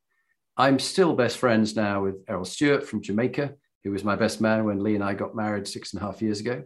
I'm 0.56 0.78
still 0.78 1.14
best 1.14 1.38
friends 1.38 1.74
now 1.74 2.02
with 2.02 2.16
Errol 2.28 2.44
Stewart 2.44 2.86
from 2.86 3.02
Jamaica, 3.02 3.54
who 3.82 3.90
was 3.90 4.04
my 4.04 4.16
best 4.16 4.40
man 4.40 4.64
when 4.64 4.82
Lee 4.82 4.94
and 4.94 5.04
I 5.04 5.14
got 5.14 5.34
married 5.34 5.66
six 5.66 5.92
and 5.92 6.02
a 6.02 6.06
half 6.06 6.22
years 6.22 6.40
ago, 6.40 6.64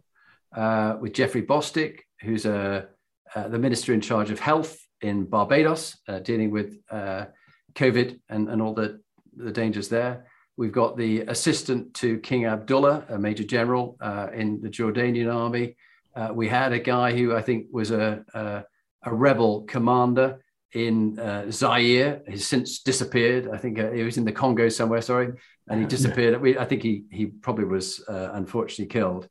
uh, 0.54 0.96
with 1.00 1.12
Jeffrey 1.12 1.42
Bostic, 1.42 2.00
who's 2.20 2.46
a, 2.46 2.88
uh, 3.34 3.48
the 3.48 3.58
minister 3.58 3.92
in 3.92 4.00
charge 4.00 4.30
of 4.30 4.40
health 4.40 4.78
in 5.00 5.24
Barbados, 5.24 5.96
uh, 6.08 6.18
dealing 6.20 6.50
with 6.50 6.78
uh, 6.90 7.26
COVID 7.74 8.18
and, 8.28 8.48
and 8.48 8.60
all 8.62 8.74
the, 8.74 9.00
the 9.36 9.52
dangers 9.52 9.88
there. 9.88 10.26
We've 10.56 10.72
got 10.72 10.96
the 10.96 11.20
assistant 11.20 11.94
to 11.94 12.18
King 12.18 12.46
Abdullah, 12.46 13.04
a 13.10 13.18
major 13.18 13.44
general 13.44 13.96
uh, 14.00 14.28
in 14.34 14.60
the 14.60 14.68
Jordanian 14.68 15.32
army. 15.32 15.76
Uh, 16.16 16.30
we 16.34 16.48
had 16.48 16.72
a 16.72 16.80
guy 16.80 17.16
who 17.16 17.36
I 17.36 17.42
think 17.42 17.66
was 17.70 17.92
a, 17.92 18.24
a, 18.34 18.64
a 19.04 19.14
rebel 19.14 19.62
commander 19.62 20.42
in 20.72 21.18
uh, 21.18 21.50
Zaire. 21.50 22.22
He's 22.26 22.46
since 22.46 22.80
disappeared. 22.80 23.48
I 23.52 23.56
think 23.56 23.78
uh, 23.78 23.92
he 23.92 24.02
was 24.02 24.16
in 24.16 24.24
the 24.24 24.32
Congo 24.32 24.68
somewhere. 24.68 25.00
Sorry, 25.00 25.32
and 25.68 25.80
he 25.80 25.86
disappeared. 25.86 26.40
We, 26.40 26.58
I 26.58 26.64
think 26.64 26.82
he 26.82 27.04
he 27.10 27.26
probably 27.26 27.64
was 27.64 28.02
uh, 28.08 28.30
unfortunately 28.32 28.86
killed. 28.86 29.28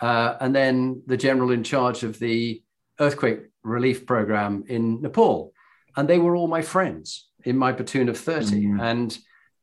Uh, 0.00 0.36
and 0.40 0.54
then 0.54 1.02
the 1.06 1.16
general 1.16 1.50
in 1.50 1.62
charge 1.62 2.02
of 2.02 2.18
the 2.18 2.62
earthquake 3.00 3.40
relief 3.62 4.06
program 4.06 4.64
in 4.68 5.00
Nepal, 5.02 5.52
and 5.96 6.08
they 6.08 6.18
were 6.18 6.36
all 6.36 6.48
my 6.48 6.62
friends 6.62 7.28
in 7.44 7.56
my 7.56 7.72
platoon 7.72 8.08
of 8.08 8.18
thirty, 8.18 8.66
mm. 8.66 8.80
and 8.80 9.18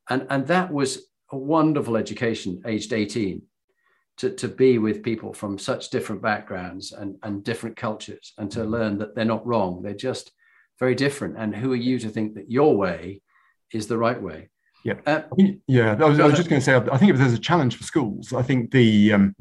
and 0.09 0.27
and 0.29 0.47
that 0.47 0.71
was 0.71 1.07
a 1.31 1.37
wonderful 1.37 1.97
education, 1.97 2.61
aged 2.65 2.93
eighteen. 2.93 3.41
To, 4.19 4.29
to 4.29 4.47
be 4.47 4.77
with 4.77 5.03
people 5.03 5.33
from 5.33 5.57
such 5.57 5.89
different 5.89 6.21
backgrounds 6.21 6.93
and, 6.93 7.17
and 7.21 7.43
different 7.43 7.75
cultures 7.75 8.31
and 8.37 8.49
to 8.51 8.59
mm. 8.61 8.69
learn 8.69 8.97
that 8.99 9.13
they're 9.13 9.25
not 9.25 9.45
wrong. 9.45 9.81
They're 9.81 9.93
just 9.93 10.31
very 10.79 10.95
different. 10.95 11.35
And 11.37 11.53
who 11.53 11.73
are 11.73 11.75
you 11.75 11.99
to 11.99 12.07
think 12.07 12.35
that 12.35 12.49
your 12.49 12.77
way 12.77 13.21
is 13.73 13.87
the 13.87 13.97
right 13.97 14.21
way? 14.21 14.51
Yeah, 14.85 14.93
uh, 15.05 15.23
yeah. 15.67 15.97
I 15.99 16.05
was, 16.05 16.17
I 16.21 16.27
was 16.27 16.37
just 16.37 16.47
going 16.47 16.61
to 16.61 16.65
say, 16.65 16.75
I 16.75 16.97
think 16.97 17.11
if 17.11 17.17
there's 17.17 17.33
a 17.33 17.37
challenge 17.37 17.75
for 17.75 17.83
schools, 17.83 18.31
I 18.31 18.41
think 18.41 18.71
the, 18.71 19.11
um, 19.11 19.35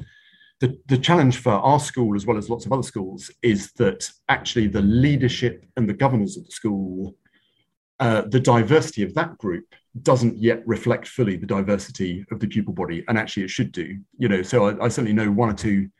the 0.64 0.80
the 0.86 0.96
challenge 0.96 1.36
for 1.36 1.52
our 1.52 1.78
school 1.78 2.16
as 2.16 2.24
well 2.24 2.38
as 2.38 2.48
lots 2.48 2.64
of 2.64 2.72
other 2.72 2.82
schools 2.82 3.30
is 3.42 3.72
that 3.72 4.10
actually 4.30 4.66
the 4.66 4.80
leadership 4.80 5.66
and 5.76 5.86
the 5.86 5.92
governors 5.92 6.38
of 6.38 6.44
the 6.46 6.50
school, 6.50 7.14
uh, 8.00 8.22
the 8.22 8.40
diversity 8.40 9.02
of 9.02 9.12
that 9.14 9.36
group 9.36 9.66
doesn't 10.00 10.38
yet 10.38 10.62
reflect 10.66 11.06
fully 11.06 11.36
the 11.36 11.46
diversity 11.46 12.24
of 12.32 12.40
the 12.40 12.46
pupil 12.46 12.72
body, 12.72 13.04
and 13.08 13.18
actually 13.18 13.42
it 13.42 13.50
should 13.50 13.72
do. 13.72 13.98
You 14.16 14.28
know, 14.28 14.42
so 14.42 14.68
I, 14.68 14.86
I 14.86 14.88
certainly 14.88 15.12
know 15.12 15.30
one 15.30 15.50
or 15.50 15.54
two 15.54 15.90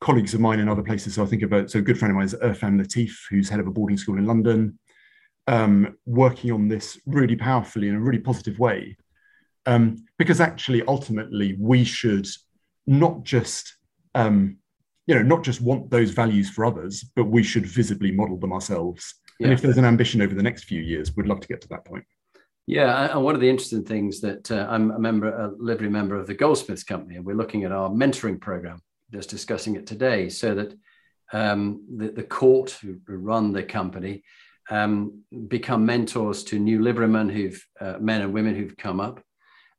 colleagues 0.00 0.34
of 0.34 0.40
mine 0.40 0.60
in 0.60 0.68
other 0.68 0.82
places. 0.82 1.14
So 1.14 1.22
I 1.22 1.26
think 1.26 1.42
about 1.42 1.70
so 1.70 1.78
a 1.78 1.82
good 1.82 1.98
friend 1.98 2.12
of 2.12 2.16
mine 2.16 2.26
is 2.26 2.34
Irfan 2.34 2.78
Latif, 2.78 3.14
who's 3.30 3.48
head 3.48 3.60
of 3.60 3.66
a 3.66 3.70
boarding 3.70 3.96
school 3.96 4.18
in 4.18 4.26
London, 4.26 4.78
um, 5.46 5.96
working 6.04 6.52
on 6.52 6.68
this 6.68 7.00
really 7.06 7.36
powerfully 7.36 7.88
in 7.88 7.94
a 7.94 8.00
really 8.00 8.18
positive 8.18 8.58
way. 8.58 8.94
Um, 9.64 10.04
because 10.18 10.38
actually, 10.40 10.82
ultimately, 10.86 11.56
we 11.58 11.84
should 11.84 12.26
not 12.86 13.22
just 13.22 13.76
um, 14.14 14.58
you 15.06 15.14
know 15.14 15.22
not 15.22 15.42
just 15.42 15.60
want 15.60 15.90
those 15.90 16.10
values 16.10 16.50
for 16.50 16.64
others, 16.64 17.04
but 17.16 17.24
we 17.24 17.42
should 17.42 17.66
visibly 17.66 18.10
model 18.10 18.38
them 18.38 18.52
ourselves. 18.52 19.14
Yeah. 19.38 19.46
And 19.46 19.54
if 19.54 19.62
there's 19.62 19.78
an 19.78 19.84
ambition 19.84 20.22
over 20.22 20.34
the 20.34 20.42
next 20.42 20.64
few 20.64 20.80
years, 20.80 21.16
we'd 21.16 21.26
love 21.26 21.40
to 21.40 21.48
get 21.48 21.60
to 21.62 21.68
that 21.68 21.84
point. 21.84 22.04
Yeah, 22.66 23.12
and 23.12 23.24
one 23.24 23.34
of 23.34 23.40
the 23.40 23.50
interesting 23.50 23.84
things 23.84 24.20
that 24.20 24.50
uh, 24.50 24.66
I'm 24.70 24.92
a 24.92 24.98
member, 24.98 25.28
a 25.28 25.50
livery 25.58 25.90
member 25.90 26.14
of 26.14 26.28
the 26.28 26.34
Goldsmiths 26.34 26.84
Company, 26.84 27.16
and 27.16 27.24
we're 27.24 27.34
looking 27.34 27.64
at 27.64 27.72
our 27.72 27.88
mentoring 27.90 28.40
program 28.40 28.80
just 29.12 29.30
discussing 29.30 29.76
it 29.76 29.86
today, 29.86 30.28
so 30.28 30.54
that 30.54 30.74
um, 31.32 31.84
the, 31.96 32.10
the 32.10 32.22
court 32.22 32.78
who 32.80 32.98
run 33.08 33.52
the 33.52 33.62
company 33.62 34.22
um, 34.70 35.22
become 35.48 35.84
mentors 35.84 36.44
to 36.44 36.58
new 36.58 36.78
liverymen 36.78 37.30
who've 37.30 37.66
uh, 37.80 37.98
men 38.00 38.22
and 38.22 38.32
women 38.32 38.54
who've 38.54 38.76
come 38.76 39.00
up, 39.00 39.20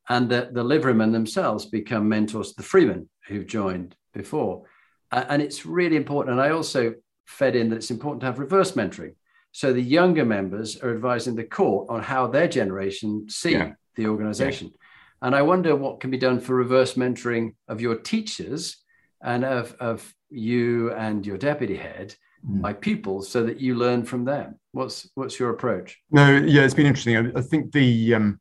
and 0.09 0.29
that 0.29 0.53
the 0.53 0.63
liverymen 0.63 1.13
themselves 1.13 1.65
become 1.65 2.09
mentors 2.09 2.49
to 2.49 2.55
the 2.57 2.63
freemen 2.63 3.09
who've 3.27 3.47
joined 3.47 3.95
before. 4.14 4.64
And 5.11 5.41
it's 5.41 5.66
really 5.66 5.95
important. 5.95 6.34
And 6.34 6.41
I 6.41 6.51
also 6.51 6.95
fed 7.26 7.55
in 7.55 7.70
that 7.70 7.78
it's 7.78 7.91
important 7.91 8.22
to 8.22 8.26
have 8.28 8.39
reverse 8.39 8.72
mentoring. 8.72 9.16
So 9.51 9.72
the 9.72 9.82
younger 9.82 10.26
members 10.26 10.82
are 10.82 10.91
advising 10.91 11.36
the 11.36 11.43
court 11.43 11.88
on 11.89 12.01
how 12.01 12.28
their 12.28 12.47
generation 12.47 13.28
see 13.30 13.51
yeah. 13.51 13.74
the 13.95 14.07
organization. 14.07 14.68
Yeah. 14.68 15.28
And 15.28 15.36
I 15.36 15.43
wonder 15.43 15.76
what 15.76 15.99
can 15.99 16.09
be 16.09 16.18
done 16.18 16.39
for 16.39 16.55
reverse 16.55 16.95
mentoring 16.95 17.53
of 17.68 17.80
your 17.80 17.95
teachers 17.95 18.78
and 19.22 19.45
of, 19.45 19.76
of 19.80 20.14
you 20.30 20.91
and 20.93 21.26
your 21.26 21.38
deputy 21.38 21.78
head 21.78 22.16
mm. 22.47 22.59
my 22.61 22.74
pupils 22.74 23.30
so 23.30 23.43
that 23.43 23.59
you 23.59 23.76
learn 23.76 24.03
from 24.03 24.26
them 24.26 24.59
what's 24.72 25.09
what's 25.16 25.39
your 25.39 25.51
approach 25.51 25.99
no 26.11 26.38
yeah 26.38 26.64
it's 26.64 26.74
been 26.74 26.86
interesting 26.86 27.18
i, 27.18 27.39
I 27.39 27.41
think 27.41 27.72
the 27.72 28.16
um, 28.16 28.39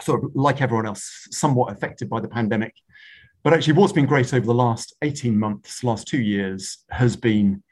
sort 0.00 0.24
of 0.24 0.30
like 0.34 0.62
everyone 0.62 0.86
else 0.86 1.26
somewhat 1.30 1.72
affected 1.72 2.08
by 2.08 2.20
the 2.20 2.28
pandemic 2.28 2.74
but 3.42 3.52
actually 3.52 3.72
what's 3.74 3.92
been 3.92 4.06
great 4.06 4.32
over 4.34 4.46
the 4.46 4.54
last 4.54 4.94
18 5.02 5.38
months 5.38 5.82
last 5.84 6.06
two 6.06 6.20
years 6.20 6.84
has 6.90 7.16
been 7.16 7.62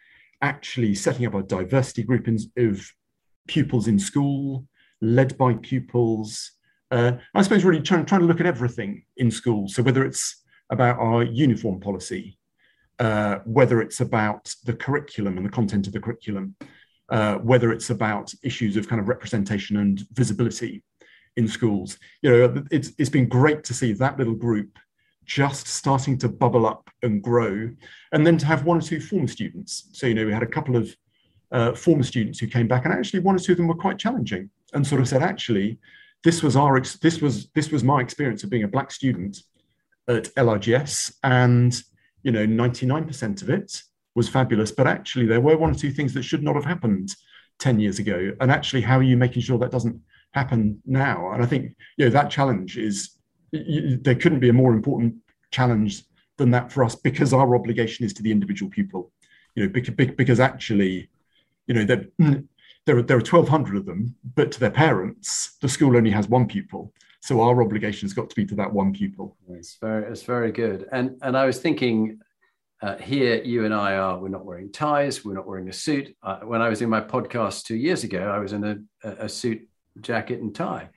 actually 0.42 0.94
setting 0.94 1.26
up 1.26 1.34
a 1.34 1.42
diversity 1.42 2.02
group 2.02 2.28
in, 2.28 2.38
of 2.56 2.90
pupils 3.46 3.88
in 3.88 3.98
school 3.98 4.66
led 5.00 5.36
by 5.38 5.54
pupils 5.54 6.52
uh, 6.90 7.12
I 7.34 7.42
suppose 7.42 7.64
really 7.64 7.82
trying, 7.82 8.06
trying 8.06 8.22
to 8.22 8.26
look 8.26 8.40
at 8.40 8.46
everything 8.46 9.04
in 9.16 9.30
school. 9.30 9.68
So 9.68 9.82
whether 9.82 10.04
it's 10.04 10.42
about 10.70 10.98
our 10.98 11.22
uniform 11.22 11.80
policy, 11.80 12.38
uh, 12.98 13.38
whether 13.44 13.80
it's 13.80 14.00
about 14.00 14.54
the 14.64 14.74
curriculum 14.74 15.36
and 15.36 15.46
the 15.46 15.50
content 15.50 15.86
of 15.86 15.92
the 15.92 16.00
curriculum, 16.00 16.56
uh, 17.10 17.36
whether 17.36 17.72
it's 17.72 17.90
about 17.90 18.32
issues 18.42 18.76
of 18.76 18.88
kind 18.88 19.00
of 19.00 19.08
representation 19.08 19.76
and 19.76 20.02
visibility 20.12 20.82
in 21.36 21.46
schools. 21.46 21.98
You 22.22 22.30
know, 22.30 22.64
it's, 22.70 22.92
it's 22.98 23.10
been 23.10 23.28
great 23.28 23.64
to 23.64 23.74
see 23.74 23.92
that 23.94 24.18
little 24.18 24.34
group 24.34 24.78
just 25.28 25.68
starting 25.68 26.16
to 26.18 26.28
bubble 26.28 26.66
up 26.66 26.90
and 27.02 27.22
grow, 27.22 27.70
and 28.12 28.26
then 28.26 28.38
to 28.38 28.46
have 28.46 28.64
one 28.64 28.78
or 28.78 28.80
two 28.80 28.98
former 28.98 29.28
students. 29.28 29.90
So, 29.92 30.06
you 30.06 30.14
know, 30.14 30.26
we 30.26 30.32
had 30.32 30.42
a 30.42 30.46
couple 30.46 30.74
of 30.74 30.96
uh, 31.52 31.74
former 31.74 32.02
students 32.02 32.38
who 32.38 32.48
came 32.48 32.66
back, 32.66 32.84
and 32.84 32.94
actually 32.94 33.20
one 33.20 33.36
or 33.36 33.38
two 33.38 33.52
of 33.52 33.58
them 33.58 33.68
were 33.68 33.74
quite 33.74 33.98
challenging, 33.98 34.50
and 34.72 34.84
sort 34.84 35.02
of 35.02 35.06
said, 35.06 35.22
actually, 35.22 35.78
this 36.24 36.42
was 36.42 36.56
our 36.56 36.80
this 36.80 37.20
was 37.20 37.48
this 37.54 37.70
was 37.70 37.84
my 37.84 38.00
experience 38.00 38.42
of 38.42 38.50
being 38.50 38.64
a 38.64 38.68
black 38.68 38.90
student 38.90 39.42
at 40.08 40.34
LRGS, 40.34 41.18
and 41.22 41.80
you 42.22 42.32
know, 42.32 42.46
99% 42.46 43.42
of 43.42 43.50
it 43.50 43.82
was 44.14 44.28
fabulous. 44.28 44.72
But 44.72 44.86
actually, 44.86 45.26
there 45.26 45.40
were 45.40 45.56
one 45.56 45.70
or 45.70 45.74
two 45.74 45.92
things 45.92 46.14
that 46.14 46.24
should 46.24 46.42
not 46.42 46.56
have 46.56 46.64
happened 46.64 47.14
10 47.58 47.78
years 47.78 47.98
ago. 47.98 48.32
And 48.40 48.50
actually, 48.50 48.82
how 48.82 48.98
are 48.98 49.02
you 49.02 49.16
making 49.16 49.42
sure 49.42 49.58
that 49.58 49.70
doesn't 49.70 50.00
happen 50.32 50.82
now? 50.86 51.32
And 51.32 51.42
I 51.42 51.46
think 51.46 51.76
you 51.98 52.06
know 52.06 52.10
that 52.10 52.30
challenge 52.30 52.78
is 52.78 53.17
you, 53.52 53.96
there 53.96 54.14
couldn't 54.14 54.40
be 54.40 54.48
a 54.48 54.52
more 54.54 54.72
important 54.72 55.14
challenge 55.50 56.04
than 56.36 56.50
that 56.52 56.72
for 56.72 56.84
us 56.84 56.94
because 56.94 57.32
our 57.32 57.54
obligation 57.54 58.04
is 58.04 58.12
to 58.14 58.22
the 58.22 58.30
individual 58.30 58.70
pupil. 58.70 59.10
You 59.54 59.64
know, 59.64 59.68
because, 59.70 59.94
because 60.16 60.40
actually, 60.40 61.10
you 61.66 61.74
know, 61.74 61.84
there, 61.84 62.06
there 62.86 62.98
are, 62.98 63.02
there 63.02 63.16
are 63.16 63.20
1,200 63.20 63.76
of 63.76 63.86
them, 63.86 64.14
but 64.34 64.52
to 64.52 64.60
their 64.60 64.70
parents, 64.70 65.56
the 65.60 65.68
school 65.68 65.96
only 65.96 66.10
has 66.10 66.28
one 66.28 66.46
pupil. 66.46 66.92
So 67.20 67.40
our 67.40 67.60
obligation 67.60 68.06
has 68.06 68.14
got 68.14 68.30
to 68.30 68.36
be 68.36 68.46
to 68.46 68.54
that 68.56 68.72
one 68.72 68.92
pupil. 68.92 69.36
It's 69.48 69.76
very, 69.80 70.10
it's 70.10 70.22
very 70.22 70.52
good. 70.52 70.86
And 70.92 71.18
and 71.20 71.36
I 71.36 71.46
was 71.46 71.58
thinking, 71.58 72.20
uh, 72.80 72.96
here 72.96 73.42
you 73.42 73.64
and 73.64 73.74
I 73.74 73.96
are. 73.96 74.18
We're 74.18 74.28
not 74.28 74.44
wearing 74.44 74.70
ties. 74.70 75.24
We're 75.24 75.34
not 75.34 75.46
wearing 75.46 75.68
a 75.68 75.72
suit. 75.72 76.16
Uh, 76.22 76.38
when 76.40 76.62
I 76.62 76.68
was 76.68 76.80
in 76.80 76.88
my 76.88 77.00
podcast 77.00 77.64
two 77.64 77.76
years 77.76 78.04
ago, 78.04 78.30
I 78.30 78.38
was 78.38 78.52
in 78.52 78.64
a, 79.02 79.08
a 79.08 79.28
suit, 79.28 79.68
jacket, 80.00 80.40
and 80.40 80.54
tie, 80.54 80.90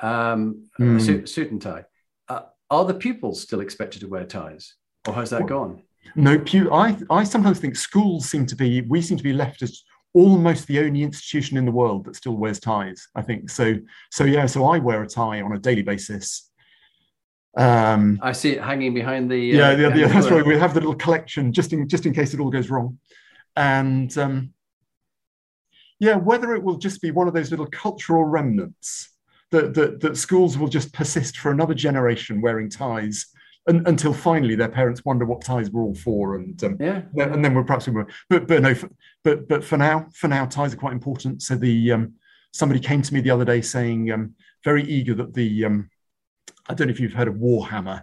um, 0.00 0.68
mm. 0.78 1.00
suit, 1.00 1.28
suit 1.28 1.50
and 1.50 1.60
tie. 1.60 1.84
Uh, 2.28 2.42
are 2.70 2.84
the 2.84 2.94
pupils 2.94 3.40
still 3.40 3.60
expected 3.60 4.00
to 4.00 4.08
wear 4.08 4.24
ties, 4.24 4.74
or 5.06 5.14
has 5.14 5.30
that 5.30 5.40
well, 5.40 5.48
gone? 5.48 5.82
No, 6.16 6.38
pu- 6.38 6.72
I 6.72 6.96
I 7.10 7.24
sometimes 7.24 7.60
think 7.60 7.76
schools 7.76 8.28
seem 8.28 8.46
to 8.46 8.56
be. 8.56 8.82
We 8.82 9.00
seem 9.00 9.16
to 9.16 9.24
be 9.24 9.32
left 9.32 9.62
as 9.62 9.82
almost 10.12 10.66
the 10.68 10.78
only 10.78 11.02
institution 11.02 11.56
in 11.56 11.64
the 11.64 11.72
world 11.72 12.04
that 12.04 12.16
still 12.16 12.36
wears 12.36 12.60
ties. 12.60 13.08
I 13.14 13.22
think 13.22 13.50
so. 13.50 13.74
So 14.10 14.24
yeah, 14.24 14.46
so 14.46 14.64
I 14.66 14.78
wear 14.78 15.02
a 15.02 15.08
tie 15.08 15.40
on 15.42 15.52
a 15.52 15.58
daily 15.58 15.82
basis. 15.82 16.50
Um, 17.56 18.18
I 18.22 18.32
see 18.32 18.52
it 18.52 18.62
hanging 18.62 18.94
behind 18.94 19.30
the. 19.30 19.38
Yeah, 19.38 19.70
uh, 19.70 19.76
yeah, 19.76 19.94
yeah 19.94 20.06
that's 20.08 20.30
right. 20.30 20.44
We 20.44 20.58
have 20.58 20.74
the 20.74 20.80
little 20.80 20.96
collection 20.96 21.52
just 21.52 21.72
in 21.72 21.88
just 21.88 22.06
in 22.06 22.12
case 22.12 22.34
it 22.34 22.40
all 22.40 22.50
goes 22.50 22.70
wrong, 22.70 22.98
and 23.56 24.16
um, 24.18 24.52
yeah, 26.00 26.16
whether 26.16 26.54
it 26.54 26.62
will 26.62 26.76
just 26.76 27.00
be 27.00 27.10
one 27.10 27.28
of 27.28 27.34
those 27.34 27.50
little 27.50 27.66
cultural 27.66 28.24
remnants 28.24 29.10
that, 29.54 29.72
that, 29.74 30.00
that 30.00 30.16
schools 30.16 30.58
will 30.58 30.68
just 30.68 30.92
persist 30.92 31.38
for 31.38 31.52
another 31.52 31.74
generation 31.74 32.40
wearing 32.40 32.68
ties 32.68 33.26
and, 33.68 33.86
until 33.86 34.12
finally 34.12 34.56
their 34.56 34.68
parents 34.68 35.04
wonder 35.04 35.24
what 35.24 35.42
ties 35.42 35.70
we're 35.70 35.82
all 35.82 35.94
for, 35.94 36.36
and 36.36 36.62
um, 36.64 36.76
yeah, 36.78 37.02
and 37.16 37.42
then 37.42 37.54
we're 37.54 37.64
perhaps 37.64 37.86
we 37.86 37.94
were. 37.94 38.06
But 38.28 38.46
but 38.46 38.62
no, 38.62 38.74
for, 38.74 38.90
but 39.22 39.48
but 39.48 39.64
for 39.64 39.78
now, 39.78 40.06
for 40.12 40.28
now, 40.28 40.44
ties 40.44 40.74
are 40.74 40.76
quite 40.76 40.92
important. 40.92 41.40
So 41.40 41.54
the 41.54 41.92
um, 41.92 42.14
somebody 42.52 42.78
came 42.78 43.00
to 43.00 43.14
me 43.14 43.20
the 43.20 43.30
other 43.30 43.46
day 43.46 43.62
saying 43.62 44.12
um, 44.12 44.34
very 44.64 44.82
eager 44.84 45.14
that 45.14 45.32
the 45.32 45.64
um, 45.64 45.88
I 46.68 46.74
don't 46.74 46.88
know 46.88 46.92
if 46.92 47.00
you've 47.00 47.14
heard 47.14 47.28
of 47.28 47.36
Warhammer, 47.36 48.02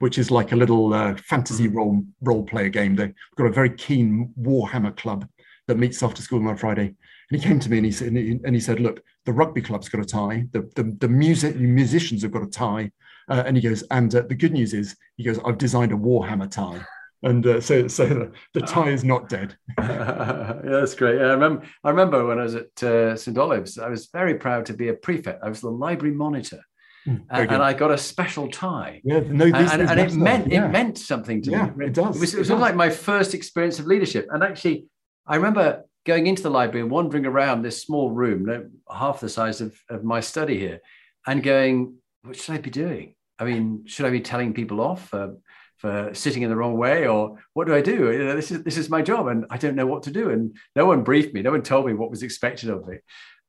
which 0.00 0.18
is 0.18 0.30
like 0.30 0.52
a 0.52 0.56
little 0.56 0.92
uh, 0.92 1.14
fantasy 1.16 1.68
mm-hmm. 1.68 1.76
role 1.76 2.04
role 2.20 2.42
player 2.42 2.68
game. 2.68 2.94
They've 2.94 3.14
got 3.36 3.46
a 3.46 3.52
very 3.52 3.70
keen 3.70 4.34
Warhammer 4.38 4.94
club 4.94 5.26
that 5.68 5.78
meets 5.78 6.02
after 6.02 6.20
school 6.20 6.40
on 6.40 6.54
a 6.54 6.56
Friday. 6.56 6.86
And 7.30 7.40
he 7.40 7.46
came 7.46 7.60
to 7.60 7.70
me 7.70 7.76
and 7.76 7.86
he 7.86 7.92
said, 7.92 8.08
and 8.08 8.54
he 8.54 8.60
said, 8.60 8.80
look, 8.80 9.02
the 9.26 9.32
rugby 9.32 9.60
club's 9.60 9.88
got 9.88 10.00
a 10.00 10.04
tie, 10.04 10.46
the, 10.52 10.68
the, 10.74 10.96
the 10.98 11.08
music 11.08 11.54
the 11.54 11.60
musicians 11.60 12.22
have 12.22 12.32
got 12.32 12.42
a 12.42 12.50
tie, 12.50 12.90
uh, 13.28 13.44
and 13.46 13.56
he 13.56 13.62
goes, 13.62 13.84
and 13.90 14.12
uh, 14.14 14.22
the 14.28 14.34
good 14.34 14.52
news 14.52 14.72
is, 14.72 14.96
he 15.16 15.24
goes, 15.24 15.38
I've 15.44 15.58
designed 15.58 15.92
a 15.92 15.96
Warhammer 15.96 16.50
tie. 16.50 16.80
And 17.22 17.46
uh, 17.46 17.60
so, 17.60 17.88
so 17.88 18.06
the, 18.06 18.32
the, 18.54 18.60
tie 18.60 18.90
is 18.90 19.04
not 19.04 19.28
dead. 19.28 19.56
yeah, 19.78 20.60
that's 20.62 20.94
great. 20.94 21.16
Yeah, 21.16 21.26
I 21.26 21.32
remember. 21.32 21.66
I 21.82 21.90
remember 21.90 22.24
when 22.24 22.38
I 22.38 22.44
was 22.44 22.54
at 22.54 22.82
uh, 22.82 23.16
St 23.16 23.36
Olave's. 23.36 23.76
I 23.76 23.88
was 23.88 24.06
very 24.12 24.36
proud 24.36 24.66
to 24.66 24.72
be 24.72 24.88
a 24.88 24.94
prefect. 24.94 25.42
I 25.42 25.48
was 25.48 25.60
the 25.60 25.68
library 25.68 26.14
monitor, 26.14 26.60
mm, 27.08 27.20
and, 27.28 27.50
and, 27.50 27.60
I 27.60 27.72
got 27.72 27.90
a 27.90 27.98
special 27.98 28.48
tie. 28.48 29.00
Yeah, 29.02 29.18
no, 29.26 29.46
and, 29.46 29.56
and, 29.56 29.82
and 29.82 29.98
it 29.98 30.12
meant 30.14 30.52
yeah. 30.52 30.66
it 30.66 30.68
meant 30.70 30.96
something 30.96 31.42
to 31.42 31.50
yeah, 31.50 31.70
me. 31.70 31.86
It 31.86 31.94
does. 31.94 32.14
It 32.14 32.20
was, 32.20 32.34
it 32.34 32.38
was 32.38 32.50
like 32.50 32.76
my 32.76 32.88
first 32.88 33.34
experience 33.34 33.80
of 33.80 33.86
leadership. 33.86 34.28
And 34.30 34.44
actually, 34.44 34.86
I 35.28 35.36
remember 35.36 35.84
going 36.06 36.26
into 36.26 36.42
the 36.42 36.50
library 36.50 36.80
and 36.80 36.90
wandering 36.90 37.26
around 37.26 37.62
this 37.62 37.82
small 37.82 38.10
room, 38.10 38.80
half 38.90 39.20
the 39.20 39.28
size 39.28 39.60
of, 39.60 39.78
of 39.90 40.02
my 40.02 40.20
study 40.20 40.58
here, 40.58 40.80
and 41.26 41.42
going, 41.42 41.96
"What 42.22 42.36
should 42.36 42.54
I 42.54 42.58
be 42.58 42.70
doing?" 42.70 43.14
I 43.38 43.44
mean, 43.44 43.84
should 43.86 44.06
I 44.06 44.10
be 44.10 44.20
telling 44.20 44.54
people 44.54 44.80
off 44.80 45.08
for, 45.10 45.36
for 45.76 46.12
sitting 46.14 46.42
in 46.42 46.50
the 46.50 46.56
wrong 46.56 46.76
way, 46.76 47.06
or 47.06 47.38
what 47.52 47.66
do 47.66 47.74
I 47.74 47.82
do? 47.82 48.10
You 48.10 48.24
know, 48.24 48.36
this 48.36 48.50
is 48.50 48.62
this 48.64 48.78
is 48.78 48.90
my 48.90 49.02
job, 49.02 49.28
and 49.28 49.44
I 49.50 49.58
don't 49.58 49.76
know 49.76 49.86
what 49.86 50.04
to 50.04 50.10
do. 50.10 50.30
And 50.30 50.56
no 50.74 50.86
one 50.86 51.04
briefed 51.04 51.34
me. 51.34 51.42
No 51.42 51.52
one 51.52 51.62
told 51.62 51.86
me 51.86 51.92
what 51.94 52.10
was 52.10 52.22
expected 52.22 52.70
of 52.70 52.86
me. 52.86 52.96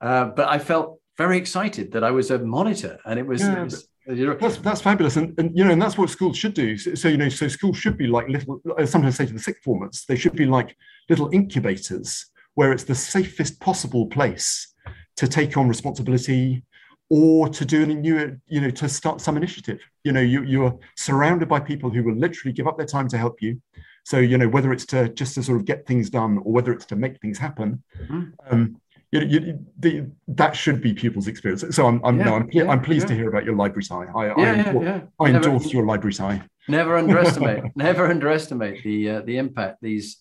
Uh, 0.02 0.26
but 0.26 0.48
I 0.48 0.60
felt 0.60 1.00
very 1.18 1.38
excited 1.38 1.94
that 1.94 2.04
I 2.04 2.12
was 2.12 2.30
a 2.30 2.40
monitor, 2.40 3.00
and 3.06 3.18
it 3.20 3.26
was. 3.26 3.42
Yeah, 3.42 3.62
it 3.62 3.64
was 3.64 3.89
you 4.10 4.26
know, 4.26 4.36
that's 4.36 4.58
that's 4.58 4.82
fabulous, 4.82 5.18
and, 5.18 5.38
and 5.40 5.58
you 5.58 5.64
know, 5.64 5.72
and 5.72 5.82
that's 5.82 5.98
what 5.98 6.10
schools 6.10 6.38
should 6.38 6.54
do. 6.54 6.78
So, 6.78 6.96
so, 6.96 7.08
you 7.08 7.18
know, 7.18 7.30
so 7.30 7.48
schools 7.48 7.78
should 7.78 7.98
be 7.98 8.08
like 8.08 8.28
little. 8.28 8.62
I 8.78 8.86
sometimes 8.86 9.16
say 9.16 9.26
to 9.26 9.34
the 9.34 9.40
sixth 9.40 9.64
formers, 9.64 10.06
they 10.08 10.16
should 10.16 10.36
be 10.36 10.46
like 10.46 10.76
little 11.10 11.30
incubators 11.32 12.26
where 12.56 12.72
it's 12.72 12.84
the 12.84 12.96
safest 12.96 13.60
possible 13.60 14.08
place 14.08 14.74
to 15.18 15.28
take 15.28 15.58
on 15.58 15.68
responsibility, 15.68 16.64
or 17.10 17.50
to 17.50 17.66
do 17.66 17.84
a 17.84 17.86
new, 17.86 18.38
you 18.48 18.62
know, 18.62 18.70
to 18.70 18.90
start 18.90 19.22
some 19.22 19.38
initiative. 19.38 19.80
You 20.04 20.12
know, 20.12 20.22
you, 20.22 20.44
you're 20.44 20.78
surrounded 20.96 21.48
by 21.48 21.60
people 21.60 21.90
who 21.90 22.04
will 22.04 22.16
literally 22.16 22.54
give 22.54 22.68
up 22.68 22.78
their 22.78 22.88
time 22.88 23.08
to 23.10 23.18
help 23.18 23.42
you. 23.42 23.62
So, 24.06 24.18
you 24.18 24.38
know, 24.38 24.48
whether 24.48 24.72
it's 24.72 24.86
to 24.88 25.10
just 25.10 25.36
to 25.36 25.44
sort 25.44 25.60
of 25.60 25.66
get 25.66 25.86
things 25.86 26.10
done 26.10 26.38
or 26.40 26.52
whether 26.52 26.72
it's 26.72 26.86
to 26.88 26.96
make 26.96 27.20
things 27.22 27.38
happen, 27.38 27.84
mm-hmm. 28.02 28.24
um, 28.50 28.82
you, 29.12 29.22
you, 29.22 29.66
the, 29.80 30.12
that 30.28 30.56
should 30.56 30.82
be 30.82 30.94
pupils' 30.94 31.28
experience. 31.28 31.64
So 31.76 31.88
I'm, 31.88 32.04
I'm, 32.04 32.20
yeah, 32.20 32.26
no, 32.26 32.36
I'm, 32.36 32.50
yeah, 32.52 32.70
I'm 32.70 32.82
pleased 32.82 33.06
yeah. 33.06 33.16
to 33.16 33.16
hear 33.16 33.30
about 33.30 33.46
your 33.46 33.56
library 33.56 33.84
tie. 33.84 34.06
I, 34.16 34.28
I, 34.28 35.04
I 35.20 35.30
endorse 35.30 35.64
never, 35.64 35.76
your 35.76 35.86
library 35.86 36.14
tie. 36.14 36.44
Never 36.68 36.98
underestimate, 36.98 37.64
never 37.76 38.08
underestimate 38.08 38.84
the 38.84 39.10
uh, 39.10 39.22
the 39.22 39.38
impact 39.38 39.80
these 39.82 40.18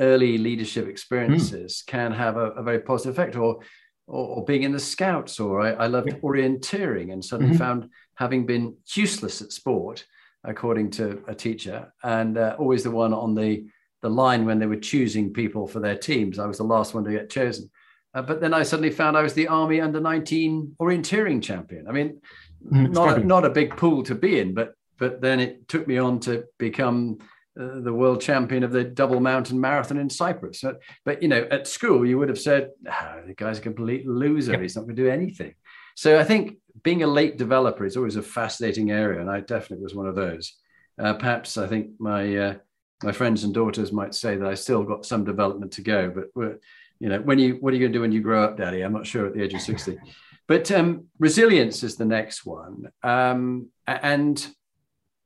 early 0.00 0.38
leadership 0.38 0.88
experiences 0.88 1.82
mm. 1.82 1.86
can 1.86 2.12
have 2.12 2.36
a, 2.36 2.50
a, 2.52 2.62
very 2.62 2.80
positive 2.80 3.16
effect. 3.16 3.36
Or 3.36 3.60
or, 4.06 4.26
or 4.36 4.44
being 4.44 4.62
in 4.62 4.72
the 4.72 4.80
scouts, 4.80 5.40
or 5.40 5.60
I, 5.60 5.72
I 5.72 5.86
loved 5.86 6.08
orienteering 6.22 7.12
and 7.12 7.24
suddenly 7.24 7.52
mm-hmm. 7.54 7.62
found 7.62 7.90
having 8.14 8.46
been 8.46 8.76
useless 8.94 9.42
at 9.42 9.52
sport, 9.52 10.04
according 10.44 10.90
to 10.90 11.22
a 11.28 11.34
teacher, 11.34 11.92
and 12.02 12.36
uh, 12.38 12.56
always 12.58 12.82
the 12.82 12.90
one 12.90 13.12
on 13.12 13.34
the, 13.34 13.66
the 14.02 14.10
line 14.10 14.44
when 14.44 14.58
they 14.58 14.66
were 14.66 14.76
choosing 14.76 15.32
people 15.32 15.66
for 15.66 15.80
their 15.80 15.96
teams. 15.96 16.38
I 16.38 16.46
was 16.46 16.58
the 16.58 16.64
last 16.64 16.94
one 16.94 17.04
to 17.04 17.12
get 17.12 17.30
chosen. 17.30 17.70
Uh, 18.14 18.22
but 18.22 18.40
then 18.40 18.52
I 18.52 18.62
suddenly 18.62 18.90
found 18.90 19.16
I 19.16 19.22
was 19.22 19.34
the 19.34 19.48
Army 19.48 19.80
under 19.80 20.00
19 20.00 20.76
orienteering 20.80 21.42
champion. 21.42 21.88
I 21.88 21.92
mean, 21.92 22.20
mm, 22.64 22.90
not, 22.90 23.18
a, 23.18 23.24
not 23.24 23.44
a 23.44 23.50
big 23.50 23.76
pool 23.76 24.02
to 24.04 24.14
be 24.14 24.38
in, 24.38 24.54
but 24.54 24.74
but 24.98 25.20
then 25.20 25.40
it 25.40 25.66
took 25.66 25.88
me 25.88 25.98
on 25.98 26.20
to 26.20 26.44
become 26.58 27.18
uh, 27.60 27.80
the 27.80 27.92
world 27.92 28.20
champion 28.20 28.62
of 28.62 28.70
the 28.70 28.84
double 28.84 29.18
mountain 29.18 29.60
marathon 29.60 29.98
in 29.98 30.08
Cyprus. 30.08 30.60
So, 30.60 30.76
but 31.04 31.20
you 31.22 31.28
know, 31.28 31.46
at 31.50 31.66
school, 31.66 32.06
you 32.06 32.16
would 32.18 32.28
have 32.28 32.38
said, 32.38 32.70
oh, 32.88 33.22
"The 33.26 33.34
guy's 33.34 33.58
a 33.58 33.62
complete 33.62 34.06
loser. 34.06 34.52
Yep. 34.52 34.60
He's 34.60 34.76
not 34.76 34.82
going 34.82 34.96
to 34.96 35.02
do 35.02 35.10
anything." 35.10 35.54
So 35.96 36.18
I 36.20 36.24
think 36.24 36.58
being 36.82 37.02
a 37.02 37.06
late 37.06 37.36
developer 37.36 37.84
is 37.84 37.96
always 37.96 38.16
a 38.16 38.22
fascinating 38.22 38.90
area, 38.90 39.20
and 39.20 39.30
I 39.30 39.40
definitely 39.40 39.82
was 39.82 39.94
one 39.94 40.06
of 40.06 40.14
those. 40.14 40.56
Uh, 40.98 41.14
perhaps 41.14 41.56
I 41.58 41.66
think 41.66 41.90
my 41.98 42.36
uh, 42.36 42.54
my 43.02 43.12
friends 43.12 43.44
and 43.44 43.52
daughters 43.52 43.92
might 43.92 44.14
say 44.14 44.36
that 44.36 44.48
I 44.48 44.54
still 44.54 44.84
got 44.84 45.04
some 45.04 45.24
development 45.24 45.72
to 45.72 45.82
go, 45.82 46.10
but 46.10 46.26
we're, 46.34 46.58
you 47.02 47.08
know, 47.08 47.20
when 47.20 47.40
you 47.40 47.54
what 47.58 47.72
are 47.72 47.76
you 47.76 47.80
going 47.80 47.92
to 47.92 47.98
do 47.98 48.02
when 48.02 48.12
you 48.12 48.20
grow 48.20 48.44
up, 48.44 48.56
Daddy? 48.56 48.82
I'm 48.82 48.92
not 48.92 49.08
sure 49.08 49.26
at 49.26 49.34
the 49.34 49.42
age 49.42 49.54
of 49.54 49.60
sixty. 49.60 49.98
But 50.46 50.70
um, 50.70 51.06
resilience 51.18 51.82
is 51.82 51.96
the 51.96 52.04
next 52.04 52.46
one, 52.46 52.92
um, 53.02 53.70
and 53.88 54.46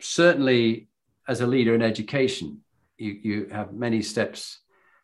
certainly 0.01 0.89
as 1.29 1.43
a 1.43 1.47
leader 1.47 1.75
in 1.75 1.83
education, 1.83 2.63
you, 2.97 3.13
you 3.23 3.49
have 3.53 3.75
many 3.75 4.01
steps 4.01 4.61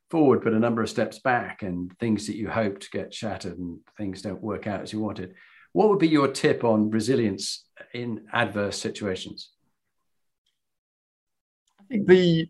forward, 0.09 0.43
but 0.43 0.55
a 0.55 0.59
number 0.59 0.83
of 0.83 0.89
steps 0.89 1.19
back, 1.19 1.63
and 1.63 1.93
things 1.99 2.27
that 2.27 2.37
you 2.37 2.49
hoped 2.49 2.91
get 2.91 3.13
shattered 3.13 3.59
and 3.59 3.81
things 3.99 4.23
don't 4.23 4.43
work 4.43 4.67
out 4.67 4.81
as 4.81 4.95
you 4.95 5.01
wanted. 5.01 5.35
What 5.73 5.91
would 5.91 5.99
be 5.99 6.09
your 6.09 6.29
tip 6.29 6.65
on 6.65 6.91
resilience 6.91 7.67
in 7.93 8.25
adverse 8.33 8.81
situations? 8.81 9.51
I 11.81 11.85
think 11.91 12.07
the 12.07 12.49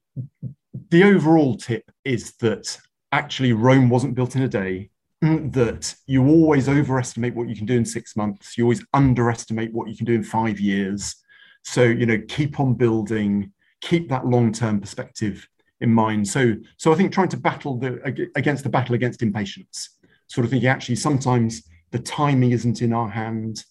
the 0.90 1.02
overall 1.02 1.56
tip 1.56 1.90
is 2.04 2.34
that 2.36 2.78
actually 3.12 3.52
Rome 3.52 3.88
wasn't 3.88 4.14
built 4.14 4.36
in 4.36 4.42
a 4.42 4.48
day. 4.48 4.90
That 5.20 5.94
you 6.06 6.26
always 6.26 6.68
overestimate 6.68 7.36
what 7.36 7.48
you 7.48 7.54
can 7.54 7.64
do 7.64 7.76
in 7.76 7.84
six 7.84 8.16
months. 8.16 8.58
You 8.58 8.64
always 8.64 8.84
underestimate 8.92 9.72
what 9.72 9.88
you 9.88 9.96
can 9.96 10.04
do 10.04 10.14
in 10.14 10.24
five 10.24 10.58
years. 10.58 11.14
So 11.62 11.84
you 11.84 12.06
know, 12.06 12.20
keep 12.26 12.58
on 12.58 12.74
building 12.74 13.52
keep 13.82 14.08
that 14.08 14.26
long-term 14.26 14.80
perspective 14.80 15.46
in 15.80 15.92
mind. 15.92 16.26
So, 16.26 16.54
so 16.78 16.92
I 16.92 16.94
think 16.94 17.12
trying 17.12 17.28
to 17.28 17.36
battle 17.36 17.78
the 17.78 18.00
against 18.36 18.64
the 18.64 18.70
battle 18.70 18.94
against 18.94 19.22
impatience, 19.22 19.98
sort 20.28 20.44
of 20.44 20.50
thinking 20.50 20.68
actually 20.68 20.96
sometimes 20.96 21.64
the 21.90 21.98
timing 21.98 22.52
isn't 22.52 22.80
in 22.80 22.94
our 22.94 23.08
hand. 23.08 23.64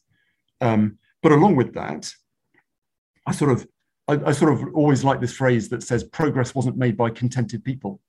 Um, 0.59 0.99
but 1.23 1.31
along 1.31 1.55
with 1.55 1.73
that, 1.73 2.13
I 3.25 3.31
sort 3.31 3.51
of 3.51 3.67
I, 4.07 4.19
I, 4.25 4.31
sort 4.33 4.53
of 4.53 4.75
always 4.75 5.03
like 5.03 5.21
this 5.21 5.33
phrase 5.33 5.69
that 5.69 5.83
says 5.83 6.03
progress 6.03 6.53
wasn't 6.53 6.77
made 6.77 6.97
by 6.97 7.09
contented 7.09 7.63
people. 7.63 8.01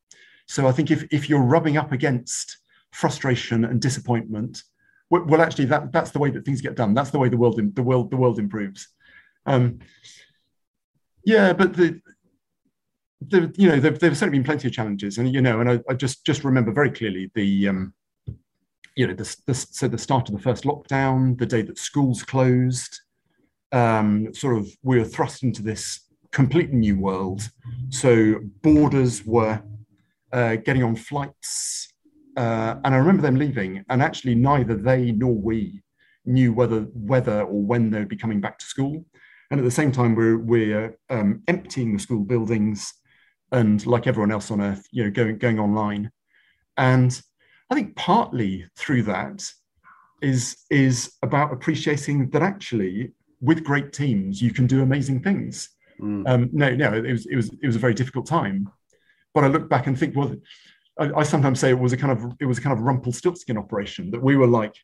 So 0.47 0.67
I 0.67 0.73
think 0.73 0.91
if 0.91 1.05
if 1.13 1.29
you're 1.29 1.43
rubbing 1.43 1.77
up 1.77 1.93
against 1.93 2.59
frustration 2.93 3.65
and 3.65 3.81
disappointment, 3.81 4.63
well, 5.11 5.25
well 5.25 5.43
actually 5.43 5.67
that 5.67 5.93
that's 5.93 6.11
the 6.11 6.19
way 6.19 6.31
that 6.31 6.45
things 6.45 6.61
get 6.61 6.77
done. 6.77 6.95
That's 6.95 7.11
the 7.11 7.19
way 7.19 7.29
the 7.29 7.37
world 7.37 7.61
the 7.75 7.83
world 7.83 8.11
the 8.11 8.17
world 8.17 8.39
improves. 8.39 8.89
Um, 9.47 9.81
yeah, 11.25 11.53
but 11.53 11.75
the, 11.75 12.01
the 13.21 13.53
you 13.57 13.69
know 13.69 13.79
there, 13.79 13.93
have 13.93 14.01
certainly 14.01 14.39
been 14.39 14.45
plenty 14.45 14.69
of 14.69 14.75
challenges, 14.75 15.19
and 15.19 15.33
you 15.33 15.41
know, 15.41 15.61
and 15.61 15.71
I, 15.71 15.81
I 15.89 15.95
just 15.95 16.25
just 16.27 16.45
remember 16.45 16.73
very 16.73 16.91
clearly 16.91 17.31
the 17.35 17.69
um, 17.69 17.95
you 18.97 19.07
know 19.07 19.15
the, 19.15 19.37
the 19.47 19.55
so 19.55 19.89
the 19.89 19.99
start 19.99 20.29
of 20.29 20.35
the 20.35 20.43
first 20.43 20.65
lockdown, 20.65 21.39
the 21.39 21.47
day 21.47 21.63
that 21.63 21.79
schools 21.79 22.23
closed, 22.23 23.01
um, 23.73 24.33
sort 24.35 24.57
of 24.57 24.69
we 24.83 24.99
were 24.99 25.05
thrust 25.05 25.43
into 25.43 25.63
this 25.63 26.01
completely 26.33 26.77
new 26.77 26.99
world. 26.99 27.51
So 27.91 28.37
borders 28.63 29.25
were 29.25 29.63
uh, 30.33 30.57
getting 30.57 30.83
on 30.83 30.97
flights, 30.97 31.93
uh, 32.37 32.77
and 32.85 32.95
I 32.95 32.99
remember 32.99 33.23
them 33.23 33.37
leaving, 33.37 33.85
and 33.89 34.03
actually 34.03 34.35
neither 34.35 34.75
they 34.75 35.13
nor 35.13 35.35
we 35.35 35.83
knew 36.25 36.53
whether 36.53 36.83
whether 36.95 37.43
or 37.43 37.63
when 37.63 37.91
they 37.91 37.99
would 37.99 38.09
be 38.09 38.17
coming 38.17 38.41
back 38.41 38.59
to 38.59 38.67
school. 38.67 39.05
And 39.51 39.61
at 39.61 39.65
the 39.65 39.71
same 39.71 39.93
time, 39.93 40.15
we're, 40.15 40.39
we're 40.39 40.97
um, 41.11 41.43
emptying 41.47 41.93
the 41.93 41.99
school 41.99 42.25
buildings 42.25 42.95
and 43.51 43.85
like 43.87 44.07
everyone 44.07 44.33
else 44.33 44.51
on 44.51 44.63
earth, 44.63 44.87
you 44.93 45.05
know, 45.05 45.11
going, 45.11 45.37
going 45.37 45.59
online. 45.59 46.11
And 46.79 47.21
I 47.69 47.75
think 47.75 47.95
partly 47.95 48.65
through 48.77 49.03
that 49.03 49.45
is, 50.23 50.57
is 50.71 51.13
about 51.23 51.53
appreciating 51.53 52.31
that 52.31 52.41
actually 52.41 53.13
with 53.43 53.63
great 53.63 53.93
teams, 53.93 54.41
you 54.41 54.55
can 54.55 54.67
do 54.67 54.81
amazing 54.81 55.23
things. 55.23 55.69
Mm. 56.01 56.27
Um, 56.27 56.49
no, 56.51 56.75
no, 56.75 56.95
it 56.95 57.13
was, 57.13 57.27
it 57.27 57.37
was, 57.37 57.51
it 57.63 57.67
was 57.67 57.77
a 57.77 57.81
very 57.81 57.93
difficult 57.93 58.27
time. 58.27 58.71
But 59.35 59.45
I 59.45 59.49
look 59.49 59.69
back 59.69 59.87
and 59.87 59.99
think, 59.99 60.17
well, 60.17 60.35
I, 60.99 61.11
I 61.13 61.23
sometimes 61.23 61.61
say 61.61 61.71
it 61.71 61.79
was 61.79 61.93
a 61.93 61.97
kind 61.97 62.13
of, 62.13 62.33
it 62.41 62.47
was 62.47 62.59
a 62.59 62.61
kind 62.61 62.77
of 62.77 62.85
Rumpelstiltskin 62.85 63.59
operation 63.59 64.11
that 64.11 64.23
we 64.23 64.37
were 64.37 64.47
like, 64.47 64.75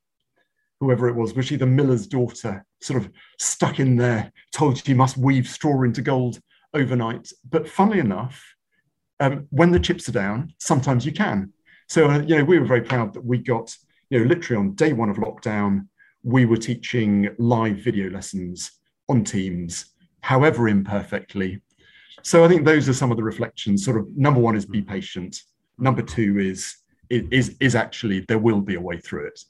whoever 0.81 1.09
it 1.09 1.17
was, 1.17 1.35
was 1.35 1.47
she 1.47 1.57
the 1.57 1.67
miller's 1.67 2.07
daughter, 2.07 2.65
sort 2.81 3.03
of 3.03 3.11
stuck 3.39 3.81
in 3.81 3.97
there, 3.97 4.33
told 4.53 4.79
she 4.79 4.95
must 4.95 5.17
weave 5.17 5.49
straw 5.49 5.83
into 5.83 6.03
gold 6.03 6.41
overnight. 6.73 7.31
But 7.49 7.69
funnily 7.69 7.99
enough, 7.99 8.55
um, 9.21 9.47
when 9.51 9.73
the 9.73 9.81
chips 9.81 10.09
are 10.09 10.13
down, 10.13 10.55
sometimes 10.59 11.05
you 11.05 11.13
can. 11.13 11.53
So, 11.89 12.09
uh, 12.09 12.21
you 12.21 12.37
know, 12.37 12.45
we 12.45 12.59
were 12.59 12.67
very 12.67 12.83
proud 12.83 13.15
that 13.15 13.25
we 13.25 13.39
got, 13.39 13.75
you 14.11 14.21
know, 14.21 14.27
literally 14.27 14.61
on 14.61 14.75
day 14.75 14.93
one 14.93 15.11
of 15.11 15.17
lockdown, 15.17 15.89
we 16.23 16.45
were 16.45 16.57
teaching 16.57 17.29
live 17.39 17.79
video 17.79 18.11
lessons 18.11 18.73
on 19.09 19.25
Teams, 19.25 19.87
however 20.21 20.69
imperfectly. 20.69 21.61
So 22.23 22.45
I 22.45 22.49
think 22.49 22.65
those 22.65 22.89
are 22.89 22.95
some 22.95 23.11
of 23.11 23.17
the 23.17 23.23
reflections. 23.23 23.85
Sort 23.85 23.99
of 23.99 24.09
number 24.17 24.41
one 24.41 24.57
is 24.57 24.67
be 24.67 24.83
patient. 24.83 25.41
Number 25.79 26.03
two 26.03 26.39
is 26.39 26.77
is 27.11 27.57
is 27.61 27.75
actually 27.75 28.25
there 28.29 28.39
will 28.39 28.61
be 28.61 28.75
a 28.75 28.81
way 28.81 28.99
through 28.99 29.27
it. 29.29 29.41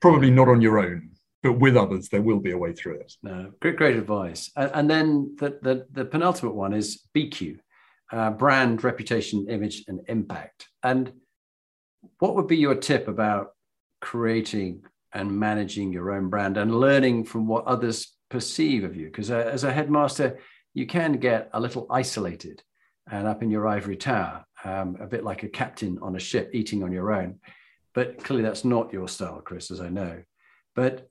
Probably 0.00 0.30
not 0.30 0.48
on 0.48 0.60
your 0.60 0.78
own, 0.78 1.10
but 1.46 1.60
with 1.60 1.76
others, 1.76 2.08
there 2.08 2.22
will 2.22 2.40
be 2.40 2.50
a 2.50 2.58
way 2.58 2.72
through 2.72 2.98
it. 2.98 3.12
No, 3.22 3.52
great, 3.60 3.76
great 3.76 3.96
advice. 3.96 4.50
And, 4.56 4.90
then 4.90 5.36
the, 5.38 5.58
the, 5.62 5.86
the 5.92 6.04
penultimate 6.04 6.56
one 6.56 6.72
is 6.72 7.04
BQ, 7.16 7.58
uh, 8.12 8.30
brand, 8.30 8.82
reputation, 8.82 9.46
image, 9.48 9.84
and 9.86 10.00
impact. 10.08 10.66
And 10.82 11.12
what 12.18 12.34
would 12.34 12.48
be 12.48 12.56
your 12.56 12.74
tip 12.74 13.06
about 13.06 13.52
creating 14.00 14.82
and 15.12 15.38
managing 15.38 15.92
your 15.92 16.10
own 16.10 16.30
brand 16.30 16.56
and 16.56 16.80
learning 16.80 17.24
from 17.24 17.46
what 17.46 17.64
others 17.66 18.16
perceive 18.28 18.82
of 18.82 18.96
you? 18.96 19.06
Because 19.06 19.30
uh, 19.30 19.36
as 19.36 19.62
a 19.62 19.72
headmaster, 19.72 20.40
you 20.76 20.86
can 20.86 21.14
get 21.14 21.48
a 21.54 21.58
little 21.58 21.86
isolated 21.88 22.62
and 23.10 23.26
up 23.26 23.42
in 23.42 23.50
your 23.50 23.66
ivory 23.66 23.96
tower, 23.96 24.44
um, 24.62 24.98
a 25.00 25.06
bit 25.06 25.24
like 25.24 25.42
a 25.42 25.48
captain 25.48 25.98
on 26.02 26.16
a 26.16 26.20
ship 26.20 26.50
eating 26.52 26.84
on 26.84 26.92
your 26.92 27.12
own. 27.12 27.40
But 27.94 28.22
clearly, 28.22 28.42
that's 28.42 28.62
not 28.62 28.92
your 28.92 29.08
style, 29.08 29.40
Chris, 29.42 29.70
as 29.70 29.80
I 29.80 29.88
know. 29.88 30.22
But 30.74 31.08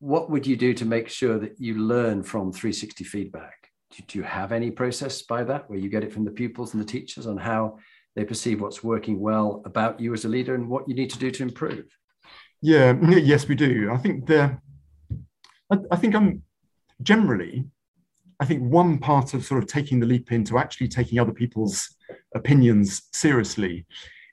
what 0.00 0.30
would 0.30 0.48
you 0.48 0.56
do 0.56 0.74
to 0.74 0.84
make 0.84 1.08
sure 1.08 1.38
that 1.38 1.60
you 1.60 1.78
learn 1.78 2.24
from 2.24 2.52
360 2.52 3.04
feedback? 3.04 3.70
Do, 3.92 4.02
do 4.08 4.18
you 4.18 4.24
have 4.24 4.50
any 4.50 4.72
process 4.72 5.22
by 5.22 5.44
that 5.44 5.70
where 5.70 5.78
you 5.78 5.88
get 5.88 6.02
it 6.02 6.12
from 6.12 6.24
the 6.24 6.32
pupils 6.32 6.74
and 6.74 6.82
the 6.82 6.86
teachers 6.86 7.28
on 7.28 7.36
how 7.36 7.78
they 8.16 8.24
perceive 8.24 8.60
what's 8.60 8.82
working 8.82 9.20
well 9.20 9.62
about 9.64 10.00
you 10.00 10.12
as 10.12 10.24
a 10.24 10.28
leader 10.28 10.56
and 10.56 10.68
what 10.68 10.88
you 10.88 10.94
need 10.96 11.10
to 11.10 11.20
do 11.20 11.30
to 11.30 11.44
improve? 11.44 11.86
Yeah, 12.60 12.98
yes, 13.10 13.46
we 13.46 13.54
do. 13.54 13.92
I 13.92 13.96
think 13.98 14.26
the, 14.26 14.58
I, 15.70 15.76
I 15.92 15.96
think 15.96 16.16
I'm 16.16 16.42
generally, 17.00 17.66
I 18.40 18.44
think 18.44 18.62
one 18.62 18.98
part 18.98 19.34
of 19.34 19.44
sort 19.44 19.62
of 19.62 19.68
taking 19.68 20.00
the 20.00 20.06
leap 20.06 20.32
into 20.32 20.58
actually 20.58 20.88
taking 20.88 21.18
other 21.18 21.32
people's 21.32 21.96
opinions 22.34 23.02
seriously 23.12 23.86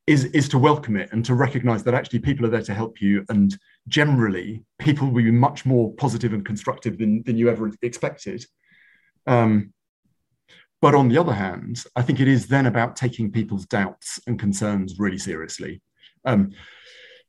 is 0.08 0.26
is 0.26 0.50
to 0.50 0.58
welcome 0.58 0.98
it 0.98 1.10
and 1.12 1.24
to 1.26 1.36
recognize 1.36 1.84
that 1.84 1.94
actually 1.94 2.20
people 2.20 2.46
are 2.46 2.50
there 2.50 2.64
to 2.64 2.74
help 2.74 3.02
you. 3.02 3.24
And 3.30 3.58
generally 3.88 4.64
people 4.80 5.08
will 5.08 5.24
be 5.24 5.32
much 5.32 5.66
more 5.66 5.94
positive 5.94 6.34
and 6.34 6.46
constructive 6.46 6.98
than, 6.98 7.24
than 7.24 7.38
you 7.38 7.50
ever 7.50 7.72
expected. 7.82 8.46
Um, 9.28 9.74
but 10.82 10.96
on 10.96 11.10
the 11.10 11.18
other 11.20 11.34
hand 11.34 11.84
i 11.96 12.02
think 12.02 12.20
it 12.20 12.28
is 12.28 12.48
then 12.48 12.66
about 12.66 12.96
taking 12.96 13.32
people's 13.32 13.68
doubts 13.68 14.20
and 14.28 14.40
concerns 14.40 15.00
really 15.00 15.20
seriously. 15.20 15.82
Um, 16.26 16.52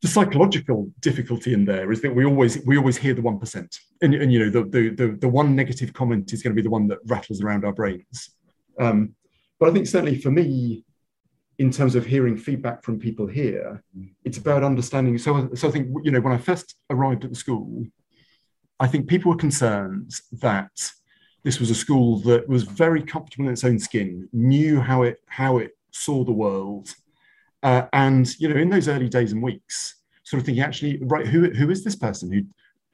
the 0.03 0.09
psychological 0.09 0.91
difficulty 1.01 1.55
in 1.55 1.65
there 1.65 1.93
is 1.93 2.03
that 2.03 2.15
we 2.15 2.25
always 2.25 2.59
we 2.67 2.77
always 2.77 2.97
hear 2.97 3.15
the 3.15 3.23
one 3.23 3.39
percent, 3.39 3.79
and, 4.03 4.13
and 4.15 4.33
you 4.33 4.41
know 4.41 4.51
the, 4.51 4.69
the, 4.69 4.89
the 4.91 5.17
the 5.17 5.29
one 5.29 5.55
negative 5.55 5.93
comment 5.93 6.33
is 6.33 6.43
going 6.43 6.55
to 6.55 6.61
be 6.61 6.63
the 6.63 6.71
one 6.71 6.89
that 6.89 6.99
rattles 7.07 7.41
around 7.41 7.65
our 7.65 7.73
brains. 7.73 8.35
Um, 8.81 9.15
but 9.61 9.69
I 9.69 9.73
think 9.73 9.87
certainly 9.87 10.19
for 10.19 10.33
me, 10.33 10.85
in 11.59 11.71
terms 11.71 11.95
of 11.95 12.05
hearing 12.05 12.37
feedback 12.37 12.83
from 12.83 12.99
people 12.99 13.29
here, 13.29 13.85
it's 14.25 14.39
about 14.39 14.65
understanding. 14.65 15.19
So, 15.19 15.49
so 15.55 15.69
I 15.69 15.71
think 15.71 15.89
you 16.03 16.11
know 16.11 16.21
when 16.21 16.33
I 16.33 16.39
first 16.39 16.75
arrived 16.91 17.25
at 17.25 17.31
the 17.31 17.37
school, 17.37 17.87
I 18.81 18.89
think 18.89 19.07
people 19.07 19.31
were 19.31 19.39
concerned 19.39 20.11
that 20.41 20.73
this 21.45 21.61
was 21.61 21.71
a 21.71 21.77
school 21.77 22.19
that 22.21 22.49
was 22.49 22.65
very 22.65 23.05
comfortable 23.05 23.47
in 23.47 23.53
its 23.53 23.65
own 23.65 23.79
skin, 23.79 24.29
knew 24.33 24.81
how 24.81 25.03
it 25.03 25.19
how 25.27 25.59
it 25.59 25.77
saw 25.93 26.25
the 26.25 26.33
world, 26.33 26.93
uh, 27.63 27.87
and 27.93 28.39
you 28.39 28.49
know 28.49 28.57
in 28.57 28.71
those 28.71 28.89
early 28.89 29.09
days 29.09 29.33
and 29.33 29.43
weeks, 29.43 29.97
sort 30.25 30.41
of 30.41 30.47
thinking 30.47 30.65
actually, 30.65 30.99
right, 31.03 31.27
who 31.27 31.51
who 31.51 31.71
is 31.71 31.85
this 31.85 31.97
person 31.97 32.33
who 32.33 32.43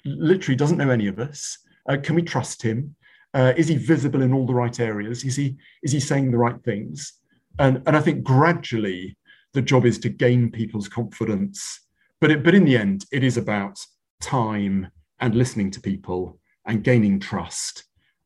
literally 0.05 0.57
doesn't 0.57 0.79
know 0.79 0.91
any 0.91 1.07
of 1.07 1.19
us? 1.19 1.59
Uh, 1.89 1.97
can 2.03 2.15
we 2.15 2.23
trust 2.23 2.63
him? 2.63 2.95
Uh, 3.35 3.53
is 3.57 3.69
he 3.69 3.77
visible 3.77 4.23
in 4.23 4.33
all 4.33 4.47
the 4.47 4.55
right 4.55 4.81
areas? 4.81 5.25
Is 5.25 5.37
he 5.37 5.57
is 5.83 5.93
he 5.93 6.01
saying 6.01 6.31
the 6.31 6.39
right 6.39 6.63
things? 6.65 7.15
And, 7.59 7.83
and 7.87 7.97
I 7.97 8.01
think 8.01 8.23
gradually 8.23 9.17
the 9.53 9.63
job 9.63 9.85
is 9.85 9.99
to 10.01 10.09
gain 10.09 10.51
people's 10.51 10.89
confidence. 10.89 11.81
But, 12.21 12.31
it, 12.31 12.45
but 12.45 12.55
in 12.55 12.65
the 12.65 12.77
end, 12.77 13.05
it 13.13 13.25
is 13.25 13.37
about 13.37 13.79
time 14.21 14.89
and 15.21 15.35
listening 15.35 15.71
to 15.73 15.81
people 15.81 16.39
and 16.67 16.85
gaining 16.85 17.19
trust. 17.21 17.85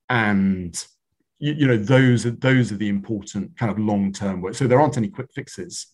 And 0.09 0.75
you, 1.39 1.53
you 1.53 1.67
know, 1.67 1.77
those 1.77 2.27
are 2.27 2.31
those 2.31 2.73
are 2.73 2.77
the 2.77 2.89
important 2.89 3.57
kind 3.57 3.71
of 3.71 3.79
long-term 3.79 4.41
work. 4.41 4.55
So 4.55 4.67
there 4.67 4.81
aren't 4.81 4.97
any 4.97 5.09
quick 5.09 5.31
fixes 5.35 5.87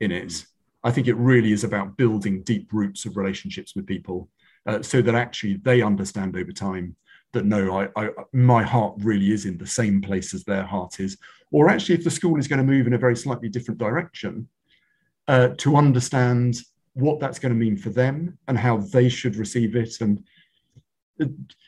in 0.00 0.12
it. 0.12 0.44
I 0.82 0.90
think 0.90 1.08
it 1.08 1.16
really 1.16 1.52
is 1.52 1.64
about 1.64 1.96
building 1.96 2.42
deep 2.42 2.72
roots 2.72 3.06
of 3.06 3.16
relationships 3.16 3.74
with 3.74 3.86
people 3.86 4.28
uh, 4.66 4.82
so 4.82 5.00
that 5.02 5.14
actually 5.14 5.56
they 5.56 5.82
understand 5.82 6.36
over 6.36 6.52
time 6.52 6.96
that 7.32 7.44
no, 7.44 7.80
I, 7.80 7.88
I, 7.96 8.10
my 8.32 8.62
heart 8.62 8.94
really 8.98 9.32
is 9.32 9.44
in 9.44 9.58
the 9.58 9.66
same 9.66 10.00
place 10.00 10.34
as 10.34 10.44
their 10.44 10.64
heart 10.64 11.00
is. 11.00 11.18
Or 11.50 11.68
actually, 11.68 11.96
if 11.96 12.04
the 12.04 12.10
school 12.10 12.38
is 12.38 12.48
going 12.48 12.58
to 12.58 12.72
move 12.72 12.86
in 12.86 12.94
a 12.94 12.98
very 12.98 13.16
slightly 13.16 13.48
different 13.48 13.78
direction, 13.78 14.48
uh, 15.28 15.48
to 15.58 15.76
understand 15.76 16.58
what 16.94 17.18
that's 17.18 17.38
going 17.38 17.52
to 17.52 17.58
mean 17.58 17.76
for 17.76 17.90
them 17.90 18.38
and 18.46 18.58
how 18.58 18.78
they 18.78 19.08
should 19.08 19.36
receive 19.36 19.74
it. 19.74 20.00
And 20.00 20.22
uh, 21.20 21.26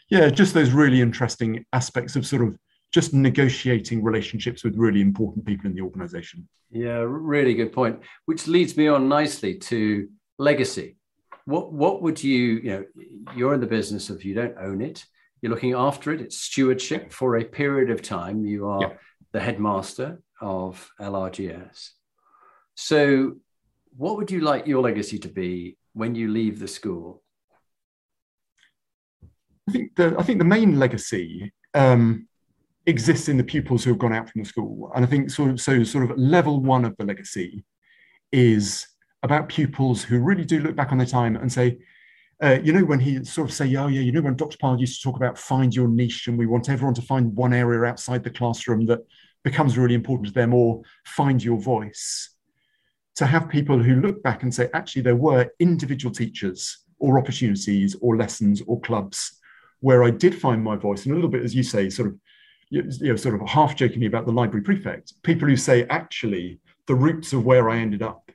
yeah, 0.08 0.28
just 0.28 0.54
those 0.54 0.70
really 0.70 1.00
interesting 1.00 1.64
aspects 1.72 2.16
of 2.16 2.26
sort 2.26 2.42
of 2.42 2.58
just 2.92 3.12
negotiating 3.12 4.02
relationships 4.02 4.64
with 4.64 4.76
really 4.76 5.00
important 5.00 5.44
people 5.44 5.66
in 5.66 5.74
the 5.74 5.82
organization. 5.82 6.48
Yeah, 6.70 7.04
really 7.06 7.54
good 7.54 7.72
point. 7.72 8.00
Which 8.26 8.46
leads 8.46 8.76
me 8.76 8.88
on 8.88 9.08
nicely 9.08 9.56
to 9.58 10.08
legacy. 10.38 10.96
What 11.44 11.72
what 11.72 12.02
would 12.02 12.22
you, 12.22 12.38
you 12.38 12.70
know, 12.70 12.84
you're 13.36 13.54
in 13.54 13.60
the 13.60 13.66
business 13.66 14.10
of 14.10 14.24
you 14.24 14.34
don't 14.34 14.56
own 14.58 14.80
it 14.80 15.04
you're 15.40 15.54
looking 15.54 15.74
after 15.74 16.12
it. 16.12 16.20
It's 16.20 16.40
stewardship 16.40 17.12
for 17.12 17.36
a 17.36 17.44
period 17.44 17.90
of 17.90 18.02
time. 18.02 18.44
You 18.44 18.68
are 18.68 18.82
yeah. 18.82 18.92
the 19.32 19.40
headmaster 19.40 20.20
of 20.40 20.90
LRGS. 21.00 21.90
So, 22.74 23.36
what 23.96 24.16
would 24.16 24.30
you 24.30 24.40
like 24.40 24.66
your 24.66 24.82
legacy 24.82 25.18
to 25.20 25.28
be 25.28 25.76
when 25.92 26.14
you 26.14 26.28
leave 26.28 26.58
the 26.58 26.68
school? 26.68 27.22
I 29.68 29.72
think 29.72 29.96
the 29.96 30.16
I 30.18 30.22
think 30.22 30.38
the 30.38 30.44
main 30.44 30.78
legacy 30.78 31.52
um, 31.74 32.28
exists 32.86 33.28
in 33.28 33.36
the 33.36 33.44
pupils 33.44 33.84
who 33.84 33.90
have 33.90 33.98
gone 33.98 34.12
out 34.12 34.30
from 34.30 34.42
the 34.42 34.48
school, 34.48 34.90
and 34.94 35.04
I 35.04 35.08
think 35.08 35.30
sort 35.30 35.50
of 35.50 35.60
so 35.60 35.82
sort 35.84 36.10
of 36.10 36.16
level 36.16 36.60
one 36.60 36.84
of 36.84 36.96
the 36.96 37.04
legacy 37.04 37.64
is 38.32 38.86
about 39.22 39.48
pupils 39.48 40.02
who 40.02 40.20
really 40.20 40.44
do 40.44 40.60
look 40.60 40.76
back 40.76 40.92
on 40.92 40.98
their 40.98 41.06
time 41.06 41.36
and 41.36 41.52
say, 41.52 41.78
uh, 42.42 42.58
you 42.62 42.72
know, 42.72 42.84
when 42.84 43.00
he 43.00 43.24
sort 43.24 43.48
of 43.48 43.54
say, 43.54 43.64
oh, 43.76 43.86
yeah, 43.86 44.00
you 44.00 44.12
know, 44.12 44.20
when 44.20 44.36
Dr. 44.36 44.58
Pyle 44.58 44.78
used 44.78 45.00
to 45.00 45.08
talk 45.08 45.16
about 45.16 45.38
find 45.38 45.74
your 45.74 45.88
niche 45.88 46.28
and 46.28 46.36
we 46.36 46.46
want 46.46 46.68
everyone 46.68 46.94
to 46.94 47.02
find 47.02 47.34
one 47.34 47.54
area 47.54 47.82
outside 47.84 48.22
the 48.22 48.30
classroom 48.30 48.86
that 48.86 49.00
becomes 49.42 49.78
really 49.78 49.94
important 49.94 50.28
to 50.28 50.34
them 50.34 50.52
or 50.52 50.82
find 51.06 51.42
your 51.42 51.58
voice. 51.58 52.30
To 53.16 53.26
have 53.26 53.48
people 53.48 53.82
who 53.82 54.02
look 54.02 54.22
back 54.22 54.42
and 54.42 54.54
say, 54.54 54.68
actually, 54.74 55.02
there 55.02 55.16
were 55.16 55.48
individual 55.58 56.14
teachers 56.14 56.84
or 56.98 57.18
opportunities 57.18 57.96
or 58.02 58.16
lessons 58.16 58.62
or 58.66 58.80
clubs 58.80 59.40
where 59.80 60.04
I 60.04 60.10
did 60.10 60.34
find 60.38 60.62
my 60.62 60.76
voice. 60.76 61.04
And 61.04 61.12
a 61.12 61.14
little 61.14 61.30
bit, 61.30 61.42
as 61.42 61.54
you 61.54 61.62
say, 61.62 61.88
sort 61.88 62.08
of, 62.08 62.18
you 62.70 62.82
know, 63.00 63.16
sort 63.16 63.40
of 63.40 63.48
half 63.48 63.76
jokingly 63.76 64.06
about 64.06 64.26
the 64.26 64.32
library 64.32 64.62
prefect, 64.62 65.12
people 65.22 65.48
who 65.48 65.56
say, 65.56 65.84
actually, 65.88 66.60
the 66.86 66.94
roots 66.94 67.32
of 67.32 67.44
where 67.44 67.68
I 67.70 67.78
ended 67.78 68.02
up 68.02 68.30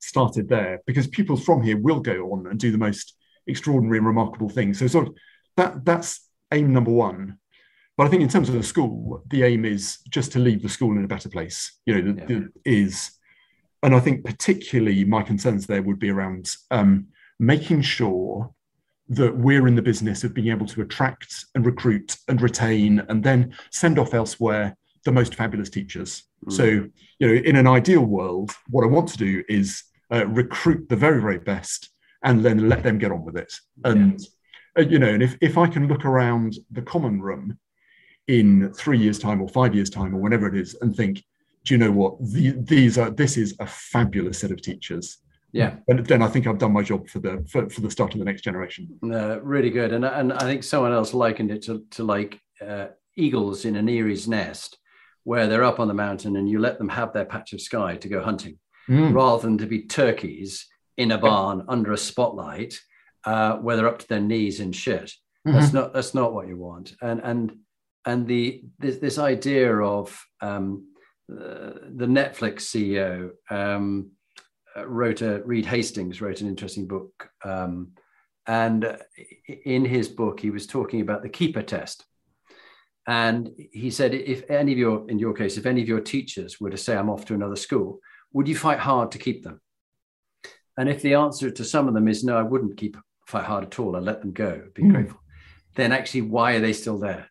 started 0.00 0.48
there 0.48 0.80
because 0.86 1.06
pupils 1.06 1.44
from 1.44 1.62
here 1.62 1.78
will 1.78 2.00
go 2.00 2.32
on 2.32 2.46
and 2.46 2.58
do 2.58 2.70
the 2.70 2.78
most 2.78 3.16
extraordinary 3.46 3.98
and 3.98 4.06
remarkable 4.06 4.48
things. 4.48 4.78
So 4.78 4.86
sort 4.86 5.08
of 5.08 5.14
that 5.56 5.84
that's 5.84 6.28
aim 6.52 6.72
number 6.72 6.90
one. 6.90 7.38
But 7.96 8.06
I 8.06 8.10
think 8.10 8.22
in 8.22 8.28
terms 8.28 8.48
of 8.48 8.54
the 8.56 8.62
school, 8.62 9.22
the 9.28 9.44
aim 9.44 9.64
is 9.64 9.98
just 10.08 10.32
to 10.32 10.40
leave 10.40 10.62
the 10.62 10.68
school 10.68 10.96
in 10.96 11.04
a 11.04 11.08
better 11.08 11.28
place. 11.28 11.78
You 11.86 12.02
know, 12.02 12.14
yeah. 12.18 12.26
the, 12.26 12.48
is, 12.64 13.12
and 13.84 13.94
I 13.94 14.00
think 14.00 14.24
particularly 14.24 15.04
my 15.04 15.22
concerns 15.22 15.66
there 15.66 15.82
would 15.82 16.00
be 16.00 16.10
around 16.10 16.50
um, 16.72 17.06
making 17.38 17.82
sure 17.82 18.52
that 19.08 19.36
we're 19.36 19.66
in 19.68 19.74
the 19.74 19.82
business 19.82 20.24
of 20.24 20.32
being 20.32 20.48
able 20.48 20.66
to 20.66 20.80
attract 20.80 21.46
and 21.54 21.66
recruit 21.66 22.16
and 22.28 22.40
retain 22.40 23.00
and 23.08 23.22
then 23.22 23.54
send 23.70 23.98
off 23.98 24.14
elsewhere 24.14 24.76
the 25.04 25.12
most 25.12 25.34
fabulous 25.34 25.68
teachers. 25.68 26.24
Mm. 26.46 26.52
So, 26.52 26.64
you 27.18 27.28
know, 27.28 27.34
in 27.34 27.56
an 27.56 27.66
ideal 27.66 28.04
world, 28.04 28.52
what 28.70 28.84
I 28.84 28.86
want 28.86 29.08
to 29.10 29.18
do 29.18 29.44
is 29.48 29.84
uh, 30.12 30.26
recruit 30.26 30.88
the 30.88 30.96
very, 30.96 31.20
very 31.20 31.38
best 31.38 31.90
and 32.22 32.44
then 32.44 32.68
let 32.68 32.82
them 32.82 32.98
get 32.98 33.12
on 33.12 33.24
with 33.24 33.36
it. 33.36 33.52
And 33.84 34.18
yeah. 34.76 34.82
uh, 34.82 34.86
you 34.86 34.98
know, 34.98 35.08
and 35.08 35.22
if 35.22 35.36
if 35.40 35.58
I 35.58 35.66
can 35.66 35.86
look 35.86 36.04
around 36.04 36.56
the 36.70 36.82
common 36.82 37.20
room 37.20 37.58
in 38.26 38.72
three 38.72 38.98
years' 38.98 39.18
time 39.18 39.40
or 39.40 39.48
five 39.48 39.74
years' 39.74 39.90
time 39.90 40.14
or 40.14 40.18
whenever 40.18 40.46
it 40.46 40.56
is, 40.56 40.74
and 40.80 40.96
think, 40.96 41.22
do 41.64 41.74
you 41.74 41.78
know 41.78 41.92
what? 41.92 42.16
The, 42.20 42.52
these 42.52 42.98
are 42.98 43.10
this 43.10 43.36
is 43.36 43.54
a 43.60 43.66
fabulous 43.66 44.38
set 44.38 44.50
of 44.50 44.62
teachers. 44.62 45.18
Yeah, 45.54 45.76
and 45.86 46.04
then 46.04 46.20
I 46.20 46.26
think 46.26 46.48
I've 46.48 46.58
done 46.58 46.72
my 46.72 46.82
job 46.82 47.08
for 47.08 47.20
the 47.20 47.46
for, 47.48 47.68
for 47.70 47.80
the 47.80 47.90
start 47.90 48.12
of 48.12 48.18
the 48.18 48.24
next 48.24 48.42
generation. 48.42 48.88
Uh, 49.04 49.40
really 49.40 49.70
good, 49.70 49.92
and 49.92 50.04
and 50.04 50.32
I 50.32 50.40
think 50.40 50.64
someone 50.64 50.92
else 50.92 51.14
likened 51.14 51.52
it 51.52 51.62
to 51.62 51.84
to 51.92 52.02
like 52.02 52.40
uh, 52.60 52.88
eagles 53.16 53.64
in 53.64 53.76
an 53.76 53.88
eyrie's 53.88 54.26
nest, 54.26 54.78
where 55.22 55.46
they're 55.46 55.62
up 55.62 55.78
on 55.78 55.86
the 55.86 55.94
mountain 55.94 56.36
and 56.36 56.48
you 56.48 56.58
let 56.58 56.78
them 56.78 56.88
have 56.88 57.12
their 57.12 57.24
patch 57.24 57.52
of 57.52 57.60
sky 57.60 57.96
to 57.96 58.08
go 58.08 58.20
hunting, 58.20 58.58
mm. 58.88 59.14
rather 59.14 59.42
than 59.42 59.58
to 59.58 59.66
be 59.66 59.86
turkeys 59.86 60.66
in 60.96 61.12
a 61.12 61.18
barn 61.18 61.64
under 61.68 61.92
a 61.92 61.98
spotlight 61.98 62.74
uh, 63.24 63.56
where 63.58 63.76
they're 63.76 63.88
up 63.88 64.00
to 64.00 64.08
their 64.08 64.20
knees 64.20 64.58
in 64.58 64.72
shit. 64.72 65.12
Mm-hmm. 65.46 65.52
That's 65.52 65.72
not 65.72 65.92
that's 65.92 66.14
not 66.14 66.34
what 66.34 66.48
you 66.48 66.56
want. 66.56 66.94
And 67.00 67.20
and 67.22 67.56
and 68.04 68.26
the 68.26 68.64
this, 68.80 68.96
this 68.96 69.18
idea 69.18 69.72
of 69.76 70.20
um, 70.40 70.88
uh, 71.30 71.78
the 71.94 72.06
Netflix 72.06 72.62
CEO 72.62 73.30
um, 73.50 74.10
wrote 74.86 75.22
a 75.22 75.42
Reed 75.44 75.66
Hastings 75.66 76.20
wrote 76.20 76.40
an 76.40 76.48
interesting 76.48 76.86
book, 76.86 77.28
um, 77.44 77.92
and 78.46 78.98
in 79.64 79.84
his 79.84 80.08
book 80.08 80.40
he 80.40 80.50
was 80.50 80.66
talking 80.66 81.00
about 81.00 81.22
the 81.22 81.28
keeper 81.28 81.62
test. 81.62 82.04
And 83.06 83.50
he 83.72 83.90
said, 83.90 84.14
if 84.14 84.50
any 84.50 84.72
of 84.72 84.78
your, 84.78 85.10
in 85.10 85.18
your 85.18 85.34
case, 85.34 85.58
if 85.58 85.66
any 85.66 85.82
of 85.82 85.88
your 85.88 86.00
teachers 86.00 86.58
were 86.58 86.70
to 86.70 86.76
say, 86.76 86.96
I'm 86.96 87.10
off 87.10 87.26
to 87.26 87.34
another 87.34 87.56
school, 87.56 88.00
would 88.32 88.48
you 88.48 88.56
fight 88.56 88.78
hard 88.78 89.12
to 89.12 89.18
keep 89.18 89.44
them? 89.44 89.60
And 90.78 90.88
if 90.88 91.02
the 91.02 91.14
answer 91.14 91.50
to 91.50 91.64
some 91.64 91.86
of 91.86 91.94
them 91.94 92.08
is 92.08 92.24
no, 92.24 92.36
I 92.36 92.42
wouldn't 92.42 92.78
keep 92.78 92.96
fight 93.26 93.44
hard 93.44 93.64
at 93.64 93.78
all. 93.78 93.94
I'd 93.94 94.02
let 94.02 94.20
them 94.22 94.32
go, 94.32 94.62
be 94.74 94.82
mm. 94.82 94.92
grateful. 94.92 95.20
Then 95.76 95.92
actually, 95.92 96.22
why 96.22 96.54
are 96.54 96.60
they 96.60 96.72
still 96.72 96.98
there? 96.98 97.28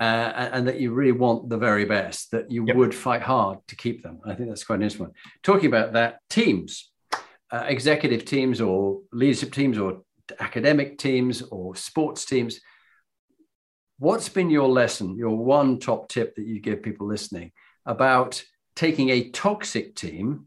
Uh, 0.00 0.48
and 0.52 0.66
that 0.66 0.80
you 0.80 0.92
really 0.92 1.12
want 1.12 1.48
the 1.48 1.58
very 1.58 1.84
best, 1.84 2.30
that 2.30 2.50
you 2.50 2.64
yep. 2.66 2.76
would 2.76 2.94
fight 2.94 3.22
hard 3.22 3.58
to 3.68 3.76
keep 3.76 4.02
them. 4.02 4.20
I 4.24 4.34
think 4.34 4.48
that's 4.48 4.64
quite 4.64 4.76
an 4.76 4.82
interesting 4.82 5.06
one. 5.06 5.14
Talking 5.42 5.66
about 5.66 5.92
that, 5.92 6.20
teams, 6.30 6.90
uh, 7.50 7.64
executive 7.66 8.24
teams 8.24 8.60
or 8.60 9.00
leadership 9.12 9.52
teams 9.52 9.78
or 9.78 10.02
academic 10.40 10.98
teams 10.98 11.42
or 11.42 11.76
sports 11.76 12.24
teams. 12.24 12.60
What's 13.98 14.28
been 14.28 14.50
your 14.50 14.68
lesson, 14.68 15.16
your 15.16 15.36
one 15.36 15.78
top 15.78 16.08
tip 16.08 16.34
that 16.34 16.46
you 16.46 16.60
give 16.60 16.82
people 16.82 17.06
listening 17.06 17.52
about 17.86 18.42
taking 18.74 19.10
a 19.10 19.30
toxic 19.30 19.94
team 19.94 20.46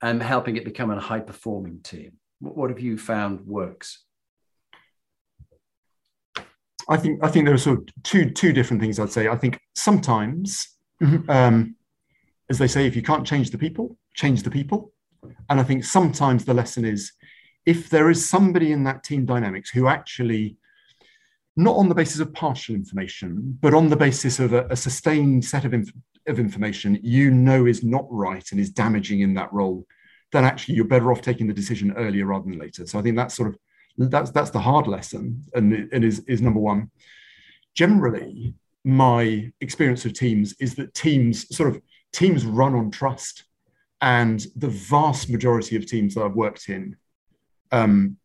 and 0.00 0.22
helping 0.22 0.56
it 0.56 0.64
become 0.64 0.90
a 0.90 1.00
high 1.00 1.20
performing 1.20 1.80
team? 1.82 2.12
What 2.40 2.70
have 2.70 2.80
you 2.80 2.96
found 2.96 3.46
works? 3.46 4.04
I 6.88 6.96
think 6.96 7.22
I 7.22 7.28
think 7.28 7.46
there 7.46 7.54
are 7.54 7.58
sort 7.58 7.78
of 7.78 8.02
two 8.02 8.30
two 8.30 8.52
different 8.52 8.82
things 8.82 8.98
I'd 8.98 9.12
say. 9.12 9.28
I 9.28 9.36
think 9.36 9.60
sometimes, 9.74 10.68
mm-hmm. 11.02 11.30
um, 11.30 11.76
as 12.50 12.58
they 12.58 12.68
say, 12.68 12.86
if 12.86 12.96
you 12.96 13.02
can't 13.02 13.26
change 13.26 13.50
the 13.50 13.58
people, 13.58 13.96
change 14.14 14.42
the 14.42 14.50
people. 14.50 14.92
And 15.48 15.60
I 15.60 15.62
think 15.62 15.84
sometimes 15.84 16.44
the 16.44 16.54
lesson 16.54 16.84
is 16.84 17.12
if 17.64 17.88
there 17.88 18.10
is 18.10 18.28
somebody 18.28 18.72
in 18.72 18.84
that 18.84 19.04
team 19.04 19.24
dynamics 19.24 19.70
who 19.70 19.86
actually, 19.86 20.56
not 21.56 21.76
on 21.76 21.88
the 21.88 21.94
basis 21.94 22.20
of 22.20 22.32
partial 22.32 22.74
information, 22.74 23.56
but 23.60 23.74
on 23.74 23.88
the 23.88 23.96
basis 23.96 24.40
of 24.40 24.52
a, 24.52 24.66
a 24.66 24.76
sustained 24.76 25.44
set 25.44 25.64
of, 25.64 25.72
inf- 25.72 25.92
of 26.26 26.40
information 26.40 26.98
you 27.02 27.30
know 27.30 27.66
is 27.66 27.84
not 27.84 28.06
right 28.10 28.50
and 28.50 28.60
is 28.60 28.70
damaging 28.70 29.20
in 29.20 29.34
that 29.34 29.52
role, 29.52 29.86
then 30.32 30.44
actually 30.44 30.74
you're 30.74 30.84
better 30.84 31.12
off 31.12 31.22
taking 31.22 31.46
the 31.46 31.54
decision 31.54 31.92
earlier 31.92 32.26
rather 32.26 32.48
than 32.48 32.58
later. 32.58 32.86
So 32.86 32.98
I 32.98 33.02
think 33.02 33.16
that's 33.16 33.34
sort 33.34 33.50
of 33.50 33.56
that's 33.98 34.30
that's 34.30 34.50
the 34.50 34.60
hard 34.60 34.86
lesson, 34.86 35.44
and, 35.54 35.88
and 35.92 36.04
is 36.04 36.20
is 36.20 36.40
number 36.40 36.60
one. 36.60 36.90
Generally, 37.74 38.54
my 38.84 39.52
experience 39.60 40.04
of 40.04 40.12
teams 40.12 40.54
is 40.60 40.74
that 40.76 40.94
teams 40.94 41.54
sort 41.54 41.70
of 41.70 41.80
teams 42.12 42.44
run 42.44 42.74
on 42.74 42.90
trust, 42.90 43.44
and 44.00 44.46
the 44.56 44.68
vast 44.68 45.30
majority 45.30 45.76
of 45.76 45.86
teams 45.86 46.14
that 46.14 46.24
I've 46.24 46.34
worked 46.34 46.68
in, 46.68 46.96
um, 47.70 48.16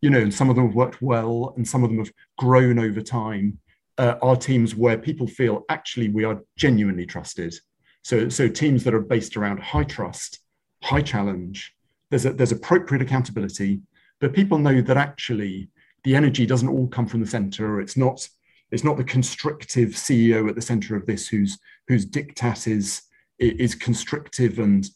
you 0.00 0.10
know, 0.10 0.20
and 0.20 0.32
some 0.32 0.50
of 0.50 0.56
them 0.56 0.66
have 0.66 0.74
worked 0.74 1.02
well, 1.02 1.54
and 1.56 1.66
some 1.66 1.82
of 1.82 1.90
them 1.90 1.98
have 1.98 2.12
grown 2.38 2.78
over 2.78 3.00
time. 3.00 3.58
Uh, 3.96 4.16
are 4.22 4.34
teams 4.34 4.74
where 4.74 4.98
people 4.98 5.24
feel 5.24 5.62
actually 5.68 6.08
we 6.08 6.24
are 6.24 6.42
genuinely 6.56 7.06
trusted. 7.06 7.54
So, 8.02 8.28
so 8.28 8.48
teams 8.48 8.82
that 8.82 8.92
are 8.92 9.00
based 9.00 9.36
around 9.36 9.60
high 9.60 9.84
trust, 9.84 10.40
high 10.82 11.00
challenge. 11.00 11.74
There's 12.10 12.26
a, 12.26 12.32
there's 12.32 12.50
appropriate 12.50 13.02
accountability 13.02 13.80
but 14.24 14.32
people 14.32 14.56
know 14.56 14.80
that 14.80 14.96
actually 14.96 15.68
the 16.02 16.16
energy 16.16 16.46
doesn't 16.46 16.70
all 16.70 16.86
come 16.88 17.06
from 17.06 17.20
the 17.20 17.26
center. 17.26 17.78
It's 17.78 17.94
not 17.94 18.26
it's 18.70 18.82
not 18.82 18.96
the 18.96 19.04
constrictive 19.04 19.90
CEO 19.90 20.48
at 20.48 20.54
the 20.54 20.62
center 20.62 20.96
of 20.96 21.04
this 21.04 21.28
whose 21.28 21.58
whose 21.88 22.06
diktat 22.06 22.66
is 22.66 23.02
is 23.38 23.74
constrictive 23.74 24.60
and 24.60 24.88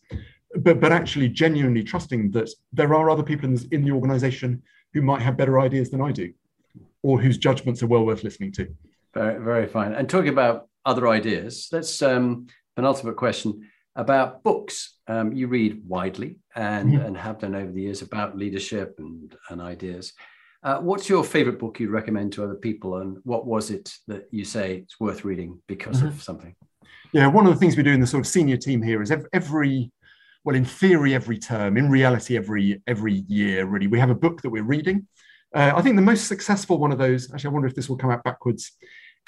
but 0.60 0.80
but 0.80 0.92
actually 0.92 1.28
genuinely 1.28 1.84
trusting 1.84 2.30
that 2.30 2.48
there 2.72 2.94
are 2.94 3.10
other 3.10 3.22
people 3.22 3.44
in 3.44 3.54
the, 3.56 3.68
in 3.70 3.84
the 3.84 3.90
organization 3.90 4.62
who 4.94 5.02
might 5.02 5.20
have 5.20 5.36
better 5.36 5.60
ideas 5.60 5.90
than 5.90 6.00
I 6.00 6.10
do 6.10 6.32
or 7.02 7.20
whose 7.20 7.36
judgments 7.36 7.82
are 7.82 7.86
well 7.86 8.06
worth 8.06 8.24
listening 8.24 8.52
to. 8.52 8.74
Very, 9.12 9.44
very 9.44 9.66
fine. 9.66 9.92
And 9.92 10.08
talking 10.08 10.30
about 10.30 10.68
other 10.86 11.06
ideas, 11.06 11.68
let's 11.70 12.00
um, 12.00 12.46
penultimate 12.76 13.16
question 13.16 13.68
about 13.98 14.42
books. 14.44 14.94
Um, 15.08 15.32
you 15.32 15.48
read 15.48 15.82
widely 15.86 16.38
and, 16.54 16.94
and 16.94 17.16
have 17.16 17.40
done 17.40 17.54
over 17.54 17.72
the 17.72 17.82
years 17.82 18.00
about 18.00 18.38
leadership 18.38 18.94
and, 18.98 19.36
and 19.50 19.60
ideas. 19.60 20.12
Uh, 20.62 20.78
what's 20.78 21.08
your 21.08 21.24
favorite 21.24 21.58
book 21.58 21.78
you'd 21.78 21.90
recommend 21.90 22.32
to 22.32 22.44
other 22.44 22.54
people? 22.54 22.98
And 22.98 23.18
what 23.24 23.44
was 23.44 23.70
it 23.70 23.92
that 24.06 24.28
you 24.30 24.44
say 24.44 24.76
it's 24.76 25.00
worth 25.00 25.24
reading 25.24 25.60
because 25.66 25.98
mm-hmm. 25.98 26.08
of 26.08 26.22
something? 26.22 26.54
Yeah, 27.12 27.26
one 27.26 27.46
of 27.46 27.52
the 27.52 27.58
things 27.58 27.76
we 27.76 27.82
do 27.82 27.92
in 27.92 28.00
the 28.00 28.06
sort 28.06 28.20
of 28.20 28.26
senior 28.26 28.56
team 28.56 28.82
here 28.82 29.02
is 29.02 29.12
every, 29.32 29.90
well, 30.44 30.56
in 30.56 30.64
theory, 30.64 31.14
every 31.14 31.38
term, 31.38 31.76
in 31.76 31.90
reality, 31.90 32.36
every 32.36 32.82
every 32.86 33.24
year, 33.28 33.66
really, 33.66 33.86
we 33.86 33.98
have 33.98 34.10
a 34.10 34.14
book 34.14 34.42
that 34.42 34.50
we're 34.50 34.62
reading. 34.62 35.06
Uh, 35.54 35.72
I 35.74 35.80
think 35.80 35.96
the 35.96 36.02
most 36.02 36.26
successful 36.26 36.78
one 36.78 36.92
of 36.92 36.98
those, 36.98 37.32
actually, 37.32 37.48
I 37.48 37.52
wonder 37.52 37.68
if 37.68 37.74
this 37.74 37.88
will 37.88 37.96
come 37.96 38.10
out 38.10 38.24
backwards, 38.24 38.72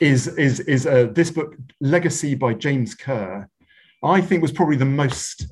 is 0.01 0.29
is 0.37 0.61
is 0.61 0.87
uh, 0.87 1.09
this 1.13 1.31
book, 1.31 1.57
Legacy 1.81 2.35
by 2.35 2.53
James 2.55 2.95
Kerr, 2.95 3.49
I 4.03 4.21
think 4.21 4.43
was 4.43 4.53
probably 4.53 4.77
the 4.77 4.85
most. 4.85 5.47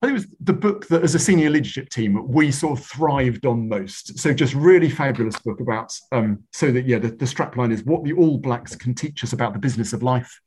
I 0.00 0.06
think 0.06 0.18
it 0.18 0.20
was 0.20 0.36
the 0.40 0.52
book 0.52 0.88
that, 0.88 1.04
as 1.04 1.14
a 1.14 1.18
senior 1.18 1.48
leadership 1.48 1.88
team, 1.88 2.26
we 2.28 2.50
sort 2.50 2.78
of 2.78 2.84
thrived 2.84 3.46
on 3.46 3.68
most. 3.68 4.18
So, 4.18 4.32
just 4.32 4.54
really 4.54 4.90
fabulous 4.90 5.38
book 5.38 5.60
about. 5.60 5.96
Um, 6.10 6.44
so 6.52 6.72
that 6.72 6.86
yeah, 6.86 6.98
the, 6.98 7.08
the 7.08 7.24
strapline 7.24 7.72
is 7.72 7.84
what 7.84 8.02
the 8.04 8.12
All 8.12 8.38
Blacks 8.38 8.74
can 8.74 8.94
teach 8.94 9.22
us 9.22 9.32
about 9.32 9.52
the 9.52 9.60
business 9.60 9.92
of 9.92 10.02
life. 10.02 10.40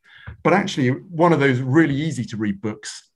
But 0.44 0.54
actually, 0.54 0.90
one 0.90 1.32
of 1.32 1.40
those 1.40 1.60
really 1.60 1.96
easy 1.96 2.26
to 2.26 2.38
read 2.38 2.60
books 2.62 3.10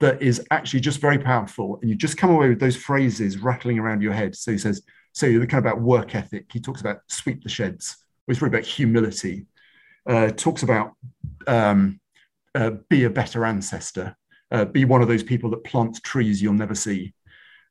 that 0.00 0.20
is 0.22 0.46
actually 0.50 0.80
just 0.80 1.00
very 1.00 1.18
powerful, 1.18 1.78
and 1.80 1.90
you 1.90 1.96
just 1.96 2.16
come 2.16 2.30
away 2.30 2.48
with 2.48 2.60
those 2.60 2.76
phrases 2.76 3.38
rattling 3.38 3.78
around 3.78 4.02
your 4.02 4.12
head. 4.12 4.34
So 4.36 4.52
he 4.52 4.58
says, 4.58 4.82
so 5.16 5.26
the 5.26 5.46
kind 5.46 5.64
of 5.64 5.72
about 5.72 5.80
work 5.80 6.14
ethic. 6.14 6.44
He 6.52 6.60
talks 6.60 6.82
about 6.82 6.98
sweep 7.08 7.42
the 7.42 7.48
sheds. 7.48 7.96
It's 8.28 8.42
really 8.42 8.54
about 8.54 8.66
humility. 8.66 9.46
Uh, 10.06 10.28
talks 10.28 10.62
about 10.62 10.92
um, 11.46 11.98
uh, 12.56 12.70
be 12.88 13.04
a 13.04 13.10
better 13.10 13.44
ancestor, 13.44 14.16
uh, 14.50 14.64
be 14.64 14.84
one 14.84 15.02
of 15.02 15.08
those 15.08 15.22
people 15.22 15.50
that 15.50 15.64
plants 15.64 16.00
trees 16.00 16.42
you'll 16.42 16.54
never 16.54 16.74
see. 16.74 17.12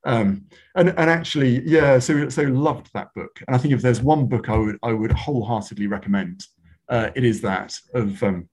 Um, 0.05 0.45
and, 0.75 0.89
and 0.89 1.09
actually, 1.09 1.67
yeah, 1.67 1.97
so 1.97 2.29
so 2.29 2.43
loved 2.43 2.91
that 2.93 3.13
book. 3.15 3.41
And 3.47 3.55
I 3.55 3.59
think 3.59 3.73
if 3.73 3.81
there's 3.81 4.01
one 4.01 4.27
book 4.27 4.49
I 4.49 4.57
would 4.57 4.77
I 4.83 4.93
would 4.93 5.11
wholeheartedly 5.11 5.88
recommend, 5.88 6.45
uh, 6.88 7.09
it 7.15 7.23
is 7.23 7.41
that 7.41 7.75
of 7.95 8.21
um, 8.21 8.47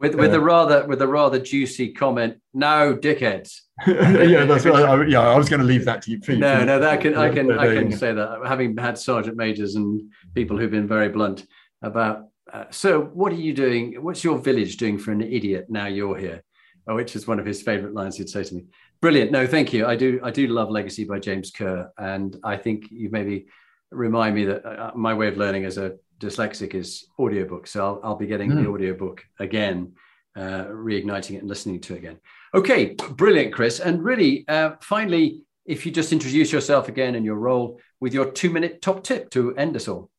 with 0.00 0.16
with 0.16 0.34
a 0.34 0.38
uh, 0.38 0.40
rather 0.40 0.86
with 0.88 1.00
a 1.02 1.06
rather 1.06 1.38
juicy 1.38 1.92
comment. 1.92 2.38
No, 2.52 2.96
dickheads. 2.96 3.60
yeah, 3.86 4.44
that's 4.46 4.66
right. 4.66 4.84
I, 4.84 5.04
yeah, 5.04 5.20
I 5.20 5.36
was 5.36 5.48
going 5.48 5.60
to 5.60 5.66
leave 5.66 5.84
that 5.84 6.02
to 6.02 6.10
you. 6.10 6.20
For, 6.20 6.32
no, 6.32 6.64
no, 6.64 6.80
that 6.80 7.00
can 7.00 7.16
I 7.16 7.32
can 7.32 7.56
I 7.56 7.72
can 7.72 7.92
say 7.92 8.12
that 8.12 8.40
having 8.44 8.76
had 8.76 8.98
sergeant 8.98 9.36
majors 9.36 9.76
and 9.76 10.10
people 10.34 10.58
who've 10.58 10.70
been 10.70 10.88
very 10.88 11.08
blunt 11.08 11.46
about 11.82 12.29
uh, 12.52 12.64
so, 12.70 13.02
what 13.02 13.32
are 13.32 13.36
you 13.36 13.52
doing? 13.52 14.02
What's 14.02 14.24
your 14.24 14.38
village 14.38 14.76
doing 14.76 14.98
for 14.98 15.12
an 15.12 15.20
idiot 15.20 15.66
now 15.68 15.86
you're 15.86 16.16
here? 16.16 16.42
Oh, 16.86 16.96
which 16.96 17.14
is 17.14 17.26
one 17.26 17.38
of 17.38 17.46
his 17.46 17.62
favorite 17.62 17.94
lines 17.94 18.16
he'd 18.16 18.28
say 18.28 18.42
to 18.42 18.54
me. 18.54 18.64
Brilliant. 19.00 19.30
No, 19.30 19.46
thank 19.46 19.72
you. 19.72 19.86
I 19.86 19.96
do. 19.96 20.20
I 20.22 20.30
do 20.30 20.46
love 20.46 20.70
Legacy 20.70 21.04
by 21.04 21.18
James 21.18 21.50
Kerr, 21.50 21.90
and 21.98 22.36
I 22.42 22.56
think 22.56 22.90
you 22.90 23.10
maybe 23.10 23.46
remind 23.90 24.34
me 24.34 24.44
that 24.44 24.64
uh, 24.64 24.92
my 24.94 25.14
way 25.14 25.28
of 25.28 25.36
learning 25.36 25.64
as 25.64 25.78
a 25.78 25.96
dyslexic 26.18 26.74
is 26.74 27.06
audiobook. 27.18 27.66
So 27.66 27.84
I'll, 27.84 28.00
I'll 28.04 28.16
be 28.16 28.26
getting 28.26 28.50
mm. 28.50 28.62
the 28.62 28.68
audiobook 28.68 29.24
again, 29.38 29.92
uh, 30.36 30.66
reigniting 30.66 31.36
it 31.36 31.38
and 31.38 31.48
listening 31.48 31.80
to 31.82 31.94
it 31.94 31.98
again. 31.98 32.18
Okay, 32.54 32.94
brilliant, 32.94 33.52
Chris. 33.52 33.80
And 33.80 34.02
really, 34.02 34.44
uh, 34.48 34.72
finally, 34.80 35.42
if 35.64 35.86
you 35.86 35.92
just 35.92 36.12
introduce 36.12 36.52
yourself 36.52 36.88
again 36.88 37.14
and 37.14 37.24
your 37.24 37.36
role 37.36 37.80
with 38.00 38.12
your 38.12 38.30
two 38.30 38.50
minute 38.50 38.82
top 38.82 39.04
tip 39.04 39.30
to 39.30 39.54
end 39.56 39.76
us 39.76 39.88
all. 39.88 40.10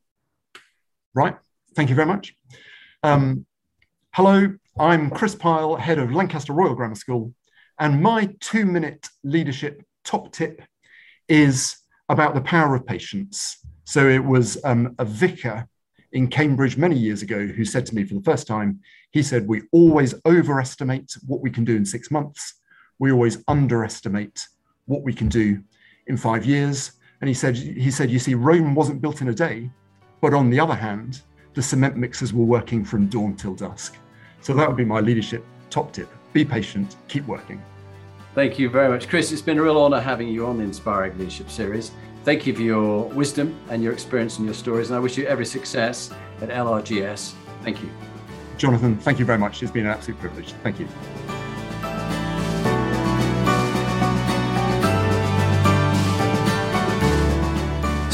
Right. 1.14 1.36
Thank 1.74 1.90
you 1.90 1.96
very 1.96 2.08
much. 2.08 2.36
Um, 3.02 3.46
hello, 4.14 4.54
I'm 4.78 5.10
Chris 5.10 5.36
Pyle, 5.36 5.76
head 5.76 6.00
of 6.00 6.12
Lancaster 6.12 6.52
Royal 6.52 6.76
Grammar 6.76 6.96
School, 6.96 7.34
and 7.80 8.02
my 8.02 8.30
two 8.42 8.66
minute 8.66 9.08
leadership 9.24 9.82
top 10.04 10.34
tip 10.34 10.62
is 11.30 11.78
about 12.10 12.36
the 12.36 12.42
power 12.42 12.76
of 12.76 12.86
patience. 12.86 13.58
So 13.86 14.10
it 14.10 14.24
was 14.24 14.62
um, 14.66 14.96
a 15.00 15.06
vicar 15.06 15.66
in 16.12 16.28
Cambridge 16.28 16.76
many 16.76 16.98
years 16.98 17.22
ago 17.22 17.48
who 17.48 17.64
said 17.64 17.86
to 17.86 17.96
me 17.96 18.04
for 18.04 18.16
the 18.16 18.22
first 18.22 18.48
time, 18.48 18.82
he 19.12 19.24
said, 19.24 19.48
We 19.48 19.62
always 19.72 20.14
overestimate 20.26 21.14
what 21.26 21.40
we 21.40 21.50
can 21.50 21.64
do 21.64 21.78
in 21.78 21.86
six 21.86 22.12
months, 22.12 22.56
we 23.00 23.14
always 23.14 23.44
underestimate 23.48 24.46
what 24.88 25.04
we 25.04 25.14
can 25.14 25.30
do 25.30 25.64
in 26.08 26.18
five 26.18 26.46
years. 26.46 26.92
And 27.22 27.30
he 27.30 27.34
said, 27.34 27.56
he 27.56 27.92
said, 27.92 28.10
you 28.10 28.20
see, 28.20 28.34
Rome 28.34 28.76
wasn't 28.76 29.02
built 29.02 29.22
in 29.22 29.30
a 29.30 29.34
day, 29.34 29.70
but 30.22 30.34
on 30.34 30.50
the 30.50 30.60
other 30.60 30.74
hand, 30.74 31.22
the 31.54 31.62
cement 31.62 31.98
mixers 31.98 32.34
were 32.34 32.46
working 32.46 32.84
from 32.84 33.08
dawn 33.08 33.36
till 33.36 33.54
dusk. 33.54 33.98
So 34.42 34.54
that 34.54 34.68
would 34.68 34.78
be 34.78 34.86
my 34.86 35.00
leadership 35.00 35.46
top 35.70 35.94
tip. 35.94 36.10
Be 36.34 36.46
patient, 36.46 36.98
keep 37.08 37.26
working. 37.28 37.62
Thank 38.36 38.58
you 38.60 38.70
very 38.70 38.90
much, 38.90 39.10
Chris. 39.10 39.32
It's 39.32 39.42
been 39.42 39.58
a 39.58 39.64
real 39.64 39.78
honor 39.78 40.00
having 40.00 40.30
you 40.30 40.46
on 40.46 40.58
the 40.58 40.64
Inspiring 40.64 41.18
Leadership 41.18 41.50
series. 41.50 41.92
thank 42.24 42.46
you 42.46 42.56
for 42.56 42.62
your 42.62 43.06
wisdom 43.10 43.58
and 43.70 43.82
your 43.82 43.94
experience 43.94 44.38
and 44.38 44.46
your 44.46 44.54
stories. 44.54 44.90
And 44.90 44.96
I 44.96 45.00
wish 45.00 45.18
you 45.18 45.26
every 45.26 45.46
success 45.46 46.12
at 46.40 46.50
LRGS. 46.50 47.34
Thank 47.64 47.82
you. 47.82 47.90
Jonathan, 48.58 48.98
thank 48.98 49.18
you 49.18 49.26
very 49.26 49.40
much. 49.40 49.64
It's 49.64 49.72
been 49.72 49.88
an 49.88 49.92
absolute 49.92 50.20
privilege. 50.20 50.54
Thank 50.64 50.80
you. 50.80 50.88